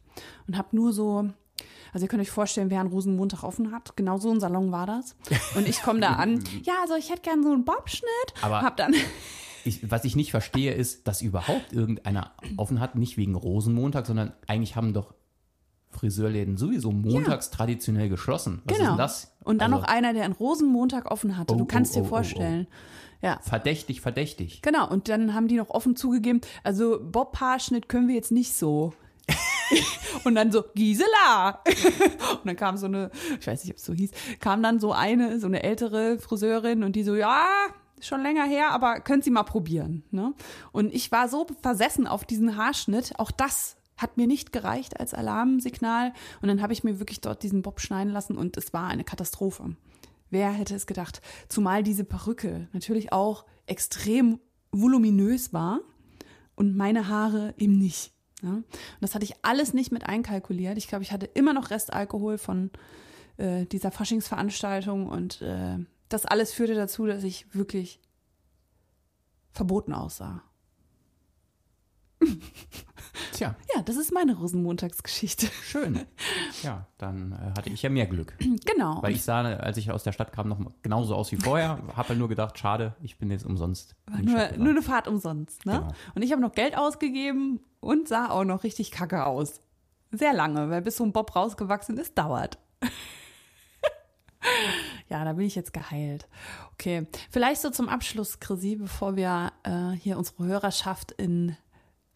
und 0.47 0.57
habe 0.57 0.75
nur 0.75 0.93
so 0.93 1.29
also 1.93 2.05
ihr 2.05 2.07
könnt 2.07 2.21
euch 2.21 2.31
vorstellen, 2.31 2.69
wer 2.69 2.79
einen 2.79 2.89
Rosenmontag 2.89 3.43
offen 3.43 3.71
hat. 3.71 3.95
Genau 3.95 4.17
so 4.17 4.31
ein 4.31 4.39
Salon 4.39 4.71
war 4.71 4.87
das. 4.87 5.15
Und 5.55 5.67
ich 5.67 5.81
komme 5.83 5.99
da 5.99 6.13
an. 6.13 6.43
Ja, 6.63 6.73
also 6.81 6.95
ich 6.95 7.09
hätte 7.09 7.21
gern 7.21 7.43
so 7.43 7.51
einen 7.51 7.65
Bobschnitt. 7.65 8.09
Aber- 8.41 8.61
hab 8.61 8.77
dann 8.77 8.95
Ich, 9.63 9.91
was 9.91 10.05
ich 10.05 10.15
nicht 10.15 10.31
verstehe, 10.31 10.73
ist, 10.73 11.07
dass 11.07 11.21
überhaupt 11.21 11.71
irgendeiner 11.71 12.31
offen 12.57 12.79
hat, 12.79 12.95
nicht 12.95 13.17
wegen 13.17 13.35
Rosenmontag, 13.35 14.07
sondern 14.07 14.33
eigentlich 14.47 14.75
haben 14.75 14.93
doch 14.93 15.13
Friseurläden 15.91 16.57
sowieso 16.57 16.91
montags 16.91 17.51
traditionell 17.51 18.09
geschlossen. 18.09 18.61
Was 18.65 18.73
ist 18.73 18.79
genau. 18.79 18.91
denn 18.91 18.97
das? 18.97 19.35
Und 19.43 19.61
dann 19.61 19.73
Also, 19.73 19.83
noch 19.85 19.91
einer, 19.91 20.13
der 20.13 20.23
einen 20.23 20.33
Rosenmontag 20.33 21.11
offen 21.11 21.37
hatte. 21.37 21.53
Oh, 21.53 21.57
du 21.57 21.65
kannst 21.65 21.95
oh, 21.95 21.99
oh, 21.99 22.01
dir 22.01 22.05
oh, 22.05 22.09
vorstellen. 22.09 22.67
Ja. 23.21 23.39
Verdächtig, 23.41 24.01
verdächtig. 24.01 24.61
Genau, 24.61 24.89
und 24.89 25.07
dann 25.09 25.33
haben 25.33 25.47
die 25.47 25.55
noch 25.55 25.69
offen 25.69 25.95
zugegeben, 25.95 26.41
also 26.63 26.99
Bob-Haarschnitt 27.01 27.87
können 27.87 28.07
wir 28.07 28.15
jetzt 28.15 28.31
nicht 28.31 28.53
so. 28.53 28.93
und 30.23 30.35
dann 30.35 30.51
so, 30.51 30.63
Gisela! 30.75 31.61
und 32.33 32.45
dann 32.45 32.55
kam 32.55 32.77
so 32.77 32.87
eine, 32.87 33.11
ich 33.39 33.45
weiß 33.45 33.63
nicht, 33.63 33.73
ob 33.73 33.77
es 33.77 33.85
so 33.85 33.93
hieß, 33.93 34.11
kam 34.39 34.63
dann 34.63 34.79
so 34.79 34.91
eine, 34.91 35.39
so 35.39 35.47
eine 35.47 35.63
ältere 35.63 36.17
Friseurin 36.19 36.83
und 36.83 36.95
die 36.95 37.03
so, 37.03 37.15
ja, 37.15 37.45
schon 37.99 38.23
länger 38.23 38.45
her, 38.45 38.71
aber 38.71 38.99
können 38.99 39.21
Sie 39.21 39.29
mal 39.29 39.43
probieren. 39.43 40.03
Ne? 40.11 40.33
Und 40.71 40.93
ich 40.93 41.11
war 41.11 41.29
so 41.29 41.45
versessen 41.61 42.07
auf 42.07 42.25
diesen 42.25 42.57
Haarschnitt, 42.57 43.13
auch 43.19 43.31
das 43.31 43.77
hat 43.97 44.17
mir 44.17 44.25
nicht 44.25 44.51
gereicht 44.51 44.99
als 44.99 45.13
Alarmsignal. 45.13 46.13
Und 46.41 46.47
dann 46.47 46.61
habe 46.61 46.73
ich 46.73 46.83
mir 46.83 46.99
wirklich 46.99 47.21
dort 47.21 47.43
diesen 47.43 47.61
Bob 47.61 47.79
schneiden 47.79 48.11
lassen 48.11 48.35
und 48.35 48.57
es 48.57 48.73
war 48.73 48.87
eine 48.87 49.03
Katastrophe. 49.03 49.75
Wer 50.31 50.51
hätte 50.51 50.73
es 50.73 50.87
gedacht? 50.87 51.21
Zumal 51.49 51.83
diese 51.83 52.03
Perücke 52.03 52.67
natürlich 52.73 53.13
auch 53.13 53.45
extrem 53.67 54.39
voluminös 54.71 55.53
war 55.53 55.81
und 56.55 56.75
meine 56.75 57.07
Haare 57.07 57.53
eben 57.57 57.77
nicht. 57.77 58.13
Ja? 58.41 58.53
Und 58.53 58.65
das 59.01 59.13
hatte 59.13 59.25
ich 59.25 59.35
alles 59.43 59.73
nicht 59.73 59.91
mit 59.91 60.05
einkalkuliert. 60.07 60.77
Ich 60.77 60.87
glaube, 60.87 61.03
ich 61.03 61.11
hatte 61.11 61.25
immer 61.25 61.53
noch 61.53 61.69
Restalkohol 61.69 62.37
von 62.37 62.71
äh, 63.37 63.65
dieser 63.65 63.91
Faschingsveranstaltung 63.91 65.07
und 65.07 65.41
äh, 65.41 65.77
das 66.09 66.25
alles 66.25 66.53
führte 66.53 66.75
dazu, 66.75 67.05
dass 67.05 67.23
ich 67.23 67.53
wirklich 67.53 67.99
verboten 69.51 69.93
aussah. 69.93 70.43
Tja, 73.41 73.55
Ja, 73.75 73.81
das 73.81 73.95
ist 73.95 74.13
meine 74.13 74.35
Rosenmontagsgeschichte. 74.37 75.47
schön. 75.63 76.05
Ja, 76.63 76.85
dann 76.99 77.31
äh, 77.31 77.57
hatte 77.57 77.71
ich 77.71 77.81
ja 77.81 77.89
mehr 77.89 78.05
Glück. 78.05 78.35
genau. 78.65 79.01
Weil 79.01 79.13
ich 79.13 79.23
sah, 79.23 79.41
als 79.41 79.77
ich 79.77 79.89
aus 79.89 80.03
der 80.03 80.11
Stadt 80.11 80.31
kam, 80.31 80.47
noch 80.47 80.59
genauso 80.83 81.15
aus 81.15 81.31
wie 81.31 81.37
vorher. 81.37 81.79
Habe 81.95 82.09
halt 82.09 82.19
nur 82.19 82.29
gedacht, 82.29 82.59
schade, 82.59 82.95
ich 83.01 83.17
bin 83.17 83.31
jetzt 83.31 83.45
umsonst. 83.45 83.95
nur, 84.21 84.51
nur 84.57 84.69
eine 84.69 84.83
Fahrt 84.83 85.07
umsonst, 85.07 85.65
ne? 85.65 85.79
Genau. 85.79 85.87
Und 86.13 86.21
ich 86.21 86.31
habe 86.31 86.41
noch 86.41 86.51
Geld 86.53 86.77
ausgegeben 86.77 87.59
und 87.79 88.07
sah 88.07 88.29
auch 88.29 88.43
noch 88.43 88.63
richtig 88.63 88.91
kacke 88.91 89.25
aus. 89.25 89.61
Sehr 90.11 90.33
lange, 90.33 90.69
weil 90.69 90.83
bis 90.83 90.97
so 90.97 91.03
ein 91.03 91.13
Bob 91.13 91.35
rausgewachsen 91.35 91.97
ist, 91.97 92.15
dauert. 92.17 92.59
ja, 95.09 95.23
da 95.25 95.33
bin 95.33 95.45
ich 95.47 95.55
jetzt 95.55 95.73
geheilt. 95.73 96.27
Okay, 96.73 97.07
vielleicht 97.31 97.61
so 97.61 97.69
zum 97.71 97.89
Abschluss, 97.89 98.39
Chrissy, 98.39 98.75
bevor 98.75 99.15
wir 99.15 99.51
äh, 99.63 99.91
hier 99.97 100.17
unsere 100.19 100.45
Hörerschaft 100.45 101.11
in 101.13 101.57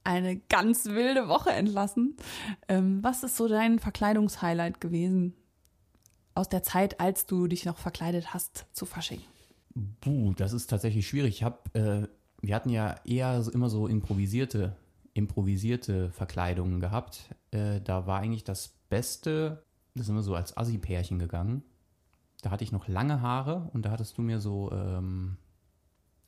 eine 0.05 0.37
ganz 0.37 0.85
wilde 0.85 1.27
Woche 1.27 1.51
entlassen. 1.51 2.15
Ähm, 2.67 3.03
was 3.03 3.23
ist 3.23 3.35
so 3.35 3.47
dein 3.47 3.79
Verkleidungshighlight 3.79 4.79
gewesen 4.79 5.33
aus 6.35 6.49
der 6.49 6.63
Zeit, 6.63 6.99
als 6.99 7.25
du 7.25 7.47
dich 7.47 7.65
noch 7.65 7.77
verkleidet 7.77 8.33
hast 8.33 8.67
zu 8.71 8.85
Fasching? 8.85 9.21
Buh, 9.73 10.33
das 10.33 10.53
ist 10.53 10.67
tatsächlich 10.67 11.07
schwierig. 11.07 11.35
Ich 11.35 11.43
habe, 11.43 11.59
äh, 11.73 12.07
wir 12.41 12.55
hatten 12.55 12.69
ja 12.69 12.95
eher 13.03 13.41
so, 13.41 13.51
immer 13.51 13.69
so 13.69 13.87
improvisierte, 13.87 14.75
improvisierte 15.13 16.11
Verkleidungen 16.11 16.79
gehabt. 16.79 17.29
Äh, 17.51 17.81
da 17.81 18.05
war 18.05 18.19
eigentlich 18.19 18.43
das 18.43 18.75
Beste, 18.89 19.63
da 19.95 20.03
sind 20.03 20.15
wir 20.15 20.23
so 20.23 20.35
als 20.35 20.55
Assi-Pärchen 20.55 21.19
gegangen. 21.19 21.63
Da 22.41 22.51
hatte 22.51 22.63
ich 22.63 22.71
noch 22.71 22.87
lange 22.87 23.21
Haare 23.21 23.69
und 23.73 23.85
da 23.85 23.91
hattest 23.91 24.17
du 24.17 24.21
mir 24.21 24.39
so 24.39 24.71
ähm, 24.71 25.37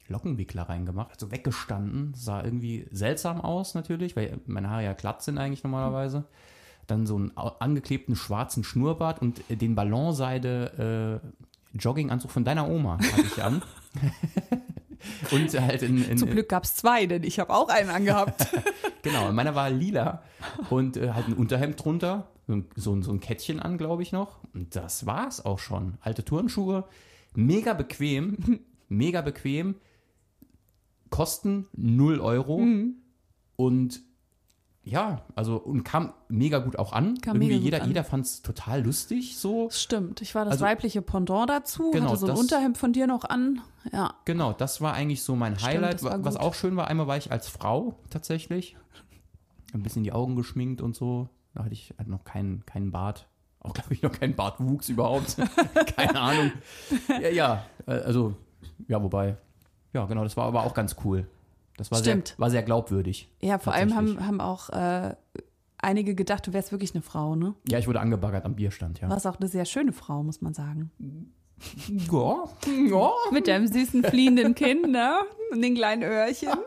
Lockenwickler 0.10 0.64
reingemacht, 0.64 1.12
also 1.12 1.32
weggestanden. 1.32 2.14
Sah 2.16 2.44
irgendwie 2.44 2.88
seltsam 2.92 3.42
aus 3.42 3.76
natürlich, 3.76 4.16
weil 4.16 4.40
meine 4.46 4.70
Haare 4.70 4.84
ja 4.84 4.94
glatt 4.94 5.22
sind 5.22 5.38
eigentlich 5.38 5.64
normalerweise. 5.64 6.26
Dann 6.88 7.06
so 7.06 7.16
einen 7.16 7.32
angeklebten 7.36 8.16
schwarzen 8.16 8.64
Schnurrbart 8.64 9.22
und 9.22 9.42
äh, 9.50 9.56
den 9.56 9.76
Ballonseide 9.76 11.22
äh, 11.22 11.28
Jogginganzug 11.78 12.32
von 12.32 12.46
deiner 12.46 12.70
Oma 12.70 12.98
hatte 13.00 13.22
ich 13.22 13.44
an. 13.44 13.62
und 15.32 15.60
halt 15.60 15.82
in, 15.82 16.04
in 16.04 16.18
Zum 16.18 16.30
Glück 16.30 16.50
gab 16.50 16.64
es 16.64 16.76
zwei, 16.76 17.06
denn 17.06 17.24
ich 17.24 17.40
habe 17.40 17.54
auch 17.54 17.70
einen 17.70 17.90
angehabt. 17.90 18.48
genau, 19.02 19.32
meiner 19.32 19.56
war 19.56 19.70
lila 19.70 20.24
und 20.70 20.98
äh, 20.98 21.12
halt 21.12 21.28
ein 21.28 21.34
Unterhemd 21.34 21.84
drunter, 21.84 22.28
so 22.76 23.02
so 23.02 23.12
ein 23.12 23.20
Kettchen 23.20 23.60
an, 23.60 23.78
glaube 23.78 24.02
ich 24.02 24.12
noch. 24.12 24.40
Und 24.54 24.76
das 24.76 25.06
war's 25.06 25.46
auch 25.46 25.60
schon. 25.60 25.98
Alte 26.02 26.24
Turnschuhe, 26.24 26.86
mega 27.36 27.74
bequem, 27.74 28.62
mega 28.90 29.22
bequem, 29.22 29.76
kosten 31.10 31.68
0 31.76 32.20
Euro 32.20 32.60
Mhm. 32.60 32.96
und 33.56 34.02
ja, 34.84 35.26
also 35.36 35.58
und 35.58 35.84
kam 35.84 36.14
mega 36.30 36.60
gut 36.60 36.80
auch 36.80 36.94
an. 36.94 37.20
Kam 37.20 37.36
Irgendwie 37.36 37.56
mega 37.56 37.64
jeder, 37.66 37.82
an. 37.82 37.88
jeder 37.90 38.04
fand 38.06 38.26
es 38.26 38.42
total 38.42 38.86
lustig 38.86 39.38
so. 39.38 39.66
Das 39.68 39.82
stimmt. 39.82 40.22
Ich 40.22 40.34
war 40.34 40.46
das 40.46 40.54
Also- 40.54 40.66
weibliche 40.66 41.02
Pendant 41.02 41.50
dazu, 41.50 41.92
Genau, 41.92 42.08
hatte 42.08 42.18
so 42.20 42.26
ein 42.28 42.30
das- 42.30 42.40
Unterhemd 42.40 42.78
von 42.78 42.94
dir 42.94 43.06
noch 43.06 43.26
an. 43.26 43.60
Ja. 43.92 44.14
Genau, 44.24 44.54
das 44.54 44.80
war 44.80 44.94
eigentlich 44.94 45.24
so 45.24 45.36
mein 45.36 45.56
Stimmt, 45.58 45.74
Highlight. 45.74 46.04
Was 46.04 46.36
gut. 46.36 46.42
auch 46.44 46.54
schön 46.54 46.78
war, 46.78 46.88
einmal 46.88 47.06
war 47.08 47.18
ich 47.18 47.32
als 47.34 47.50
Frau 47.50 47.96
tatsächlich. 48.10 48.78
Ein 49.74 49.84
bisschen 49.84 50.04
die 50.06 50.14
Augen 50.14 50.38
geschminkt 50.38 50.82
und 50.82 50.96
so. 50.96 51.28
Da 51.54 51.66
hatte 51.66 51.74
ich 51.74 51.94
halt 51.98 52.08
noch 52.08 52.24
keinen, 52.24 52.66
keinen 52.66 52.92
Bart. 52.92 53.28
Auch, 53.60 53.74
glaube 53.74 53.94
ich, 53.94 54.02
noch 54.02 54.14
keinen 54.14 54.36
Bartwuchs 54.36 54.88
überhaupt. 54.88 55.36
Keine 55.98 56.18
Ahnung. 56.22 56.52
Ja, 57.10 57.28
ja, 57.30 57.66
äh, 57.88 57.92
also, 57.92 58.36
ja, 58.88 59.04
wobei. 59.04 59.36
Ja, 59.94 60.06
genau, 60.06 60.24
das 60.24 60.38
war 60.38 60.46
aber 60.46 60.64
auch 60.64 60.74
ganz 60.74 60.96
cool. 61.04 61.28
Das 61.78 61.92
war, 61.92 62.00
sehr, 62.00 62.14
Stimmt. 62.14 62.36
war 62.38 62.50
sehr 62.50 62.64
glaubwürdig. 62.64 63.30
Ja, 63.40 63.60
vor 63.60 63.74
allem 63.74 63.96
haben, 63.96 64.26
haben 64.26 64.42
auch 64.42 64.70
äh, 64.70 65.16
einige 65.78 66.16
gedacht, 66.16 66.48
du 66.48 66.54
wärst 66.54 66.72
wirklich 66.72 66.94
eine 66.96 67.04
Frau, 67.04 67.36
ne? 67.36 67.54
Ja, 67.68 67.78
ich 67.78 67.88
wurde 67.88 68.00
angebaggert 68.00 68.46
am 68.46 68.56
Bierstand, 68.56 69.00
ja. 69.00 69.10
Warst 69.10 69.28
auch 69.28 69.38
eine 69.40 69.48
sehr 69.48 69.66
schöne 69.66 69.94
Frau, 69.94 70.24
muss 70.24 70.42
man 70.42 70.54
sagen. 70.54 70.92
Ja, 72.12 72.44
ja. 72.90 73.10
Mit 73.32 73.48
deinem 73.48 73.68
süßen 73.68 74.04
fliehenden 74.04 74.54
Kind, 74.56 74.90
ne? 74.92 75.16
Und 75.52 75.62
den 75.62 75.76
kleinen 75.76 76.04
Öhrchen. 76.04 76.50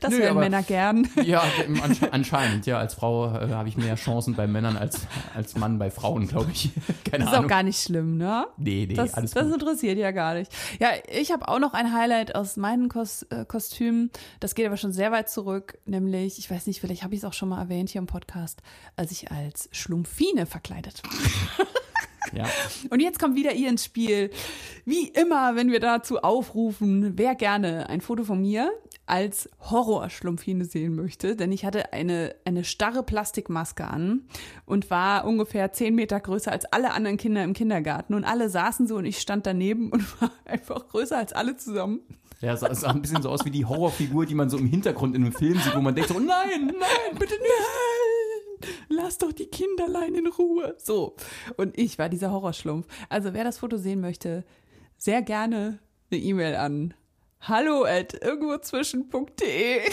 Das 0.00 0.10
Nö, 0.10 0.18
hören 0.18 0.30
aber- 0.32 0.40
Männer 0.40 0.62
gern. 0.62 1.08
Ja, 1.24 1.42
ansche 1.82 2.12
anscheinend. 2.12 2.66
Ja, 2.66 2.78
als 2.78 2.94
Frau 2.94 3.26
äh, 3.28 3.48
habe 3.50 3.68
ich 3.68 3.76
mehr 3.76 3.94
Chancen 3.94 4.34
bei 4.34 4.46
Männern 4.46 4.76
als 4.76 5.00
als 5.34 5.56
Mann 5.56 5.78
bei 5.78 5.90
Frauen, 5.90 6.26
glaube 6.26 6.50
ich. 6.52 6.70
Keine 7.04 7.18
Das 7.24 7.28
ist 7.28 7.28
auch 7.34 7.38
Ahnung. 7.38 7.48
gar 7.48 7.62
nicht 7.62 7.80
schlimm, 7.80 8.16
ne? 8.16 8.46
nee, 8.56 8.86
nee, 8.88 8.94
Das, 8.94 9.14
alles 9.14 9.30
das 9.30 9.44
gut. 9.44 9.54
interessiert 9.54 9.98
ja 9.98 10.10
gar 10.10 10.34
nicht. 10.34 10.52
Ja, 10.80 10.88
ich 11.08 11.30
habe 11.32 11.46
auch 11.48 11.58
noch 11.60 11.72
ein 11.72 11.92
Highlight 11.92 12.34
aus 12.34 12.56
meinen 12.56 12.88
Kos 12.88 13.22
äh, 13.30 13.44
Kostümen. 13.46 14.10
Das 14.40 14.54
geht 14.54 14.66
aber 14.66 14.76
schon 14.76 14.92
sehr 14.92 15.12
weit 15.12 15.30
zurück, 15.30 15.78
nämlich, 15.86 16.38
ich 16.38 16.50
weiß 16.50 16.66
nicht, 16.66 16.80
vielleicht 16.80 17.02
habe 17.04 17.14
ich 17.14 17.20
es 17.20 17.24
auch 17.24 17.32
schon 17.32 17.48
mal 17.48 17.60
erwähnt 17.60 17.90
hier 17.90 18.00
im 18.00 18.06
Podcast, 18.06 18.60
als 18.96 19.12
ich 19.12 19.30
als 19.30 19.68
Schlumpfine 19.72 20.46
verkleidet 20.46 21.02
war. 21.04 21.66
Ja. 22.32 22.44
Und 22.90 23.00
jetzt 23.00 23.18
kommt 23.18 23.36
wieder 23.36 23.52
ihr 23.52 23.68
ins 23.68 23.84
Spiel. 23.84 24.30
Wie 24.84 25.08
immer, 25.08 25.56
wenn 25.56 25.70
wir 25.70 25.80
dazu 25.80 26.18
aufrufen, 26.18 27.12
wer 27.16 27.34
gerne 27.34 27.88
ein 27.88 28.00
Foto 28.00 28.24
von 28.24 28.40
mir 28.40 28.70
als 29.06 29.50
Horrorschlumpfine 29.60 30.64
sehen 30.64 30.94
möchte, 30.94 31.36
denn 31.36 31.52
ich 31.52 31.64
hatte 31.64 31.92
eine, 31.92 32.34
eine 32.44 32.64
starre 32.64 33.02
Plastikmaske 33.02 33.84
an 33.84 34.22
und 34.64 34.90
war 34.90 35.26
ungefähr 35.26 35.72
zehn 35.72 35.94
Meter 35.94 36.20
größer 36.20 36.52
als 36.52 36.64
alle 36.66 36.92
anderen 36.92 37.16
Kinder 37.16 37.42
im 37.42 37.52
Kindergarten 37.52 38.14
und 38.14 38.24
alle 38.24 38.48
saßen 38.48 38.86
so 38.86 38.96
und 38.96 39.04
ich 39.04 39.18
stand 39.18 39.46
daneben 39.46 39.90
und 39.90 40.20
war 40.20 40.30
einfach 40.44 40.88
größer 40.88 41.18
als 41.18 41.32
alle 41.32 41.56
zusammen. 41.56 42.00
Ja, 42.40 42.54
es 42.54 42.60
sah, 42.60 42.90
ein 42.90 43.02
bisschen 43.02 43.22
so 43.22 43.28
aus 43.28 43.44
wie 43.44 43.50
die 43.50 43.64
Horrorfigur, 43.64 44.26
die 44.26 44.34
man 44.34 44.50
so 44.50 44.58
im 44.58 44.66
Hintergrund 44.66 45.14
in 45.14 45.22
einem 45.22 45.32
Film 45.32 45.58
sieht, 45.60 45.76
wo 45.76 45.80
man 45.80 45.94
denkt 45.94 46.10
so, 46.10 46.18
nein, 46.18 46.66
nein, 46.66 47.18
bitte 47.18 47.34
nicht. 47.34 47.44
Nein, 47.44 48.21
lass 48.88 49.18
doch 49.18 49.32
die 49.32 49.46
Kinderlein 49.46 50.14
in 50.14 50.26
Ruhe. 50.26 50.74
So. 50.78 51.16
Und 51.56 51.78
ich 51.78 51.98
war 51.98 52.08
dieser 52.08 52.30
Horrorschlumpf. 52.30 52.86
Also 53.08 53.34
wer 53.34 53.44
das 53.44 53.58
Foto 53.58 53.76
sehen 53.76 54.00
möchte, 54.00 54.44
sehr 54.96 55.22
gerne 55.22 55.78
eine 56.10 56.20
E-Mail 56.20 56.56
an 56.56 56.94
hallo 57.42 57.84
at 57.84 58.14
irgendwozwischen.de. 58.14 59.80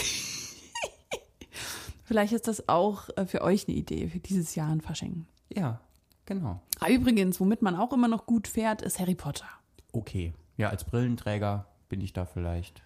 Vielleicht 2.04 2.34
ist 2.34 2.48
das 2.48 2.68
auch 2.68 3.10
äh, 3.18 3.26
für 3.26 3.42
euch 3.42 3.68
eine 3.68 3.78
Idee 3.78 4.08
für 4.08 4.20
dieses 4.20 4.56
Jahr 4.56 4.70
ein 4.70 4.82
Fasching. 4.82 5.26
Ja, 5.54 5.82
genau. 6.26 6.62
Ah, 6.80 6.90
übrigens, 6.90 7.40
womit 7.40 7.62
man 7.62 7.76
auch 7.76 7.94
immer 7.94 8.08
noch 8.08 8.26
gut 8.26 8.48
fährt, 8.48 8.82
ist 8.82 9.00
Harry 9.00 9.16
Potter. 9.16 9.46
Okay. 9.92 10.34
Ja, 10.58 10.70
als 10.70 10.84
Brillenträger 10.84 11.68
bin 11.88 12.02
ich 12.02 12.14
da 12.14 12.26
vielleicht, 12.26 12.84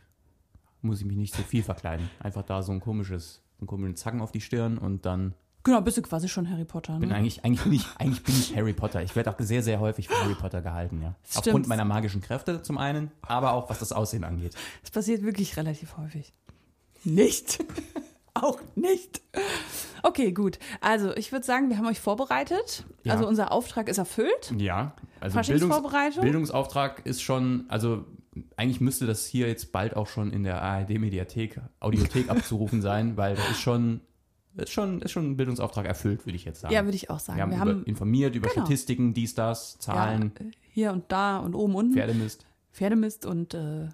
muss 0.81 0.99
ich 0.99 1.05
mich 1.05 1.17
nicht 1.17 1.33
so 1.33 1.43
viel 1.43 1.63
verkleiden. 1.63 2.09
Einfach 2.19 2.43
da 2.43 2.61
so 2.63 2.71
ein 2.71 2.79
komisches, 2.79 3.41
einen 3.59 3.67
komischen 3.67 3.95
Zacken 3.95 4.21
auf 4.21 4.31
die 4.31 4.41
Stirn 4.41 4.77
und 4.77 5.05
dann 5.05 5.33
Genau, 5.63 5.79
bist 5.81 5.97
du 5.97 6.01
quasi 6.01 6.27
schon 6.27 6.49
Harry 6.49 6.65
Potter. 6.65 6.99
bin 6.99 7.09
Ne? 7.09 7.15
eigentlich, 7.15 7.43
eigentlich 7.45 7.63
bin 7.63 7.73
ich, 7.73 7.85
eigentlich 7.97 8.23
bin 8.23 8.35
ich 8.35 8.55
Harry 8.55 8.73
Potter. 8.73 9.01
Ich 9.01 9.15
werde 9.15 9.31
auch 9.31 9.35
sehr, 9.39 9.63
sehr 9.63 9.79
häufig 9.79 10.07
für 10.09 10.19
Harry 10.21 10.35
Potter 10.35 10.61
gehalten, 10.61 11.01
ja. 11.01 11.15
Stimmt. 11.23 11.47
Aufgrund 11.47 11.67
meiner 11.67 11.85
magischen 11.85 12.21
Kräfte 12.21 12.61
zum 12.61 12.77
einen, 12.77 13.11
aber 13.21 13.53
auch 13.53 13.69
was 13.69 13.79
das 13.79 13.93
Aussehen 13.93 14.23
angeht. 14.23 14.55
Das 14.81 14.91
passiert 14.91 15.23
wirklich 15.23 15.55
relativ 15.55 15.97
häufig. 15.97 16.33
Nicht. 17.03 17.63
Auch 18.35 18.59
nicht. 18.75 19.21
Okay, 20.01 20.31
gut. 20.31 20.57
Also, 20.81 21.15
ich 21.15 21.31
würde 21.31 21.45
sagen, 21.45 21.69
wir 21.69 21.77
haben 21.77 21.85
euch 21.85 21.99
vorbereitet. 21.99 22.83
Ja. 23.03 23.13
Also, 23.13 23.27
unser 23.27 23.51
Auftrag 23.51 23.87
ist 23.87 23.99
erfüllt. 23.99 24.51
Ja, 24.57 24.95
also 25.19 25.39
Bildungs? 25.39 26.19
Bildungsauftrag 26.19 27.05
ist 27.05 27.21
schon, 27.21 27.65
also 27.69 28.05
eigentlich 28.57 28.81
müsste 28.81 29.05
das 29.05 29.25
hier 29.25 29.47
jetzt 29.47 29.71
bald 29.71 29.95
auch 29.95 30.07
schon 30.07 30.31
in 30.31 30.43
der 30.43 30.61
ARD-Mediathek, 30.61 31.61
Audiothek 31.79 32.29
abzurufen 32.29 32.81
sein, 32.81 33.17
weil 33.17 33.35
das 33.35 33.51
ist 33.51 33.61
schon, 33.61 34.01
ist 34.57 34.71
schon, 34.71 35.01
ist 35.01 35.11
schon 35.11 35.31
ein 35.31 35.37
Bildungsauftrag 35.37 35.85
erfüllt, 35.85 36.25
würde 36.25 36.35
ich 36.35 36.45
jetzt 36.45 36.61
sagen. 36.61 36.73
Ja, 36.73 36.83
würde 36.85 36.95
ich 36.95 37.09
auch 37.09 37.19
sagen. 37.19 37.37
wir 37.37 37.43
haben, 37.43 37.51
Wir 37.51 37.57
über, 37.57 37.71
haben 37.71 37.83
informiert 37.85 38.35
über 38.35 38.49
Genau. 38.49 38.61
Statistiken, 38.65 39.13
dies, 39.13 39.35
das, 39.35 39.77
Zahlen, 39.79 40.31
ja, 40.39 40.45
äh, 40.45 40.51
hier 40.71 40.91
und 40.91 41.11
da 41.11 41.37
und 41.39 41.55
oben 41.55 41.75
unten 41.75 41.93
Pferdemist, 41.93 42.45
Pferdemist 42.71 43.25
und 43.25 43.53
äh, 43.53 43.87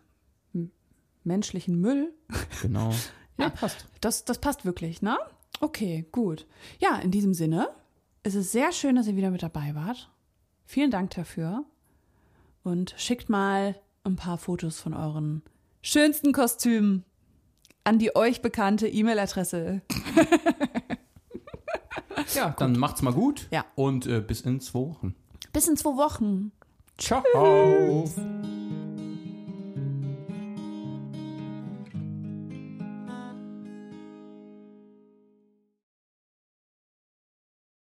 menschlichen 1.24 1.80
Müll. 1.80 2.14
genau. 2.62 2.93
Ja. 3.38 3.49
passt. 3.49 3.88
Das, 4.01 4.26
das 4.26 4.38
passt 4.39 4.66
wirklich, 4.66 5.01
ne? 5.01 5.18
Okay, 5.62 6.05
gut. 6.12 6.45
Ja, 6.80 6.97
in 6.97 7.10
diesem 7.10 7.34
Sinne, 7.34 7.70
es 8.22 8.36
ist 8.36 8.51
sehr 8.51 8.74
schön, 8.74 8.97
dass 8.97 9.07
ihr 9.07 9.16
wieder 9.16 9.32
mit 9.32 9.41
dabei 9.41 9.76
wart. 9.76 10.10
Vielen 10.66 10.91
Dank 10.91 11.12
dafür. 11.12 11.64
Und 12.64 12.93
schickt 12.97 13.30
mal 13.30 13.76
ein 14.03 14.18
paar 14.18 14.38
Fotos 14.38 14.82
von 14.82 14.93
euren 14.93 15.41
schönsten 15.82 16.34
Kostümen 16.34 17.05
an 17.84 18.00
die 18.00 18.16
euch 18.16 18.42
bekannte 18.42 18.88
E-Mail-Adresse. 18.88 19.82
Ja, 22.36 22.54
dann 22.60 22.74
macht's 22.78 23.02
mal 23.02 23.14
gut 23.14 23.48
Ja. 23.50 23.66
und 23.76 24.06
äh, 24.06 24.20
bis 24.22 24.42
in 24.42 24.60
zwei 24.62 24.80
Wochen. 24.82 25.16
Bis 25.52 25.68
in 25.68 25.76
zwei 25.78 25.92
Wochen. 25.98 26.52
Ciao. 26.98 27.24